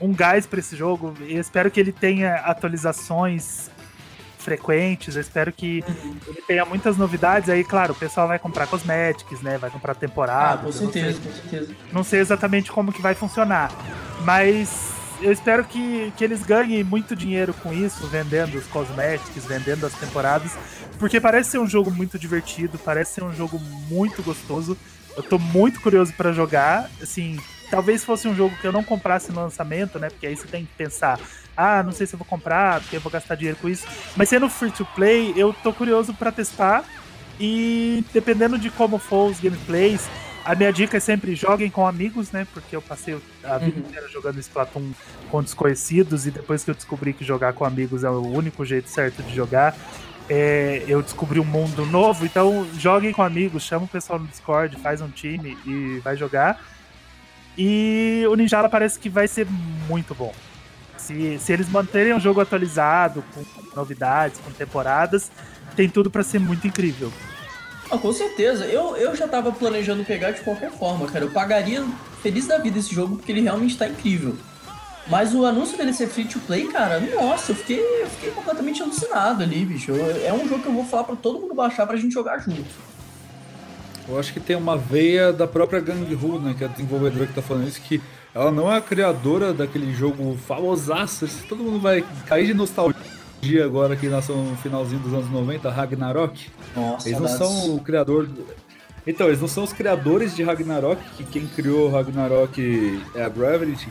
um 0.00 0.12
gás 0.12 0.46
para 0.46 0.58
esse 0.58 0.76
jogo. 0.76 1.14
Eu 1.20 1.40
espero 1.40 1.70
que 1.70 1.80
ele 1.80 1.92
tenha 1.92 2.36
atualizações 2.36 3.70
frequentes. 4.38 5.16
Eu 5.16 5.20
espero 5.20 5.52
que 5.52 5.82
uhum. 5.86 6.16
ele 6.28 6.42
tenha 6.42 6.64
muitas 6.64 6.96
novidades. 6.96 7.48
Aí, 7.48 7.64
claro, 7.64 7.92
o 7.92 7.96
pessoal 7.96 8.28
vai 8.28 8.38
comprar 8.38 8.66
cosméticos, 8.66 9.42
né? 9.42 9.58
Vai 9.58 9.70
comprar 9.70 9.94
temporada. 9.94 10.60
Ah, 10.60 10.64
com 10.64 10.72
certeza, 10.72 11.20
com 11.20 11.32
certeza. 11.32 11.74
Não 11.92 12.04
sei 12.04 12.20
exatamente 12.20 12.70
como 12.70 12.92
que 12.92 13.02
vai 13.02 13.14
funcionar. 13.14 13.72
Mas 14.24 14.95
eu 15.20 15.32
espero 15.32 15.64
que, 15.64 16.12
que 16.16 16.24
eles 16.24 16.42
ganhem 16.42 16.82
muito 16.84 17.16
dinheiro 17.16 17.54
com 17.54 17.72
isso, 17.72 18.06
vendendo 18.06 18.56
os 18.56 18.66
cosméticos, 18.66 19.44
vendendo 19.44 19.86
as 19.86 19.94
temporadas, 19.94 20.52
porque 20.98 21.20
parece 21.20 21.50
ser 21.50 21.58
um 21.58 21.66
jogo 21.66 21.90
muito 21.90 22.18
divertido, 22.18 22.78
parece 22.78 23.14
ser 23.14 23.24
um 23.24 23.32
jogo 23.32 23.58
muito 23.88 24.22
gostoso. 24.22 24.76
Eu 25.16 25.22
tô 25.22 25.38
muito 25.38 25.80
curioso 25.80 26.12
para 26.12 26.32
jogar. 26.32 26.90
Assim, 27.00 27.38
talvez 27.70 28.04
fosse 28.04 28.28
um 28.28 28.34
jogo 28.34 28.54
que 28.60 28.66
eu 28.66 28.72
não 28.72 28.84
comprasse 28.84 29.32
no 29.32 29.40
lançamento, 29.40 29.98
né? 29.98 30.10
Porque 30.10 30.26
aí 30.26 30.36
você 30.36 30.46
tem 30.46 30.64
que 30.64 30.72
pensar, 30.76 31.18
ah, 31.56 31.82
não 31.82 31.92
sei 31.92 32.06
se 32.06 32.14
eu 32.14 32.18
vou 32.18 32.26
comprar, 32.26 32.80
porque 32.80 32.96
eu 32.96 33.00
vou 33.00 33.10
gastar 33.10 33.34
dinheiro 33.34 33.58
com 33.60 33.68
isso. 33.68 33.86
Mas 34.14 34.28
sendo 34.28 34.48
free 34.48 34.70
to 34.70 34.86
play, 34.94 35.32
eu 35.36 35.52
tô 35.62 35.72
curioso 35.72 36.12
para 36.14 36.30
testar. 36.30 36.84
E 37.38 38.04
dependendo 38.12 38.58
de 38.58 38.70
como 38.70 38.98
for 38.98 39.30
os 39.30 39.40
gameplays, 39.40 40.08
a 40.46 40.54
minha 40.54 40.72
dica 40.72 40.96
é 40.96 41.00
sempre 41.00 41.34
joguem 41.34 41.68
com 41.68 41.84
amigos, 41.86 42.30
né? 42.30 42.46
Porque 42.54 42.76
eu 42.76 42.80
passei 42.80 43.18
a 43.42 43.58
vida 43.58 43.80
uhum. 43.80 43.86
inteira 43.86 44.08
jogando 44.08 44.38
Splatoon 44.38 44.92
com 45.28 45.42
desconhecidos 45.42 46.24
e 46.24 46.30
depois 46.30 46.62
que 46.62 46.70
eu 46.70 46.74
descobri 46.74 47.12
que 47.12 47.24
jogar 47.24 47.52
com 47.52 47.64
amigos 47.64 48.04
é 48.04 48.10
o 48.10 48.22
único 48.22 48.64
jeito 48.64 48.88
certo 48.88 49.24
de 49.24 49.34
jogar, 49.34 49.76
é, 50.30 50.84
eu 50.86 51.02
descobri 51.02 51.40
um 51.40 51.44
mundo 51.44 51.84
novo. 51.84 52.24
Então 52.24 52.64
joguem 52.78 53.12
com 53.12 53.22
amigos, 53.22 53.64
chama 53.64 53.86
o 53.86 53.88
pessoal 53.88 54.20
no 54.20 54.28
Discord, 54.28 54.76
faz 54.76 55.00
um 55.00 55.08
time 55.08 55.58
e 55.66 55.98
vai 55.98 56.16
jogar. 56.16 56.64
E 57.58 58.24
o 58.30 58.34
Ninjala 58.36 58.68
parece 58.68 59.00
que 59.00 59.08
vai 59.08 59.26
ser 59.26 59.48
muito 59.88 60.14
bom. 60.14 60.32
Se, 60.96 61.38
se 61.40 61.52
eles 61.52 61.68
manterem 61.68 62.12
o 62.12 62.20
jogo 62.20 62.40
atualizado, 62.40 63.24
com 63.34 63.44
novidades, 63.74 64.38
com 64.38 64.52
temporadas, 64.52 65.30
tem 65.74 65.88
tudo 65.88 66.08
para 66.08 66.22
ser 66.22 66.38
muito 66.38 66.68
incrível. 66.68 67.12
Ah, 67.90 67.98
com 67.98 68.12
certeza. 68.12 68.64
Eu, 68.64 68.96
eu 68.96 69.14
já 69.14 69.28
tava 69.28 69.52
planejando 69.52 70.04
pegar 70.04 70.32
de 70.32 70.40
qualquer 70.40 70.70
forma, 70.70 71.06
cara. 71.06 71.24
Eu 71.24 71.30
pagaria 71.30 71.84
feliz 72.22 72.46
da 72.46 72.58
vida 72.58 72.78
esse 72.78 72.94
jogo 72.94 73.16
porque 73.16 73.30
ele 73.30 73.42
realmente 73.42 73.76
tá 73.76 73.86
incrível. 73.86 74.36
Mas 75.08 75.34
o 75.34 75.46
anúncio 75.46 75.78
dele 75.78 75.92
ser 75.92 76.08
free 76.08 76.24
to 76.24 76.40
play, 76.40 76.66
cara, 76.66 76.98
nossa, 76.98 77.52
eu 77.52 77.56
fiquei, 77.56 77.78
eu 77.78 78.08
fiquei 78.08 78.30
completamente 78.32 78.82
alucinado 78.82 79.44
ali, 79.44 79.64
bicho. 79.64 79.92
É 80.24 80.32
um 80.32 80.48
jogo 80.48 80.62
que 80.62 80.68
eu 80.68 80.72
vou 80.72 80.84
falar 80.84 81.04
pra 81.04 81.14
todo 81.14 81.38
mundo 81.38 81.54
baixar 81.54 81.86
pra 81.86 81.96
gente 81.96 82.12
jogar 82.12 82.38
junto. 82.38 82.64
Eu 84.08 84.18
acho 84.18 84.32
que 84.32 84.40
tem 84.40 84.56
uma 84.56 84.76
veia 84.76 85.32
da 85.32 85.46
própria 85.46 85.80
Gang 85.80 86.12
Hu, 86.12 86.40
né, 86.40 86.54
que 86.58 86.64
é 86.64 86.66
a 86.66 86.70
desenvolvedora 86.70 87.26
que 87.26 87.34
tá 87.34 87.42
falando 87.42 87.68
isso, 87.68 87.80
que 87.80 88.00
ela 88.34 88.50
não 88.50 88.70
é 88.70 88.76
a 88.76 88.80
criadora 88.80 89.52
daquele 89.52 89.92
jogo 89.94 90.36
famosaço, 90.46 91.28
todo 91.48 91.62
mundo 91.62 91.80
vai 91.80 92.04
cair 92.26 92.46
de 92.46 92.54
nostalgia 92.54 93.05
dia 93.46 93.64
agora 93.64 93.96
que 93.96 94.08
nasceu 94.08 94.36
no 94.36 94.56
finalzinho 94.56 95.00
dos 95.00 95.12
anos 95.12 95.30
90, 95.30 95.70
Ragnarok. 95.70 96.48
Nossa, 96.74 97.08
eles 97.08 97.20
não 97.20 97.28
são 97.28 97.76
o 97.76 97.80
criador. 97.80 98.28
Então, 99.06 99.28
eles 99.28 99.40
não 99.40 99.48
são 99.48 99.64
os 99.64 99.72
criadores 99.72 100.34
de 100.34 100.42
Ragnarok, 100.42 101.00
que 101.16 101.24
quem 101.24 101.46
criou 101.46 101.88
Ragnarok 101.88 103.00
é 103.14 103.22
a 103.22 103.28
Gravity, 103.28 103.88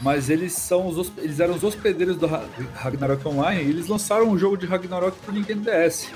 mas 0.00 0.28
eles 0.28 0.52
são 0.52 0.88
os 0.88 1.12
eles 1.18 1.40
eram 1.40 1.54
os 1.54 1.62
hospedeiros 1.62 2.16
do 2.16 2.26
Ragnarok 2.74 3.26
Online 3.28 3.62
e 3.62 3.68
eles 3.70 3.86
lançaram 3.86 4.28
um 4.28 4.36
jogo 4.36 4.56
de 4.56 4.66
Ragnarok 4.66 5.16
pro 5.24 5.32
Nintendo 5.32 5.70
DS. 5.70 6.10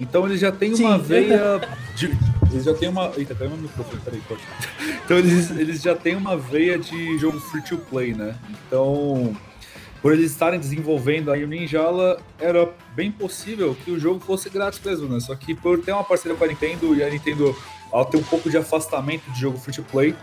Então 0.00 0.26
eles 0.26 0.40
já 0.40 0.52
têm 0.52 0.74
uma 0.74 0.98
Sim. 0.98 1.04
veia 1.04 1.60
de, 1.96 2.10
eles 2.50 2.64
já 2.64 2.74
têm 2.74 2.88
uma, 2.88 3.12
eita, 3.16 3.34
caiu 3.34 3.50
meu 3.50 3.60
microfone, 3.60 4.00
peraí, 4.04 4.20
pode. 4.28 4.42
Então 5.04 5.18
eles, 5.18 5.50
eles 5.50 5.82
já 5.82 5.94
têm 5.94 6.16
uma 6.16 6.36
veia 6.36 6.78
de 6.78 7.18
jogo 7.18 7.38
free 7.38 7.62
to 7.62 7.76
play, 7.76 8.14
né? 8.14 8.34
Então, 8.66 9.36
por 10.04 10.12
eles 10.12 10.32
estarem 10.32 10.60
desenvolvendo 10.60 11.32
aí 11.32 11.42
o 11.42 11.48
Ninjala, 11.48 12.20
era 12.38 12.68
bem 12.94 13.10
possível 13.10 13.74
que 13.74 13.90
o 13.90 13.98
jogo 13.98 14.20
fosse 14.20 14.50
grátis 14.50 14.78
mesmo, 14.84 15.08
né? 15.08 15.18
Só 15.18 15.34
que 15.34 15.54
por 15.54 15.80
ter 15.80 15.92
uma 15.92 16.04
parceria 16.04 16.36
com 16.36 16.44
a 16.44 16.46
Nintendo 16.46 16.94
e 16.94 17.02
a 17.02 17.08
Nintendo 17.08 17.56
ela 17.90 18.04
ter 18.04 18.18
um 18.18 18.22
pouco 18.22 18.50
de 18.50 18.58
afastamento 18.58 19.22
de 19.30 19.40
jogo 19.40 19.56
free 19.56 19.74
to 19.74 19.82
play, 19.82 20.14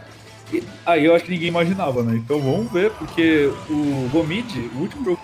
e 0.54 0.62
aí 0.86 1.04
eu 1.04 1.16
acho 1.16 1.26
que 1.26 1.32
ninguém 1.32 1.48
imaginava, 1.48 2.04
né? 2.04 2.16
Então 2.16 2.40
vamos 2.40 2.72
ver, 2.72 2.92
porque 2.92 3.52
o 3.72 4.08
Gomid, 4.12 4.70
o 4.76 4.82
último 4.82 5.04
jogo 5.04 5.20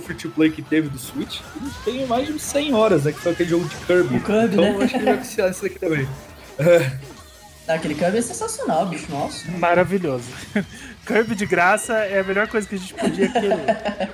free 0.00 0.14
to 0.14 0.28
play 0.28 0.50
que 0.50 0.60
teve 0.60 0.90
do 0.90 0.98
Switch, 0.98 1.40
tem 1.82 2.06
mais 2.06 2.26
de 2.26 2.38
100 2.38 2.74
horas, 2.74 3.04
né? 3.04 3.12
Que 3.12 3.18
foi 3.18 3.32
aquele 3.32 3.48
jogo 3.48 3.64
de 3.64 3.76
Kirby. 3.76 4.16
O 4.16 4.20
Kirby, 4.20 4.56
então 4.56 4.78
né? 4.78 4.84
acho 4.84 4.88
que 4.92 4.96
ele 4.96 5.04
vai 5.06 5.16
precisar 5.16 5.48
disso 5.48 5.64
aqui 5.64 5.78
também. 5.78 6.06
É. 6.58 6.98
Aquele 7.66 7.94
Kirby 7.94 8.18
é 8.18 8.22
sensacional, 8.22 8.84
bicho, 8.84 9.10
nossa. 9.10 9.50
Maravilhoso. 9.52 10.26
Kirby 11.06 11.34
de 11.34 11.46
graça 11.46 11.94
é 11.94 12.20
a 12.20 12.24
melhor 12.24 12.48
coisa 12.48 12.68
que 12.68 12.74
a 12.74 12.78
gente 12.78 12.94
podia 12.94 13.28
querer. 13.28 13.56
Né? 13.56 14.10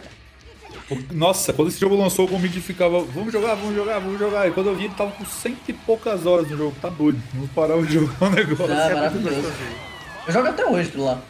Nossa, 1.12 1.52
quando 1.52 1.68
esse 1.68 1.78
jogo 1.78 1.96
lançou, 1.96 2.24
o 2.24 2.28
Gomid 2.28 2.60
ficava, 2.62 3.00
vamos 3.00 3.30
jogar, 3.32 3.54
vamos 3.54 3.74
jogar, 3.74 3.98
vamos 3.98 4.18
jogar. 4.18 4.48
E 4.48 4.52
quando 4.52 4.68
eu 4.68 4.74
vi, 4.74 4.86
ele 4.86 4.94
tava 4.94 5.10
com 5.10 5.24
cento 5.24 5.68
e 5.68 5.72
poucas 5.72 6.24
horas 6.24 6.48
no 6.48 6.56
jogo. 6.56 6.74
Tá 6.80 6.88
doido, 6.88 7.22
vamos 7.34 7.50
parar 7.50 7.80
de 7.82 7.92
jogar 7.92 8.26
o 8.26 8.30
negócio. 8.30 8.72
Ah, 8.72 8.90
é 8.90 8.94
maravilhoso. 8.94 9.52
Eu 10.26 10.32
jogo 10.32 10.48
até 10.48 10.64
hoje 10.64 10.90
por 10.90 11.00
lá. 11.00 11.22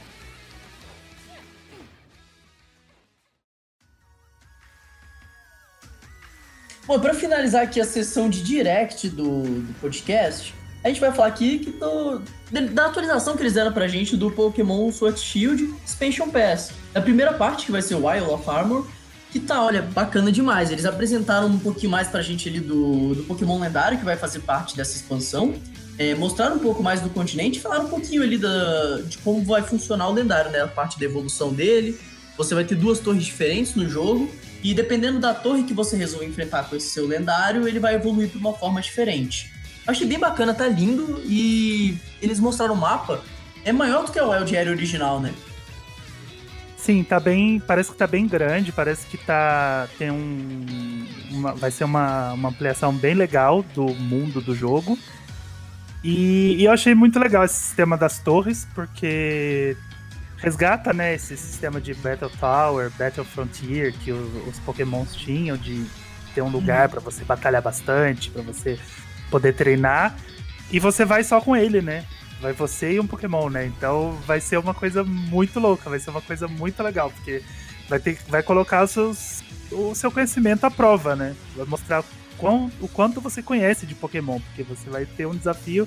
Bom, 6.87 6.99
para 7.01 7.13
finalizar 7.13 7.65
aqui 7.65 7.81
a 7.81 7.85
sessão 7.85 8.31
de 8.31 8.43
direct 8.43 9.11
do, 9.11 9.43
do 9.43 9.75
podcast, 9.81 10.55
a 10.83 10.89
gente 10.89 11.01
vai 11.01 11.13
falar 11.13 11.29
aqui 11.29 11.59
que 11.59 11.71
do, 11.71 12.23
da 12.73 12.87
atualização 12.87 13.37
que 13.37 13.43
eles 13.43 13.55
deram 13.55 13.73
pra 13.73 13.89
gente 13.89 14.17
do 14.17 14.31
Pokémon 14.31 14.91
Sword 14.93 15.19
Shield 15.19 15.75
Expansion 15.85 16.31
Pass. 16.31 16.71
A 16.95 17.01
primeira 17.01 17.33
parte, 17.33 17.67
que 17.67 17.73
vai 17.73 17.83
ser 17.83 17.95
o 17.95 18.07
Wild 18.07 18.31
of 18.31 18.49
Armor, 18.49 18.87
que 19.31 19.41
tá, 19.41 19.63
olha, 19.63 19.83
bacana 19.83 20.33
demais. 20.33 20.71
Eles 20.71 20.87
apresentaram 20.87 21.49
um 21.49 21.59
pouquinho 21.59 21.91
mais 21.91 22.09
pra 22.09 22.23
gente 22.23 22.49
ali 22.49 22.61
do, 22.61 23.15
do 23.15 23.23
Pokémon 23.25 23.59
lendário, 23.59 23.99
que 23.99 24.05
vai 24.05 24.17
fazer 24.17 24.41
parte 24.41 24.77
dessa 24.77 24.97
expansão. 24.97 25.55
É, 25.99 26.15
mostraram 26.15 26.57
um 26.57 26.61
pouco 26.61 26.83
mais 26.83 27.01
do 27.01 27.11
continente, 27.11 27.61
falaram 27.61 27.87
um 27.87 27.89
pouquinho 27.89 28.23
ali 28.23 28.39
da, 28.39 29.01
de 29.05 29.19
como 29.19 29.45
vai 29.45 29.63
funcionar 29.63 30.09
o 30.09 30.13
lendário, 30.13 30.51
né? 30.51 30.61
A 30.61 30.69
parte 30.69 30.99
da 30.99 31.05
evolução 31.05 31.53
dele. 31.53 31.99
Você 32.37 32.55
vai 32.55 32.65
ter 32.65 32.77
duas 32.77 33.01
torres 33.01 33.25
diferentes 33.25 33.75
no 33.75 33.89
jogo. 33.89 34.31
E 34.63 34.73
dependendo 34.75 35.19
da 35.19 35.35
torre 35.35 35.65
que 35.65 35.75
você 35.75 35.97
resolver 35.97 36.27
enfrentar 36.27 36.69
com 36.69 36.77
esse 36.77 36.89
seu 36.89 37.07
lendário, 37.07 37.69
ele 37.69 37.79
vai 37.79 37.95
evoluir 37.97 38.29
de 38.29 38.39
uma 38.39 38.55
forma 38.55 38.81
diferente. 38.81 39.53
Achei 39.89 40.07
bem 40.07 40.19
bacana, 40.19 40.53
tá 40.53 40.69
lindo. 40.69 41.23
E 41.25 41.99
eles 42.21 42.39
mostraram 42.39 42.75
o 42.75 42.77
mapa. 42.77 43.23
É 43.65 43.73
maior 43.73 44.05
do 44.05 44.13
que 44.13 44.21
o 44.21 44.31
Wild 44.31 44.55
Area 44.55 44.71
original, 44.71 45.19
né? 45.19 45.33
Sim, 46.77 47.03
tá 47.03 47.19
bem. 47.19 47.59
Parece 47.59 47.91
que 47.91 47.97
tá 47.97 48.07
bem 48.07 48.27
grande, 48.27 48.71
parece 48.71 49.07
que 49.07 49.17
tá. 49.17 49.89
Tem 49.97 50.11
um. 50.11 51.07
Uma, 51.31 51.55
vai 51.55 51.71
ser 51.71 51.85
uma, 51.85 52.35
uma 52.35 52.51
ampliação 52.51 52.93
bem 52.93 53.15
legal 53.15 53.65
do 53.75 53.87
mundo 53.95 54.43
do 54.43 54.55
jogo. 54.55 54.99
E, 56.05 56.57
e, 56.59 56.65
eu 56.65 56.73
achei 56.73 56.95
muito 56.95 57.19
legal 57.19 57.45
esse 57.45 57.57
sistema 57.57 57.97
das 57.97 58.19
torres, 58.19 58.69
porque 58.75 59.75
resgata 60.37 60.93
né, 60.93 61.15
esse 61.15 61.37
sistema 61.37 61.81
de 61.81 61.95
Battle 61.95 62.31
Tower, 62.39 62.91
Battle 62.97 63.25
Frontier 63.25 63.93
que 63.93 64.13
os, 64.13 64.49
os 64.49 64.59
Pokémons 64.61 65.15
tinham, 65.17 65.57
de 65.57 65.85
ter 66.35 66.43
um 66.43 66.49
lugar 66.49 66.85
uhum. 66.85 66.91
para 66.91 67.01
você 67.01 67.25
batalhar 67.25 67.61
bastante, 67.61 68.31
para 68.31 68.43
você 68.43 68.79
poder 69.31 69.55
treinar. 69.55 70.17
E 70.71 70.79
você 70.79 71.05
vai 71.05 71.25
só 71.25 71.41
com 71.41 71.57
ele, 71.57 71.81
né? 71.81 72.05
Vai 72.41 72.53
você 72.53 72.93
e 72.93 73.01
um 73.01 73.07
Pokémon, 73.07 73.49
né? 73.49 73.67
Então 73.67 74.13
vai 74.27 74.41
ser 74.41 74.59
uma 74.59 74.75
coisa 74.75 75.03
muito 75.03 75.59
louca, 75.59 75.91
vai 75.91 75.99
ser 75.99 76.11
uma 76.11 76.21
coisa 76.21 76.47
muito 76.47 76.83
legal, 76.83 77.11
porque 77.11 77.43
vai 77.89 77.99
ter 77.99 78.19
vai 78.29 78.43
colocar 78.43 78.85
os 78.85 78.91
seus, 78.91 79.43
o 79.73 79.95
seu 79.95 80.11
conhecimento 80.11 80.65
à 80.65 80.71
prova, 80.71 81.17
né? 81.17 81.35
Vai 81.57 81.67
mostrar 81.67 82.05
quão, 82.37 82.71
o 82.81 82.89
quanto 82.89 83.21
você 83.21 83.43
conhece 83.43 83.87
de 83.87 83.95
Pokémon, 83.95 84.39
porque 84.41 84.63
você 84.63 84.89
vai 84.89 85.05
ter 85.05 85.27
um 85.27 85.35
desafio 85.35 85.87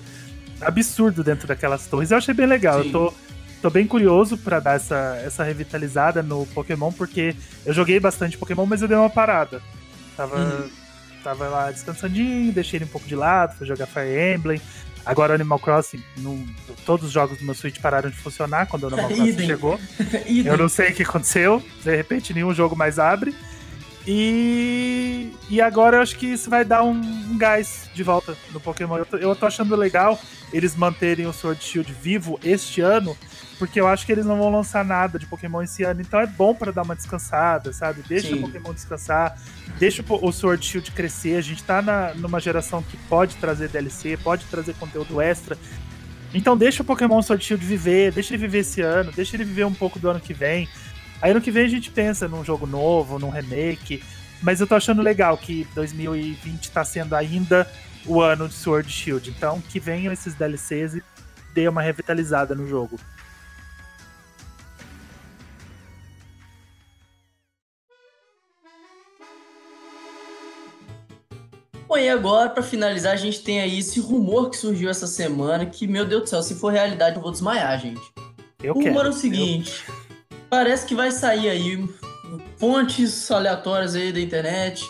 absurdo 0.60 1.24
dentro 1.24 1.48
daquelas 1.48 1.88
torres. 1.88 2.12
Eu 2.12 2.18
achei 2.18 2.34
bem 2.34 2.46
legal. 2.46 2.82
Sim. 2.82 2.88
Eu 2.88 2.92
tô, 2.92 3.14
tô 3.62 3.70
bem 3.70 3.88
curioso 3.88 4.38
para 4.38 4.60
dar 4.60 4.76
essa, 4.76 5.20
essa 5.24 5.44
revitalizada 5.44 6.22
no 6.22 6.46
Pokémon, 6.48 6.92
porque 6.92 7.36
eu 7.66 7.74
joguei 7.74 8.00
bastante 8.00 8.38
Pokémon, 8.38 8.66
mas 8.66 8.82
eu 8.82 8.88
dei 8.88 8.98
uma 8.98 9.10
parada. 9.10 9.62
Tava, 10.16 10.38
uhum. 10.38 10.70
Tava 11.24 11.48
lá 11.48 11.72
descansandinho, 11.72 12.52
deixei 12.52 12.78
ele 12.78 12.86
um 12.86 12.90
pouco 12.90 13.08
de 13.08 13.16
lado, 13.16 13.58
fui 13.58 13.68
jogar 13.68 13.86
Fire 13.86 14.36
Emblem. 14.36 14.62
Agora 15.04 15.34
Animal 15.34 15.58
Crossing, 15.58 16.04
todos 16.86 17.08
os 17.08 17.12
jogos 17.12 17.40
do 17.40 17.44
meu 17.44 17.56
Switch 17.56 17.80
pararam 17.80 18.10
de 18.10 18.16
funcionar 18.18 18.68
quando 18.68 18.84
o 18.84 18.88
Animal 18.88 19.08
Crossing 19.10 19.46
chegou. 19.46 19.80
eu 20.46 20.58
não 20.58 20.70
sei 20.70 20.92
o 20.92 20.94
que 20.94 21.02
aconteceu, 21.02 21.64
de 21.84 21.96
repente 21.96 22.34
nenhum 22.34 22.54
jogo 22.54 22.76
mais 22.76 23.00
abre. 23.00 23.36
E, 24.06 25.32
e 25.50 25.62
agora 25.62 25.98
eu 25.98 26.02
acho 26.02 26.18
que 26.18 26.26
isso 26.26 26.50
vai 26.50 26.66
dar 26.66 26.84
um, 26.84 27.00
um 27.00 27.38
gás 27.38 27.90
de 27.94 28.02
volta 28.02 28.36
no 28.52 28.60
Pokémon. 28.60 28.98
Eu 28.98 29.06
tô, 29.06 29.18
eu 29.18 29.36
tô, 29.36 29.46
achando 29.46 29.76
legal 29.76 30.20
eles 30.52 30.76
manterem 30.76 31.28
o 31.28 31.34
Sword 31.34 31.64
Shield 31.64 31.94
vivo 31.94 32.40
este 32.44 32.82
ano, 32.82 33.16
porque 33.60 33.80
eu 33.80 33.88
acho 33.88 34.06
que 34.06 34.12
eles 34.12 34.26
não 34.26 34.38
vão 34.38 34.50
lançar 34.50 34.84
nada 34.84 35.20
de 35.20 35.28
Pokémon 35.28 35.62
esse 35.62 35.84
ano. 35.84 36.02
Então 36.02 36.20
é 36.20 36.26
bom 36.26 36.56
para 36.56 36.72
dar 36.72 36.82
uma 36.82 36.96
descansada, 36.96 37.72
sabe? 37.72 38.02
Deixa 38.08 38.30
Sim. 38.30 38.36
o 38.36 38.42
Pokémon 38.42 38.74
descansar, 38.74 39.38
deixa 39.78 40.04
o 40.08 40.32
Sword 40.32 40.66
Shield 40.66 40.92
crescer. 40.92 41.36
A 41.36 41.42
gente 41.42 41.64
tá 41.64 41.80
na, 41.82 42.14
numa 42.16 42.40
geração 42.40 42.82
que 42.82 42.98
pode 43.08 43.36
trazer 43.36 43.70
DLC, 43.70 44.18
pode 44.18 44.46
trazer 44.46 44.74
conteúdo 44.74 45.22
extra. 45.22 45.56
Então 46.34 46.58
deixa 46.58 46.82
o 46.82 46.86
Pokémon 46.86 47.22
Sword 47.22 47.44
Shield 47.44 47.64
viver, 47.64 48.12
deixa 48.12 48.34
ele 48.34 48.42
viver 48.42 48.60
esse 48.60 48.82
ano, 48.82 49.12
deixa 49.12 49.36
ele 49.36 49.44
viver 49.44 49.66
um 49.66 49.74
pouco 49.74 50.00
do 50.00 50.10
ano 50.10 50.20
que 50.20 50.34
vem. 50.34 50.68
Aí 51.22 51.32
ano 51.32 51.42
que 51.42 51.52
vem 51.52 51.66
a 51.66 51.70
gente 51.70 51.92
pensa 51.92 52.28
num 52.28 52.44
jogo 52.44 52.66
novo, 52.66 53.20
num 53.20 53.30
remake. 53.30 54.04
Mas 54.42 54.60
eu 54.60 54.66
tô 54.66 54.76
achando 54.76 55.02
legal 55.02 55.38
que 55.38 55.68
2020 55.76 56.72
tá 56.72 56.84
sendo 56.84 57.16
ainda 57.16 57.70
o 58.06 58.20
ano 58.20 58.48
de 58.48 58.56
Sword 58.56 58.92
Shield. 58.92 59.30
Então 59.30 59.62
que 59.62 59.80
venham 59.80 60.12
esses 60.12 60.34
DLCs 60.34 60.96
e 60.96 61.04
dê 61.54 61.68
uma 61.68 61.82
revitalizada 61.82 62.56
no 62.56 62.68
jogo. 62.68 63.00
Bom, 71.88 71.98
e 71.98 72.08
agora, 72.08 72.50
para 72.50 72.64
finalizar, 72.64 73.12
a 73.12 73.18
gente 73.18 73.44
tem 73.44 73.60
aí 73.60 73.80
esse 73.80 74.00
rumor 74.00 74.50
que 74.50 74.56
surgiu 74.56 74.90
essa 74.90 75.06
semana, 75.06 75.66
que, 75.66 75.86
meu 75.86 76.06
Deus 76.06 76.22
do 76.22 76.30
céu, 76.30 76.42
se 76.42 76.56
for 76.56 76.72
realidade, 76.72 77.18
eu 77.18 77.22
vou 77.22 77.32
desmaiar, 77.32 77.78
gente. 77.78 78.02
Eu 78.64 78.74
o 78.74 78.80
quero. 78.80 78.92
rumor 78.92 79.06
é 79.08 79.10
o 79.10 79.14
seguinte: 79.14 79.84
eu... 79.90 79.96
parece 80.52 80.86
que 80.86 80.94
vai 80.94 81.12
sair 81.12 81.50
aí 81.50 81.90
fontes 82.58 83.32
aleatórias 83.32 83.96
aí 83.96 84.12
da 84.12 84.20
internet 84.20 84.86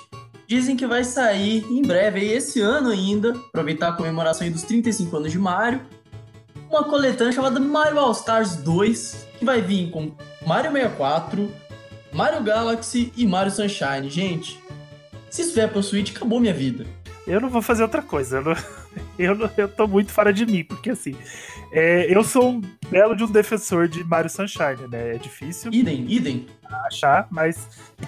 dizem 0.47 0.75
que 0.75 0.85
vai 0.87 1.03
sair 1.03 1.63
em 1.69 1.81
breve, 1.81 2.19
aí, 2.19 2.31
esse 2.33 2.59
ano 2.59 2.89
ainda, 2.89 3.29
aproveitar 3.29 3.89
a 3.89 3.93
comemoração 3.93 4.49
dos 4.49 4.63
35 4.63 5.15
anos 5.15 5.31
de 5.31 5.39
Mario, 5.39 5.79
uma 6.69 6.83
coletânea 6.83 7.31
chamada 7.31 7.59
Mario 7.59 7.99
All 7.99 8.11
Stars 8.11 8.57
2, 8.57 9.27
que 9.39 9.45
vai 9.45 9.61
vir 9.61 9.89
com 9.91 10.11
Mario 10.45 10.71
64, 10.71 11.49
Mario 12.11 12.43
Galaxy 12.43 13.13
e 13.15 13.25
Mario 13.25 13.51
Sunshine. 13.51 14.09
Gente, 14.09 14.61
se 15.29 15.43
isso 15.43 15.53
vier 15.53 15.71
pro 15.71 15.81
Switch, 15.81 16.13
acabou 16.13 16.39
minha 16.39 16.53
vida. 16.53 16.85
Eu 17.25 17.39
não 17.39 17.49
vou 17.49 17.61
fazer 17.61 17.83
outra 17.83 18.01
coisa. 18.01 18.39
Eu, 18.39 18.43
não, 18.43 18.55
eu, 19.17 19.35
não, 19.35 19.49
eu 19.57 19.67
tô 19.67 19.87
muito 19.87 20.11
fora 20.11 20.33
de 20.33 20.45
mim, 20.45 20.63
porque 20.63 20.91
assim, 20.91 21.15
é, 21.71 22.05
eu 22.13 22.23
sou 22.23 22.49
um 22.49 22.61
belo 22.89 23.15
de 23.15 23.23
um 23.23 23.31
defensor 23.31 23.87
de 23.87 24.03
Mario 24.03 24.29
Sunshine, 24.29 24.87
né? 24.89 25.15
É 25.15 25.17
difícil. 25.17 25.71
Idem, 25.73 26.05
idem. 26.09 26.47
Achar, 26.85 27.27
mas. 27.31 27.67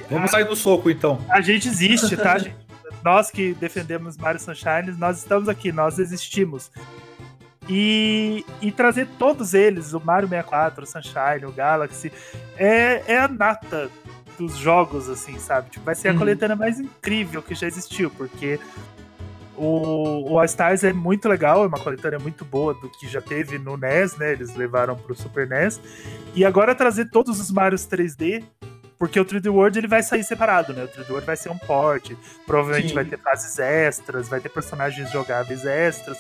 Vamos 0.10 0.32
sair 0.32 0.46
do 0.46 0.56
soco 0.56 0.90
então. 0.90 1.24
A 1.30 1.42
gente 1.42 1.68
existe, 1.68 2.16
tá, 2.18 2.38
gente? 2.38 2.56
Nós 3.04 3.30
que 3.30 3.54
defendemos 3.54 4.18
Mario 4.18 4.40
Sunshine, 4.40 4.92
nós 4.98 5.20
estamos 5.20 5.50
aqui, 5.50 5.72
nós 5.72 6.00
existimos. 6.00 6.72
E, 7.70 8.46
e 8.62 8.72
trazer 8.72 9.08
todos 9.18 9.54
eles, 9.54 9.94
o 9.94 10.00
Mario 10.00 10.28
64, 10.28 10.84
o 10.84 10.88
Sunshine, 10.88 11.46
o 11.46 11.52
Galaxy, 11.52 12.12
é, 12.58 13.04
é 13.08 13.18
a 13.18 13.28
nata 13.28 13.90
dos 14.38 14.58
jogos, 14.58 15.10
assim, 15.10 15.38
sabe? 15.40 15.70
Tipo, 15.70 15.86
vai 15.86 15.96
ser 15.96 16.10
a 16.10 16.12
uhum. 16.12 16.18
coletânea 16.20 16.56
mais 16.56 16.80
incrível 16.80 17.42
que 17.42 17.56
já 17.56 17.68
existiu, 17.68 18.10
porque 18.12 18.60
o, 19.58 20.32
o 20.32 20.40
All 20.40 20.46
Stars 20.46 20.84
é 20.84 20.92
muito 20.92 21.28
legal, 21.30 21.64
é 21.64 21.68
uma 21.68 21.80
coletânea 21.80 22.20
muito 22.20 22.44
boa 22.44 22.74
do 22.74 22.90
que 22.90 23.08
já 23.08 23.22
teve 23.22 23.58
no 23.58 23.78
NES, 23.78 24.18
né? 24.18 24.32
Eles 24.32 24.56
levaram 24.56 24.96
pro 24.96 25.16
Super 25.16 25.48
NES. 25.48 25.80
E 26.34 26.44
agora 26.44 26.74
trazer 26.74 27.10
todos 27.10 27.40
os 27.40 27.52
Marios 27.52 27.86
3D, 27.86 28.44
porque 28.98 29.20
o 29.20 29.26
3D 29.26 29.52
World 29.52 29.78
ele 29.78 29.88
vai 29.88 30.02
sair 30.02 30.24
separado, 30.24 30.74
né? 30.74 30.84
O 30.84 30.88
3D 30.88 31.10
World 31.10 31.26
vai 31.26 31.36
ser 31.36 31.50
um 31.50 31.58
port, 31.58 32.12
provavelmente 32.46 32.90
Sim. 32.90 32.96
vai 32.96 33.06
ter 33.06 33.20
fases 33.20 33.60
extras, 33.60 34.28
vai 34.28 34.40
ter 34.40 34.50
personagens 34.50 35.12
jogáveis 35.12 35.66
extras. 35.66 36.18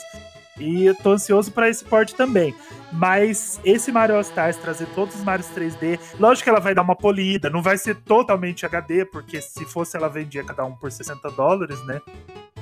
E 0.60 0.86
eu 0.86 0.94
tô 0.94 1.14
ansioso 1.14 1.52
para 1.52 1.68
esse 1.68 1.84
port 1.84 2.12
também. 2.14 2.54
Mas 2.92 3.60
esse 3.66 3.92
Mario 3.92 4.16
All 4.16 4.22
Stars 4.22 4.56
trazer 4.58 4.86
todos 4.94 5.16
os 5.16 5.24
Marios 5.24 5.48
3D, 5.48 6.00
lógico 6.20 6.44
que 6.44 6.50
ela 6.50 6.60
vai 6.60 6.76
dar 6.76 6.84
uma 6.84 6.96
polida, 6.96 7.50
não 7.50 7.62
vai 7.62 7.76
ser 7.76 7.96
totalmente 7.96 8.64
HD, 8.64 9.06
porque 9.06 9.42
se 9.42 9.66
fosse 9.66 9.98
ela 9.98 10.08
vendia 10.08 10.44
cada 10.44 10.64
um 10.64 10.76
por 10.76 10.92
60 10.92 11.32
dólares, 11.32 11.84
né? 11.86 12.00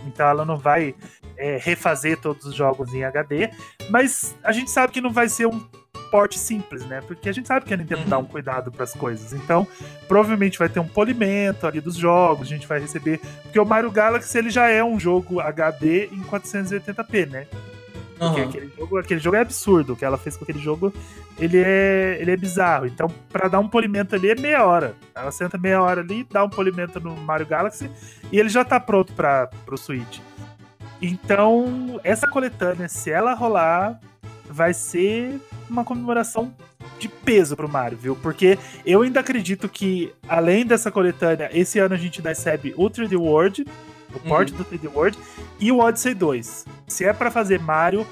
Então 0.05 0.27
ela 0.27 0.45
não 0.45 0.57
vai 0.57 0.95
é, 1.37 1.57
refazer 1.57 2.19
todos 2.19 2.45
os 2.45 2.55
jogos 2.55 2.93
em 2.93 3.03
HD, 3.03 3.49
mas 3.89 4.35
a 4.43 4.51
gente 4.51 4.69
sabe 4.69 4.93
que 4.93 5.01
não 5.01 5.11
vai 5.11 5.27
ser 5.29 5.47
um 5.47 5.59
porte 6.11 6.37
simples, 6.37 6.85
né? 6.85 7.01
Porque 7.07 7.29
a 7.29 7.31
gente 7.31 7.47
sabe 7.47 7.65
que 7.65 7.73
a 7.73 7.77
Nintendo 7.77 8.03
dá 8.05 8.17
um 8.17 8.21
uhum. 8.21 8.27
cuidado 8.27 8.69
para 8.71 8.83
as 8.83 8.93
coisas. 8.93 9.31
Então, 9.31 9.65
provavelmente 10.07 10.59
vai 10.59 10.67
ter 10.67 10.81
um 10.81 10.87
polimento 10.87 11.65
ali 11.65 11.79
dos 11.79 11.95
jogos, 11.95 12.47
a 12.47 12.49
gente 12.49 12.67
vai 12.67 12.79
receber, 12.79 13.19
porque 13.43 13.59
o 13.59 13.65
Mario 13.65 13.89
Galaxy 13.89 14.37
ele 14.37 14.49
já 14.49 14.67
é 14.67 14.83
um 14.83 14.99
jogo 14.99 15.39
HD 15.39 16.07
em 16.07 16.21
480p, 16.23 17.29
né? 17.29 17.47
Porque 18.21 18.39
uhum. 18.39 18.49
aquele, 18.49 18.71
jogo, 18.77 18.97
aquele 18.99 19.19
jogo 19.19 19.35
é 19.35 19.39
absurdo. 19.39 19.93
O 19.93 19.95
que 19.95 20.05
ela 20.05 20.15
fez 20.15 20.37
com 20.37 20.43
aquele 20.43 20.59
jogo, 20.59 20.93
ele 21.39 21.57
é, 21.57 22.17
ele 22.19 22.29
é 22.29 22.37
bizarro. 22.37 22.85
Então, 22.85 23.07
para 23.31 23.47
dar 23.47 23.59
um 23.59 23.67
polimento 23.67 24.13
ali 24.13 24.29
é 24.29 24.35
meia 24.35 24.63
hora. 24.63 24.95
Ela 25.15 25.31
senta 25.31 25.57
meia 25.57 25.81
hora 25.81 26.01
ali, 26.01 26.23
dá 26.29 26.43
um 26.43 26.49
polimento 26.49 26.99
no 26.99 27.17
Mario 27.17 27.47
Galaxy 27.47 27.89
e 28.31 28.39
ele 28.39 28.49
já 28.49 28.63
tá 28.63 28.79
pronto 28.79 29.11
para 29.13 29.47
pro 29.65 29.75
Switch. 29.75 30.19
Então, 31.01 31.99
essa 32.03 32.27
coletânea, 32.27 32.87
se 32.87 33.09
ela 33.09 33.33
rolar, 33.33 33.99
vai 34.47 34.71
ser 34.71 35.41
uma 35.67 35.83
comemoração 35.83 36.53
de 36.99 37.07
peso 37.07 37.55
pro 37.55 37.67
Mario, 37.67 37.97
viu? 37.97 38.15
Porque 38.15 38.59
eu 38.85 39.01
ainda 39.01 39.19
acredito 39.19 39.67
que, 39.67 40.13
além 40.29 40.63
dessa 40.63 40.91
coletânea, 40.91 41.49
esse 41.51 41.79
ano 41.79 41.95
a 41.95 41.97
gente 41.97 42.21
recebe 42.21 42.75
Ultra 42.77 43.09
The 43.09 43.15
World, 43.15 43.65
o 44.13 44.19
port 44.19 44.51
uhum. 44.51 44.57
do 44.57 44.65
3D 44.65 44.93
World, 44.93 45.17
e 45.59 45.71
o 45.71 45.79
Odyssey 45.79 46.13
2. 46.13 46.65
Se 46.87 47.05
é 47.05 47.13
para 47.13 47.31
fazer 47.31 47.59
Mario, 47.59 48.05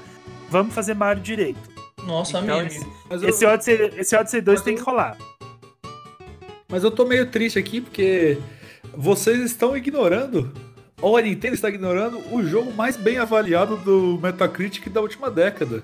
vamos 0.48 0.74
fazer 0.74 0.94
Mario 0.94 1.22
direito. 1.22 1.60
Nossa, 2.04 2.38
então, 2.38 2.60
amigo. 2.60 2.74
Esse, 3.10 3.26
esse, 3.26 3.46
Odyssey, 3.46 3.90
esse 3.96 4.16
Odyssey 4.16 4.40
2 4.40 4.62
tem 4.62 4.76
que 4.76 4.82
rolar. 4.82 5.16
Mas 6.68 6.84
eu 6.84 6.90
tô 6.90 7.04
meio 7.04 7.26
triste 7.26 7.58
aqui 7.58 7.80
porque 7.80 8.38
vocês 8.94 9.40
estão 9.40 9.76
ignorando 9.76 10.52
ou 11.00 11.16
a 11.16 11.22
Nintendo 11.22 11.54
está 11.54 11.68
ignorando 11.68 12.20
o 12.32 12.42
jogo 12.46 12.72
mais 12.72 12.96
bem 12.96 13.18
avaliado 13.18 13.76
do 13.78 14.18
Metacritic 14.22 14.88
da 14.88 15.00
última 15.00 15.30
década. 15.30 15.82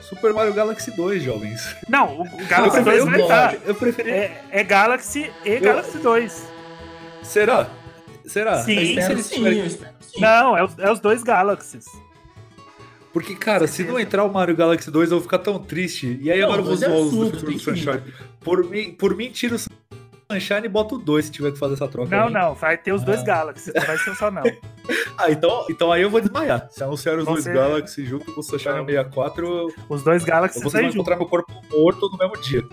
Super 0.00 0.32
Mario 0.32 0.54
Galaxy 0.54 0.90
2, 0.92 1.22
jovens. 1.22 1.76
Não, 1.88 2.20
o 2.20 2.46
Galaxy 2.46 2.78
eu 2.78 2.84
2 2.84 3.04
vai 3.04 3.20
estar. 3.20 3.56
Eu 3.66 3.74
preferi. 3.74 4.10
É, 4.10 4.44
é 4.50 4.64
Galaxy 4.64 5.30
e 5.44 5.50
eu... 5.50 5.60
Galaxy 5.60 5.98
2. 5.98 6.48
Será? 7.22 7.68
Será? 8.28 8.62
Sim, 8.62 8.74
eu 8.74 8.82
espero 8.82 9.18
sim, 9.22 9.46
eu 9.46 9.66
espero 9.66 9.94
sim. 10.00 10.20
Não, 10.20 10.56
é 10.56 10.62
os, 10.64 10.78
é 10.78 10.90
os 10.92 11.00
dois 11.00 11.22
Galaxies. 11.22 11.86
Porque, 13.12 13.34
cara, 13.34 13.66
se 13.66 13.82
não 13.84 13.98
entrar 13.98 14.22
o 14.24 14.32
Mario 14.32 14.54
Galaxy 14.54 14.90
2, 14.90 15.10
eu 15.10 15.16
vou 15.16 15.22
ficar 15.24 15.38
tão 15.38 15.58
triste. 15.58 16.18
E 16.20 16.30
aí 16.30 16.40
Não, 16.40 16.46
agora 16.46 16.60
eu 16.60 16.64
vou 16.64 16.74
é 16.74 16.76
zoar 16.76 16.92
os 16.92 17.10
do 17.10 17.30
Futuro 17.30 17.52
que 17.52 17.58
Sunshine. 17.58 18.02
Por 18.40 18.64
mim, 18.64 18.92
por 18.92 19.16
mim, 19.16 19.30
tira 19.30 19.56
o 19.56 19.58
Sunshine 19.58 20.66
e 20.66 20.68
bota 20.68 20.94
o 20.94 20.98
2 20.98 21.24
se 21.24 21.30
tiver 21.32 21.52
que 21.52 21.58
fazer 21.58 21.74
essa 21.74 21.88
troca. 21.88 22.14
Não, 22.14 22.26
aí. 22.26 22.32
não, 22.32 22.54
vai 22.54 22.76
ter 22.76 22.92
os 22.92 23.02
dois 23.02 23.20
Ah. 23.20 23.24
Galaxies, 23.24 23.72
não 23.74 23.82
vai 23.86 23.98
ser 23.98 24.14
só 24.14 24.30
não. 24.30 24.42
Ah, 25.18 25.30
então, 25.30 25.66
então 25.68 25.92
aí 25.92 26.00
eu 26.00 26.08
vou 26.08 26.20
desmaiar. 26.20 26.68
Se 26.70 26.82
anunciar 26.82 27.18
os 27.18 27.24
dois 27.26 27.44
Galaxy 27.44 28.06
junto 28.06 28.32
com 28.32 28.40
o 28.40 28.42
Sunshine 28.42 28.86
64, 28.86 29.46
eu, 29.46 29.74
Os 29.88 30.02
dois 30.02 30.22
eu 30.22 30.28
Galaxies 30.28 30.62
vou 30.62 30.80
encontrar 30.80 31.16
meu 31.16 31.26
corpo 31.26 31.52
morto 31.70 32.08
no 32.08 32.16
mesmo 32.16 32.40
dia. 32.40 32.64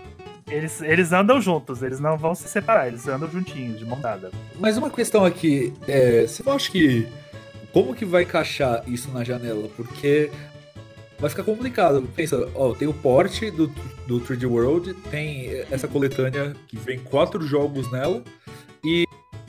Eles, 0.50 0.80
eles 0.82 1.12
andam 1.12 1.42
juntos, 1.42 1.82
eles 1.82 2.00
não 2.00 2.18
vão 2.18 2.36
se 2.36 2.48
separar, 2.48 2.88
eles 2.88 3.08
andam 3.08 3.30
juntinhos, 3.30 3.80
de 3.80 3.86
mão 3.86 4.00
dada. 4.00 4.30
Mas 4.60 4.78
uma 4.78 4.92
questão 4.92 5.26
aqui, 5.26 5.74
é, 5.88 6.28
você 6.28 6.44
não 6.44 6.54
acha 6.54 6.72
que. 6.72 7.08
Como 7.74 7.94
que 7.94 8.06
vai 8.06 8.24
encaixar 8.24 8.84
isso 8.88 9.12
na 9.12 9.24
janela? 9.24 9.68
Porque 9.76 10.32
vai 11.20 11.30
ficar 11.30 11.44
complicado. 11.44 12.08
Pensa, 12.16 12.50
ó, 12.56 12.74
tem 12.74 12.88
o 12.88 12.94
porte 12.94 13.52
do, 13.52 13.68
do 14.08 14.22
3D 14.22 14.48
World, 14.50 14.94
tem 15.10 15.50
essa 15.72 15.88
coletânea 15.88 16.56
que 16.68 16.78
vem 16.78 17.00
quatro 17.00 17.46
jogos 17.46 17.92
nela, 17.92 18.24
e, 18.84 19.06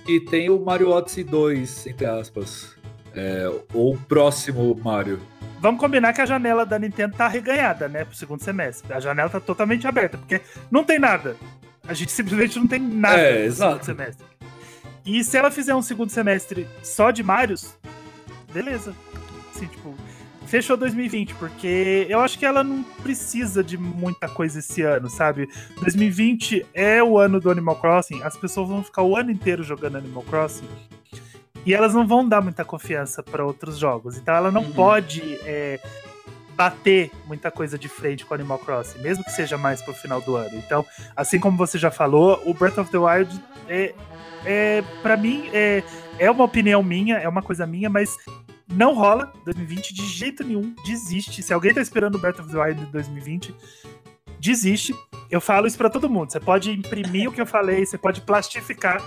e 0.09 0.19
tem 0.21 0.51
o 0.51 0.59
Mario 0.59 0.91
Odyssey 0.91 1.23
2, 1.23 1.87
entre 1.89 2.07
aspas. 2.07 2.76
É, 3.17 3.49
ou 3.73 3.95
o 3.95 3.99
próximo 3.99 4.79
Mario. 4.85 5.21
Vamos 5.59 5.81
combinar 5.81 6.13
que 6.13 6.21
a 6.21 6.27
janela 6.27 6.67
da 6.67 6.79
Nintendo 6.79 7.17
tá 7.17 7.27
reganhada, 7.27 7.89
né, 7.89 8.05
pro 8.05 8.15
segundo 8.15 8.43
semestre. 8.43 8.93
A 8.93 9.01
janela 9.01 9.31
tá 9.31 9.41
totalmente 9.41 9.87
aberta, 9.87 10.19
porque 10.19 10.43
não 10.71 10.85
tem 10.85 10.99
nada. 10.99 11.35
A 11.89 11.95
gente 11.95 12.13
simplesmente 12.13 12.59
não 12.59 12.67
tem 12.67 12.79
nada 12.81 13.17
É, 13.19 13.39
no 13.41 13.45
exato. 13.47 13.85
segundo 13.85 13.99
semestre. 13.99 14.27
E 15.07 15.25
se 15.25 15.37
ela 15.37 15.51
fizer 15.51 15.75
um 15.75 15.81
segundo 15.83 16.11
semestre 16.11 16.67
só 16.83 17.11
de 17.11 17.23
Marios, 17.23 17.75
beleza. 18.53 18.95
Assim, 19.55 19.67
tipo, 19.67 19.95
fechou 20.47 20.77
2020, 20.77 21.35
porque 21.37 22.07
eu 22.11 22.21
acho 22.21 22.39
que 22.39 22.45
ela 22.45 22.63
não 22.63 22.83
precisa 22.83 23.65
de 23.65 23.79
muita 23.79 24.29
coisa 24.29 24.59
esse 24.59 24.83
ano, 24.83 25.09
sabe? 25.09 25.49
2020 25.81 26.67
é 26.75 27.03
o 27.03 27.19
ano 27.19 27.41
do 27.41 27.51
Animal 27.51 27.77
Crossing, 27.77 28.21
as 28.23 28.37
pessoas 28.37 28.69
vão 28.69 28.83
ficar 28.85 29.03
o 29.03 29.17
ano 29.17 29.31
inteiro 29.31 29.63
jogando 29.63 29.97
Animal 29.97 30.23
Crossing. 30.25 30.69
E 31.67 31.75
elas 31.75 31.93
não 31.93 32.07
vão 32.07 32.27
dar 32.27 32.41
muita 32.41 32.65
confiança 32.65 33.23
para 33.23 33.45
outros 33.45 33.77
jogos. 33.77 34.17
Então 34.17 34.35
ela 34.35 34.51
não 34.53 34.63
Uhum. 34.63 34.73
pode 34.73 35.39
é, 35.43 35.81
bater 36.55 37.11
muita 37.27 37.51
coisa 37.51 37.77
de 37.79 37.89
frente 37.89 38.25
com 38.25 38.33
Animal 38.35 38.59
Crossing, 38.61 39.01
mesmo 39.01 39.25
que 39.25 39.33
seja 39.33 39.59
mais 39.59 39.83
pro 39.83 39.93
final 39.93 40.21
do 40.21 40.37
ano. 40.37 40.57
Então, 40.57 40.87
assim 41.15 41.39
como 41.41 41.57
você 41.59 41.77
já 41.77 41.91
falou, 41.91 42.41
o 42.47 42.55
Breath 42.55 42.79
of 42.79 42.91
the 42.91 42.99
Wild 42.99 43.39
é, 43.69 43.95
é 44.45 44.83
para 45.03 45.17
mim 45.17 45.51
é, 45.53 45.83
é 46.19 46.31
uma 46.31 46.45
opinião 46.45 46.83
minha, 46.83 47.17
é 47.17 47.29
uma 47.29 47.43
coisa 47.43 47.67
minha, 47.67 47.91
mas 47.91 48.17
não 48.69 48.95
rola 48.95 49.33
2020 49.45 49.93
de 49.93 50.07
jeito 50.07 50.45
nenhum, 50.45 50.75
desiste. 50.85 51.43
Se 51.43 51.53
alguém 51.53 51.75
tá 51.75 51.81
esperando 51.81 52.15
o 52.15 52.19
Breath 52.19 52.39
of 52.41 52.51
the 52.51 52.59
Wild 52.59 52.81
de 52.85 52.93
2020, 52.93 53.55
desiste. 54.41 54.95
Eu 55.31 55.41
falo 55.41 55.67
isso 55.67 55.77
pra 55.77 55.91
todo 55.91 56.09
mundo. 56.09 56.31
Você 56.31 56.39
pode 56.41 56.71
imprimir 56.71 57.29
o 57.29 57.33
que 57.33 57.41
eu 57.41 57.47
falei, 57.47 57.85
você 57.85 57.99
pode 57.99 58.21
plastificar. 58.21 59.03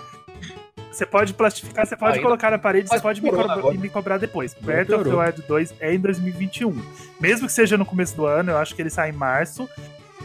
Você 0.92 1.06
pode 1.06 1.34
plastificar, 1.34 1.86
você 1.86 1.96
pode 1.96 2.14
Ainda- 2.14 2.24
colocar 2.24 2.52
na 2.52 2.58
parede, 2.58 2.90
você 2.90 3.00
pode 3.00 3.22
me, 3.22 3.30
e 3.30 3.78
me 3.78 3.90
cobrar 3.90 4.18
depois. 4.18 4.54
Breath 4.56 4.90
of 4.90 5.04
the. 5.04 5.10
Wild 5.16 5.42
2 5.48 5.74
é 5.80 5.94
em 5.94 6.00
2021. 6.00 6.82
Mesmo 7.20 7.48
que 7.48 7.54
seja 7.54 7.78
no 7.78 7.86
começo 7.86 8.16
do 8.16 8.26
ano, 8.26 8.52
eu 8.52 8.58
acho 8.58 8.74
que 8.76 8.82
ele 8.82 8.90
sai 8.90 9.10
em 9.10 9.14
março, 9.14 9.70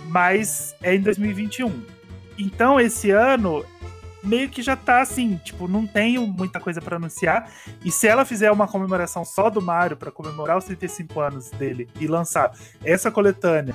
mas 0.09 0.75
é 0.83 0.95
em 0.95 1.01
2021. 1.01 1.83
Então, 2.39 2.81
esse 2.81 3.11
ano, 3.11 3.65
meio 4.23 4.49
que 4.49 4.62
já 4.62 4.75
tá 4.75 5.01
assim, 5.03 5.37
tipo, 5.45 5.69
não 5.69 5.87
tenho 5.87 6.27
muita 6.27 6.59
coisa 6.59 6.81
pra 6.81 6.97
anunciar. 6.97 7.49
E 7.85 7.91
se 7.93 8.07
ela 8.09 8.25
fizer 8.25 8.51
uma 8.51 8.67
comemoração 8.67 9.25
só 9.25 9.51
do 9.51 9.61
Mario 9.61 9.97
pra 9.97 10.11
comemorar 10.11 10.57
os 10.57 10.65
35 10.65 11.21
anos 11.21 11.51
dele 11.51 11.89
e 12.01 12.07
lançar 12.07 12.53
essa 12.83 13.11
coletânea, 13.11 13.75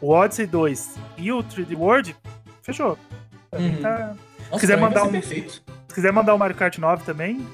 o 0.00 0.10
Odyssey 0.10 0.46
2 0.46 0.94
e 1.18 1.32
o 1.32 1.42
3D 1.42 1.74
World, 1.76 2.16
fechou. 2.62 2.96
Uhum. 3.52 3.82
tá- 3.82 4.14
Nossa, 4.50 4.60
quiser 4.60 4.78
mandar 4.78 5.04
um- 5.04 5.10
perfeito. 5.10 5.62
Se 5.92 5.96
quiser 5.96 6.10
mandar 6.10 6.34
o 6.34 6.38
Mario 6.38 6.56
Kart 6.56 6.78
9 6.78 7.04
também, 7.04 7.46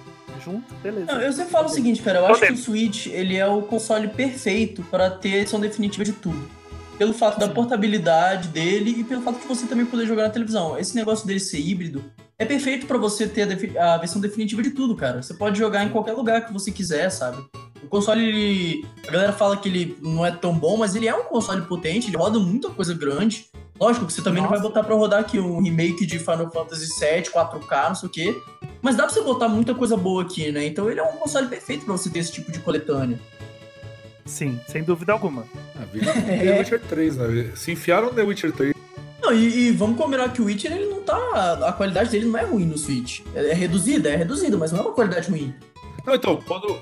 junto, 0.45 0.72
beleza. 0.76 1.12
Não, 1.12 1.20
eu 1.20 1.32
sempre 1.32 1.51
falo 1.51 1.66
o 1.66 1.68
seguinte, 1.68 2.01
cara, 2.01 2.20
eu 2.20 2.26
acho 2.26 2.41
que 2.41 2.53
o. 2.53 2.57
Switch, 2.57 3.07
ele 3.09 3.36
é 3.36 3.45
o 3.45 3.62
console 3.62 4.07
perfeito 4.07 4.80
para 4.84 5.11
ter 5.11 5.34
a 5.34 5.36
edição 5.39 5.59
definitiva 5.59 6.05
de 6.05 6.12
tudo. 6.12 6.49
Pelo 6.97 7.12
fato 7.12 7.41
da 7.41 7.49
portabilidade 7.49 8.47
dele 8.47 9.01
e 9.01 9.03
pelo 9.03 9.22
fato 9.22 9.41
de 9.41 9.47
você 9.49 9.66
também 9.66 9.84
poder 9.84 10.07
jogar 10.07 10.22
na 10.22 10.30
televisão. 10.30 10.78
Esse 10.78 10.95
negócio 10.95 11.26
dele 11.26 11.41
ser 11.41 11.59
híbrido 11.59 12.05
é 12.39 12.45
perfeito 12.45 12.86
para 12.86 12.97
você 12.97 13.26
ter 13.26 13.76
a, 13.76 13.95
a 13.95 13.99
versão 13.99 14.20
definitiva 14.20 14.62
de 14.62 14.70
tudo, 14.70 14.95
cara. 14.95 15.20
Você 15.20 15.34
pode 15.34 15.59
jogar 15.59 15.82
em 15.82 15.89
qualquer 15.89 16.12
lugar 16.12 16.47
que 16.47 16.53
você 16.53 16.70
quiser, 16.70 17.11
sabe? 17.11 17.45
O 17.83 17.87
console, 17.87 18.26
ele... 18.26 18.87
A 19.07 19.11
galera 19.11 19.33
fala 19.33 19.57
que 19.57 19.68
ele 19.68 19.97
não 20.03 20.24
é 20.24 20.31
tão 20.31 20.53
bom, 20.53 20.76
mas 20.76 20.95
ele 20.95 21.09
é 21.09 21.14
um 21.14 21.24
console 21.24 21.62
potente, 21.62 22.09
ele 22.09 22.16
roda 22.16 22.39
muita 22.39 22.70
coisa 22.70 22.95
grande. 22.95 23.47
Lógico 23.81 24.07
que 24.07 24.12
você 24.12 24.22
também 24.22 24.43
não 24.43 24.51
Nossa. 24.51 24.62
vai 24.62 24.68
botar 24.68 24.83
pra 24.83 24.95
rodar 24.95 25.20
aqui 25.20 25.39
um 25.39 25.62
remake 25.62 26.05
de 26.05 26.18
Final 26.18 26.51
Fantasy 26.51 26.89
VII, 26.99 27.22
4K, 27.31 27.89
não 27.89 27.95
sei 27.95 28.09
o 28.09 28.12
quê. 28.12 28.43
Mas 28.83 28.97
dá 28.97 29.05
pra 29.05 29.12
você 29.12 29.20
botar 29.22 29.49
muita 29.49 29.74
coisa 29.74 29.97
boa 29.97 30.22
aqui, 30.22 30.51
né? 30.51 30.66
Então 30.66 30.91
ele 30.91 30.99
é 30.99 31.03
um 31.03 31.16
console 31.16 31.47
perfeito 31.47 31.85
pra 31.85 31.97
você 31.97 32.11
ter 32.11 32.18
esse 32.18 32.33
tipo 32.33 32.51
de 32.51 32.59
coletânea. 32.59 33.18
Sim, 34.26 34.61
sem 34.68 34.83
dúvida 34.83 35.12
alguma. 35.12 35.45
Ah, 35.76 35.85
vira 35.93 36.12
The 36.12 36.59
Witcher 36.59 36.81
3, 36.81 37.16
né? 37.16 37.53
Se 37.55 37.72
enfiaram 37.72 38.09
no 38.09 38.14
The 38.14 38.22
Witcher 38.22 38.53
3. 38.53 38.74
Não, 39.22 39.33
e, 39.33 39.68
e 39.68 39.72
vamos 39.72 39.97
combinar 39.97 40.33
que 40.33 40.43
o 40.43 40.45
Witcher, 40.45 40.72
ele 40.72 40.87
não 40.87 41.03
tá. 41.03 41.16
A 41.66 41.72
qualidade 41.72 42.11
dele 42.11 42.26
não 42.26 42.39
é 42.39 42.45
ruim 42.45 42.66
no 42.66 42.76
Switch. 42.76 43.20
É, 43.35 43.51
é 43.51 43.55
reduzida, 43.55 44.11
é 44.11 44.16
reduzida, 44.16 44.57
mas 44.57 44.70
não 44.70 44.81
é 44.81 44.83
uma 44.83 44.93
qualidade 44.93 45.31
ruim. 45.31 45.55
Não, 46.05 46.14
então, 46.14 46.41
quando, 46.47 46.79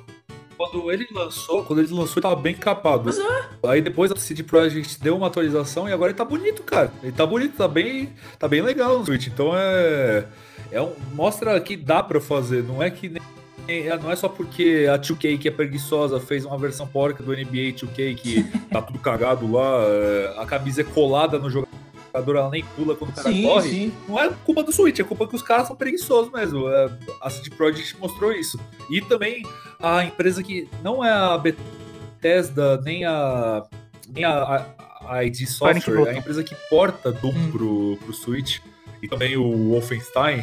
quando 0.56 0.90
ele 0.90 1.06
lançou, 1.12 1.64
quando 1.64 1.80
ele 1.80 1.92
lançou, 1.92 2.14
ele 2.16 2.22
tava 2.22 2.36
bem 2.36 2.54
capado. 2.54 3.04
Mas 3.04 3.18
é. 3.18 3.48
Aí 3.68 3.80
depois 3.80 4.10
a 4.10 4.16
CD 4.16 4.42
Projekt 4.42 5.00
deu 5.00 5.16
uma 5.16 5.26
atualização 5.26 5.88
e 5.88 5.92
agora 5.92 6.10
ele 6.10 6.18
tá 6.18 6.24
bonito, 6.24 6.62
cara. 6.62 6.92
Ele 7.02 7.12
tá 7.12 7.26
bonito, 7.26 7.56
tá 7.56 7.68
bem, 7.68 8.12
tá 8.38 8.48
bem 8.48 8.62
legal 8.62 8.98
no 8.98 9.04
Switch. 9.04 9.26
Então 9.26 9.52
é, 9.54 10.26
é 10.70 10.80
um, 10.80 10.92
mostra 11.14 11.60
que 11.60 11.76
dá 11.76 12.02
pra 12.02 12.20
fazer, 12.20 12.62
não 12.62 12.82
é 12.82 12.90
que 12.90 13.08
nem 13.08 13.22
é, 13.68 13.96
não 13.98 14.10
é 14.10 14.16
só 14.16 14.28
porque 14.28 14.86
a 14.88 14.96
2K 14.96 15.38
que 15.38 15.48
é 15.48 15.50
preguiçosa 15.50 16.20
fez 16.20 16.44
uma 16.44 16.56
versão 16.56 16.86
porca 16.86 17.22
do 17.22 17.32
NBA 17.32 17.72
2K 17.74 18.14
que 18.14 18.44
tá 18.70 18.80
tudo 18.80 18.98
cagado 19.00 19.50
lá, 19.50 19.82
é, 19.82 20.34
a 20.38 20.46
camisa 20.46 20.82
é 20.82 20.84
colada 20.84 21.38
no 21.38 21.50
jogador, 21.50 21.75
ela 22.18 22.50
nem 22.50 22.64
pula 22.76 22.94
quando 22.94 23.10
o 23.10 23.14
cara 23.14 23.28
Sim, 23.30 23.42
corre. 23.42 23.68
sim. 23.70 23.92
Não 24.08 24.18
é 24.18 24.30
culpa 24.44 24.62
do 24.62 24.72
Switch, 24.72 24.98
é 24.98 25.04
culpa 25.04 25.26
que 25.26 25.34
os 25.36 25.42
caras 25.42 25.66
são 25.66 25.76
preguiçosos 25.76 26.30
mesmo. 26.32 26.68
É, 26.68 26.90
a 27.22 27.30
CD 27.30 27.50
Projekt 27.50 27.96
mostrou 27.98 28.32
isso. 28.32 28.58
E 28.90 29.00
também 29.00 29.42
a 29.80 30.04
empresa 30.04 30.42
que 30.42 30.68
não 30.82 31.04
é 31.04 31.10
a 31.10 31.36
Bethesda, 31.38 32.80
nem 32.82 33.04
a, 33.04 33.62
nem 34.08 34.24
a, 34.24 34.66
a, 35.08 35.14
a 35.16 35.24
ID 35.24 35.46
Software, 35.46 35.96
Button. 35.96 36.10
a 36.10 36.14
empresa 36.18 36.42
que 36.44 36.54
porta 36.70 37.12
Doom 37.12 37.32
Hum. 37.34 37.50
pro, 37.52 37.98
pro 38.04 38.12
Switch, 38.14 38.58
e 39.02 39.08
também 39.08 39.36
o 39.36 39.70
Wolfenstein, 39.72 40.42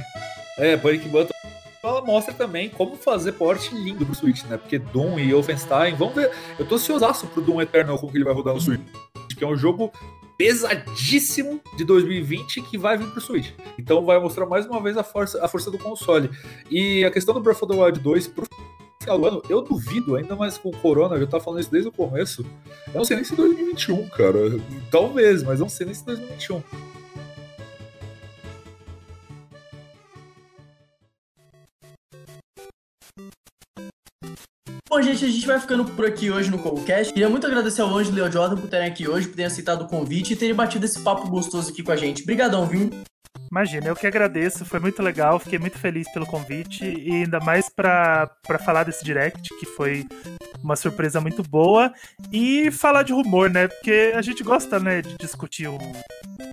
é, 0.57 0.77
Panic 0.77 1.07
Button, 1.09 1.33
ela 1.83 2.01
mostra 2.01 2.33
também 2.33 2.69
como 2.69 2.95
fazer 2.95 3.33
porte 3.33 3.73
lindo 3.75 4.05
pro 4.05 4.15
Switch, 4.15 4.43
né? 4.45 4.55
Porque 4.57 4.79
Doom 4.79 5.19
e 5.19 5.33
Wolfenstein, 5.33 5.95
vamos 5.95 6.15
ver. 6.15 6.31
Eu 6.57 6.65
tô 6.65 6.75
ansiosaço 6.75 7.27
pro 7.27 7.41
Doom 7.41 7.61
Eternal, 7.61 7.97
como 7.99 8.09
que 8.11 8.17
ele 8.17 8.23
vai 8.23 8.33
rodar 8.33 8.53
no 8.53 8.61
Switch. 8.61 8.79
Que 9.37 9.43
é 9.43 9.47
um 9.47 9.57
jogo 9.57 9.91
pesadíssimo 10.37 11.61
de 11.77 11.83
2020 11.83 12.61
que 12.61 12.77
vai 12.77 12.97
vir 12.97 13.07
pro 13.07 13.21
Switch. 13.21 13.51
Então 13.77 14.05
vai 14.05 14.19
mostrar 14.19 14.45
mais 14.45 14.65
uma 14.65 14.81
vez 14.81 14.97
a 14.97 15.03
força, 15.03 15.43
a 15.43 15.47
força 15.47 15.69
do 15.69 15.77
console. 15.77 16.29
E 16.69 17.03
a 17.05 17.11
questão 17.11 17.33
do 17.33 17.39
Breath 17.39 17.63
of 17.63 17.71
the 17.71 17.79
Wild 17.79 17.99
2 17.99 18.27
pro 18.27 18.45
final 19.01 19.19
do 19.19 19.25
ano, 19.27 19.41
eu 19.49 19.61
duvido, 19.61 20.15
ainda 20.15 20.35
mais 20.35 20.57
com 20.57 20.69
o 20.69 20.77
Corona, 20.77 21.15
eu 21.15 21.21
já 21.21 21.27
tava 21.27 21.43
falando 21.43 21.59
isso 21.59 21.71
desde 21.71 21.89
o 21.89 21.91
começo. 21.91 22.45
Eu 22.87 22.93
não 22.95 23.05
sei 23.05 23.17
nem 23.17 23.25
se 23.25 23.35
2021, 23.35 24.09
cara. 24.09 24.39
Talvez, 24.89 25.43
mas 25.43 25.59
não 25.59 25.69
sei 25.69 25.85
nem 25.85 25.93
se 25.93 26.05
2021. 26.05 26.63
Bom, 34.93 35.01
gente, 35.01 35.25
a 35.25 35.27
gente 35.27 35.47
vai 35.47 35.59
ficando 35.59 35.85
por 35.85 36.05
aqui 36.05 36.29
hoje 36.29 36.51
no 36.51 36.59
Coldcast. 36.59 37.11
Queria 37.11 37.27
muito 37.27 37.47
agradecer 37.47 37.81
ao 37.81 37.97
Ângelo 37.97 38.15
e 38.15 38.21
ao 38.21 38.31
Jordan 38.31 38.57
por 38.57 38.69
terem 38.69 38.87
aqui 38.87 39.09
hoje, 39.09 39.27
por 39.27 39.35
terem 39.35 39.47
aceitado 39.47 39.81
o 39.81 39.87
convite 39.87 40.33
e 40.33 40.35
terem 40.35 40.53
batido 40.53 40.85
esse 40.85 40.99
papo 40.99 41.27
gostoso 41.31 41.71
aqui 41.71 41.81
com 41.81 41.91
a 41.91 41.95
gente. 41.95 42.21
Obrigadão, 42.21 42.67
viu? 42.67 42.91
Imagina, 43.53 43.85
eu 43.85 43.95
que 43.95 44.07
agradeço, 44.07 44.65
foi 44.65 44.79
muito 44.79 44.99
legal, 45.03 45.37
fiquei 45.37 45.59
muito 45.59 45.77
feliz 45.77 46.11
pelo 46.11 46.25
convite 46.25 46.83
e 46.83 47.11
ainda 47.17 47.39
mais 47.39 47.69
para 47.69 48.27
falar 48.65 48.83
desse 48.83 49.05
direct, 49.05 49.47
que 49.59 49.65
foi 49.67 50.07
uma 50.63 50.75
surpresa 50.75 51.21
muito 51.21 51.43
boa, 51.43 51.93
e 52.31 52.71
falar 52.71 53.03
de 53.03 53.13
rumor, 53.13 53.51
né? 53.51 53.67
Porque 53.67 54.11
a 54.15 54.23
gente 54.23 54.41
gosta, 54.41 54.79
né, 54.79 55.03
de 55.03 55.15
discutir 55.19 55.67
um, 55.67 55.77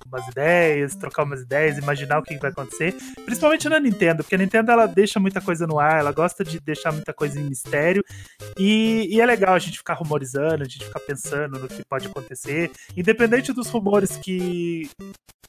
umas 0.05 0.27
ideias, 0.27 0.95
trocar 0.95 1.23
umas 1.23 1.41
ideias, 1.41 1.79
imaginar 1.79 2.19
o 2.19 2.23
que 2.23 2.37
vai 2.37 2.51
acontecer, 2.51 2.95
principalmente 3.25 3.67
na 3.67 3.79
Nintendo, 3.79 4.21
porque 4.21 4.35
a 4.35 4.37
Nintendo 4.37 4.69
ela 4.71 4.85
deixa 4.85 5.19
muita 5.19 5.41
coisa 5.41 5.65
no 5.65 5.79
ar, 5.79 6.01
ela 6.01 6.11
gosta 6.11 6.43
de 6.43 6.59
deixar 6.59 6.91
muita 6.91 7.13
coisa 7.13 7.39
em 7.39 7.49
mistério, 7.49 8.03
e, 8.59 9.07
e 9.09 9.19
é 9.19 9.25
legal 9.25 9.55
a 9.55 9.59
gente 9.59 9.79
ficar 9.79 9.95
rumorizando, 9.95 10.61
a 10.61 10.67
gente 10.67 10.85
ficar 10.85 10.99
pensando 10.99 11.57
no 11.57 11.67
que 11.67 11.83
pode 11.83 12.05
acontecer, 12.05 12.69
independente 12.95 13.51
dos 13.51 13.69
rumores 13.69 14.17
que 14.17 14.87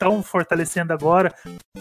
estão 0.03 0.23
fortalecendo 0.23 0.93
agora. 0.93 1.33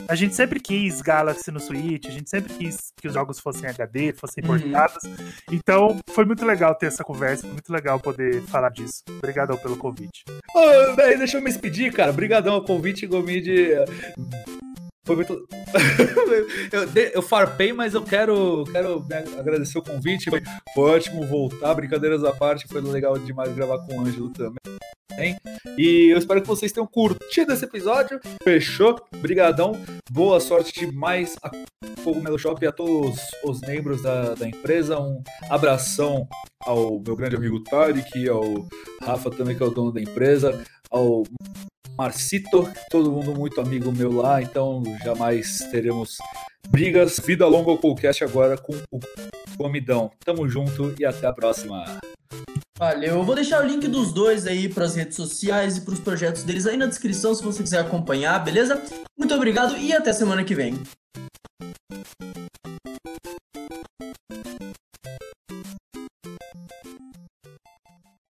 A 0.07 0.15
gente 0.15 0.35
sempre 0.35 0.59
quis 0.59 1.01
Galaxy 1.01 1.51
no 1.51 1.59
Switch, 1.59 2.05
a 2.07 2.11
gente 2.11 2.29
sempre 2.29 2.53
quis 2.53 2.91
que 2.99 3.07
os 3.07 3.13
jogos 3.13 3.39
fossem 3.39 3.69
HD, 3.69 4.13
fossem 4.13 4.43
uhum. 4.43 4.55
importados. 4.55 5.03
Uhum. 5.03 5.31
Então, 5.51 5.99
foi 6.09 6.25
muito 6.25 6.45
legal 6.45 6.75
ter 6.75 6.87
essa 6.87 7.03
conversa, 7.03 7.43
foi 7.43 7.51
muito 7.51 7.71
legal 7.71 7.99
poder 7.99 8.41
falar 8.43 8.69
disso. 8.69 9.03
Obrigadão 9.17 9.57
pelo 9.57 9.77
convite. 9.77 10.23
Oh, 10.55 10.95
deixa 10.95 11.37
eu 11.37 11.41
me 11.41 11.49
despedir, 11.49 11.93
cara. 11.93 12.11
Obrigadão 12.11 12.53
ao 12.53 12.63
convite, 12.63 13.05
Gomid. 13.05 13.49
Foi 15.11 15.15
muito. 15.15 15.47
eu, 16.71 17.11
eu 17.15 17.21
farpei, 17.21 17.73
mas 17.73 17.93
eu 17.93 18.01
quero, 18.01 18.63
quero 18.71 19.05
agradecer 19.37 19.77
o 19.77 19.83
convite. 19.83 20.29
Foi, 20.29 20.41
foi 20.73 20.91
ótimo 20.91 21.25
voltar. 21.27 21.73
Brincadeiras 21.73 22.23
à 22.23 22.31
parte, 22.31 22.65
foi 22.67 22.79
legal 22.79 23.17
demais 23.17 23.53
gravar 23.53 23.79
com 23.79 23.97
o 23.97 24.01
Ângelo 24.01 24.29
também. 24.29 25.35
E 25.77 26.09
eu 26.11 26.17
espero 26.17 26.41
que 26.41 26.47
vocês 26.47 26.71
tenham 26.71 26.87
curtido 26.87 27.51
esse 27.51 27.65
episódio. 27.65 28.21
Fechou? 28.41 28.95
Brigadão. 29.17 29.73
Boa 30.09 30.39
sorte 30.39 30.79
demais 30.79 31.35
a 31.43 31.51
Cogumelo 32.03 32.39
Shop 32.39 32.63
e 32.63 32.67
a 32.67 32.71
todos 32.71 33.19
os 33.43 33.59
membros 33.61 34.01
da, 34.01 34.33
da 34.33 34.47
empresa. 34.47 34.97
Um 34.97 35.21
abração 35.49 36.25
ao 36.61 37.01
meu 37.05 37.17
grande 37.17 37.35
amigo 37.35 37.61
Tarek, 37.63 38.29
ao 38.29 38.65
Rafa 39.01 39.29
também, 39.29 39.57
que 39.57 39.63
é 39.63 39.65
o 39.65 39.71
dono 39.71 39.91
da 39.91 40.01
empresa, 40.01 40.63
ao 40.89 41.23
Marcito, 41.97 42.71
todo 42.89 43.11
mundo 43.11 43.33
muito 43.35 43.59
amigo 43.61 43.91
meu 43.91 44.11
lá, 44.11 44.41
então 44.41 44.83
jamais 45.03 45.59
teremos 45.71 46.17
brigas. 46.69 47.19
Vida 47.19 47.45
longa 47.45 47.71
ao 47.71 47.77
podcast 47.77 48.23
agora 48.23 48.57
com 48.57 48.73
o 48.91 48.99
Comidão. 49.57 50.11
Tamo 50.25 50.47
junto 50.47 50.93
e 50.99 51.05
até 51.05 51.27
a 51.27 51.33
próxima. 51.33 51.99
Valeu. 52.77 53.17
Eu 53.17 53.23
vou 53.23 53.35
deixar 53.35 53.63
o 53.63 53.67
link 53.67 53.87
dos 53.87 54.11
dois 54.11 54.47
aí 54.47 54.67
para 54.67 54.85
as 54.85 54.95
redes 54.95 55.15
sociais 55.15 55.77
e 55.77 55.81
para 55.81 55.93
os 55.93 55.99
projetos 55.99 56.43
deles 56.43 56.65
aí 56.65 56.77
na 56.77 56.87
descrição 56.87 57.35
se 57.35 57.43
você 57.43 57.61
quiser 57.61 57.79
acompanhar, 57.79 58.39
beleza? 58.39 58.81
Muito 59.17 59.35
obrigado 59.35 59.77
e 59.77 59.93
até 59.93 60.11
semana 60.11 60.43
que 60.43 60.55
vem. 60.55 60.81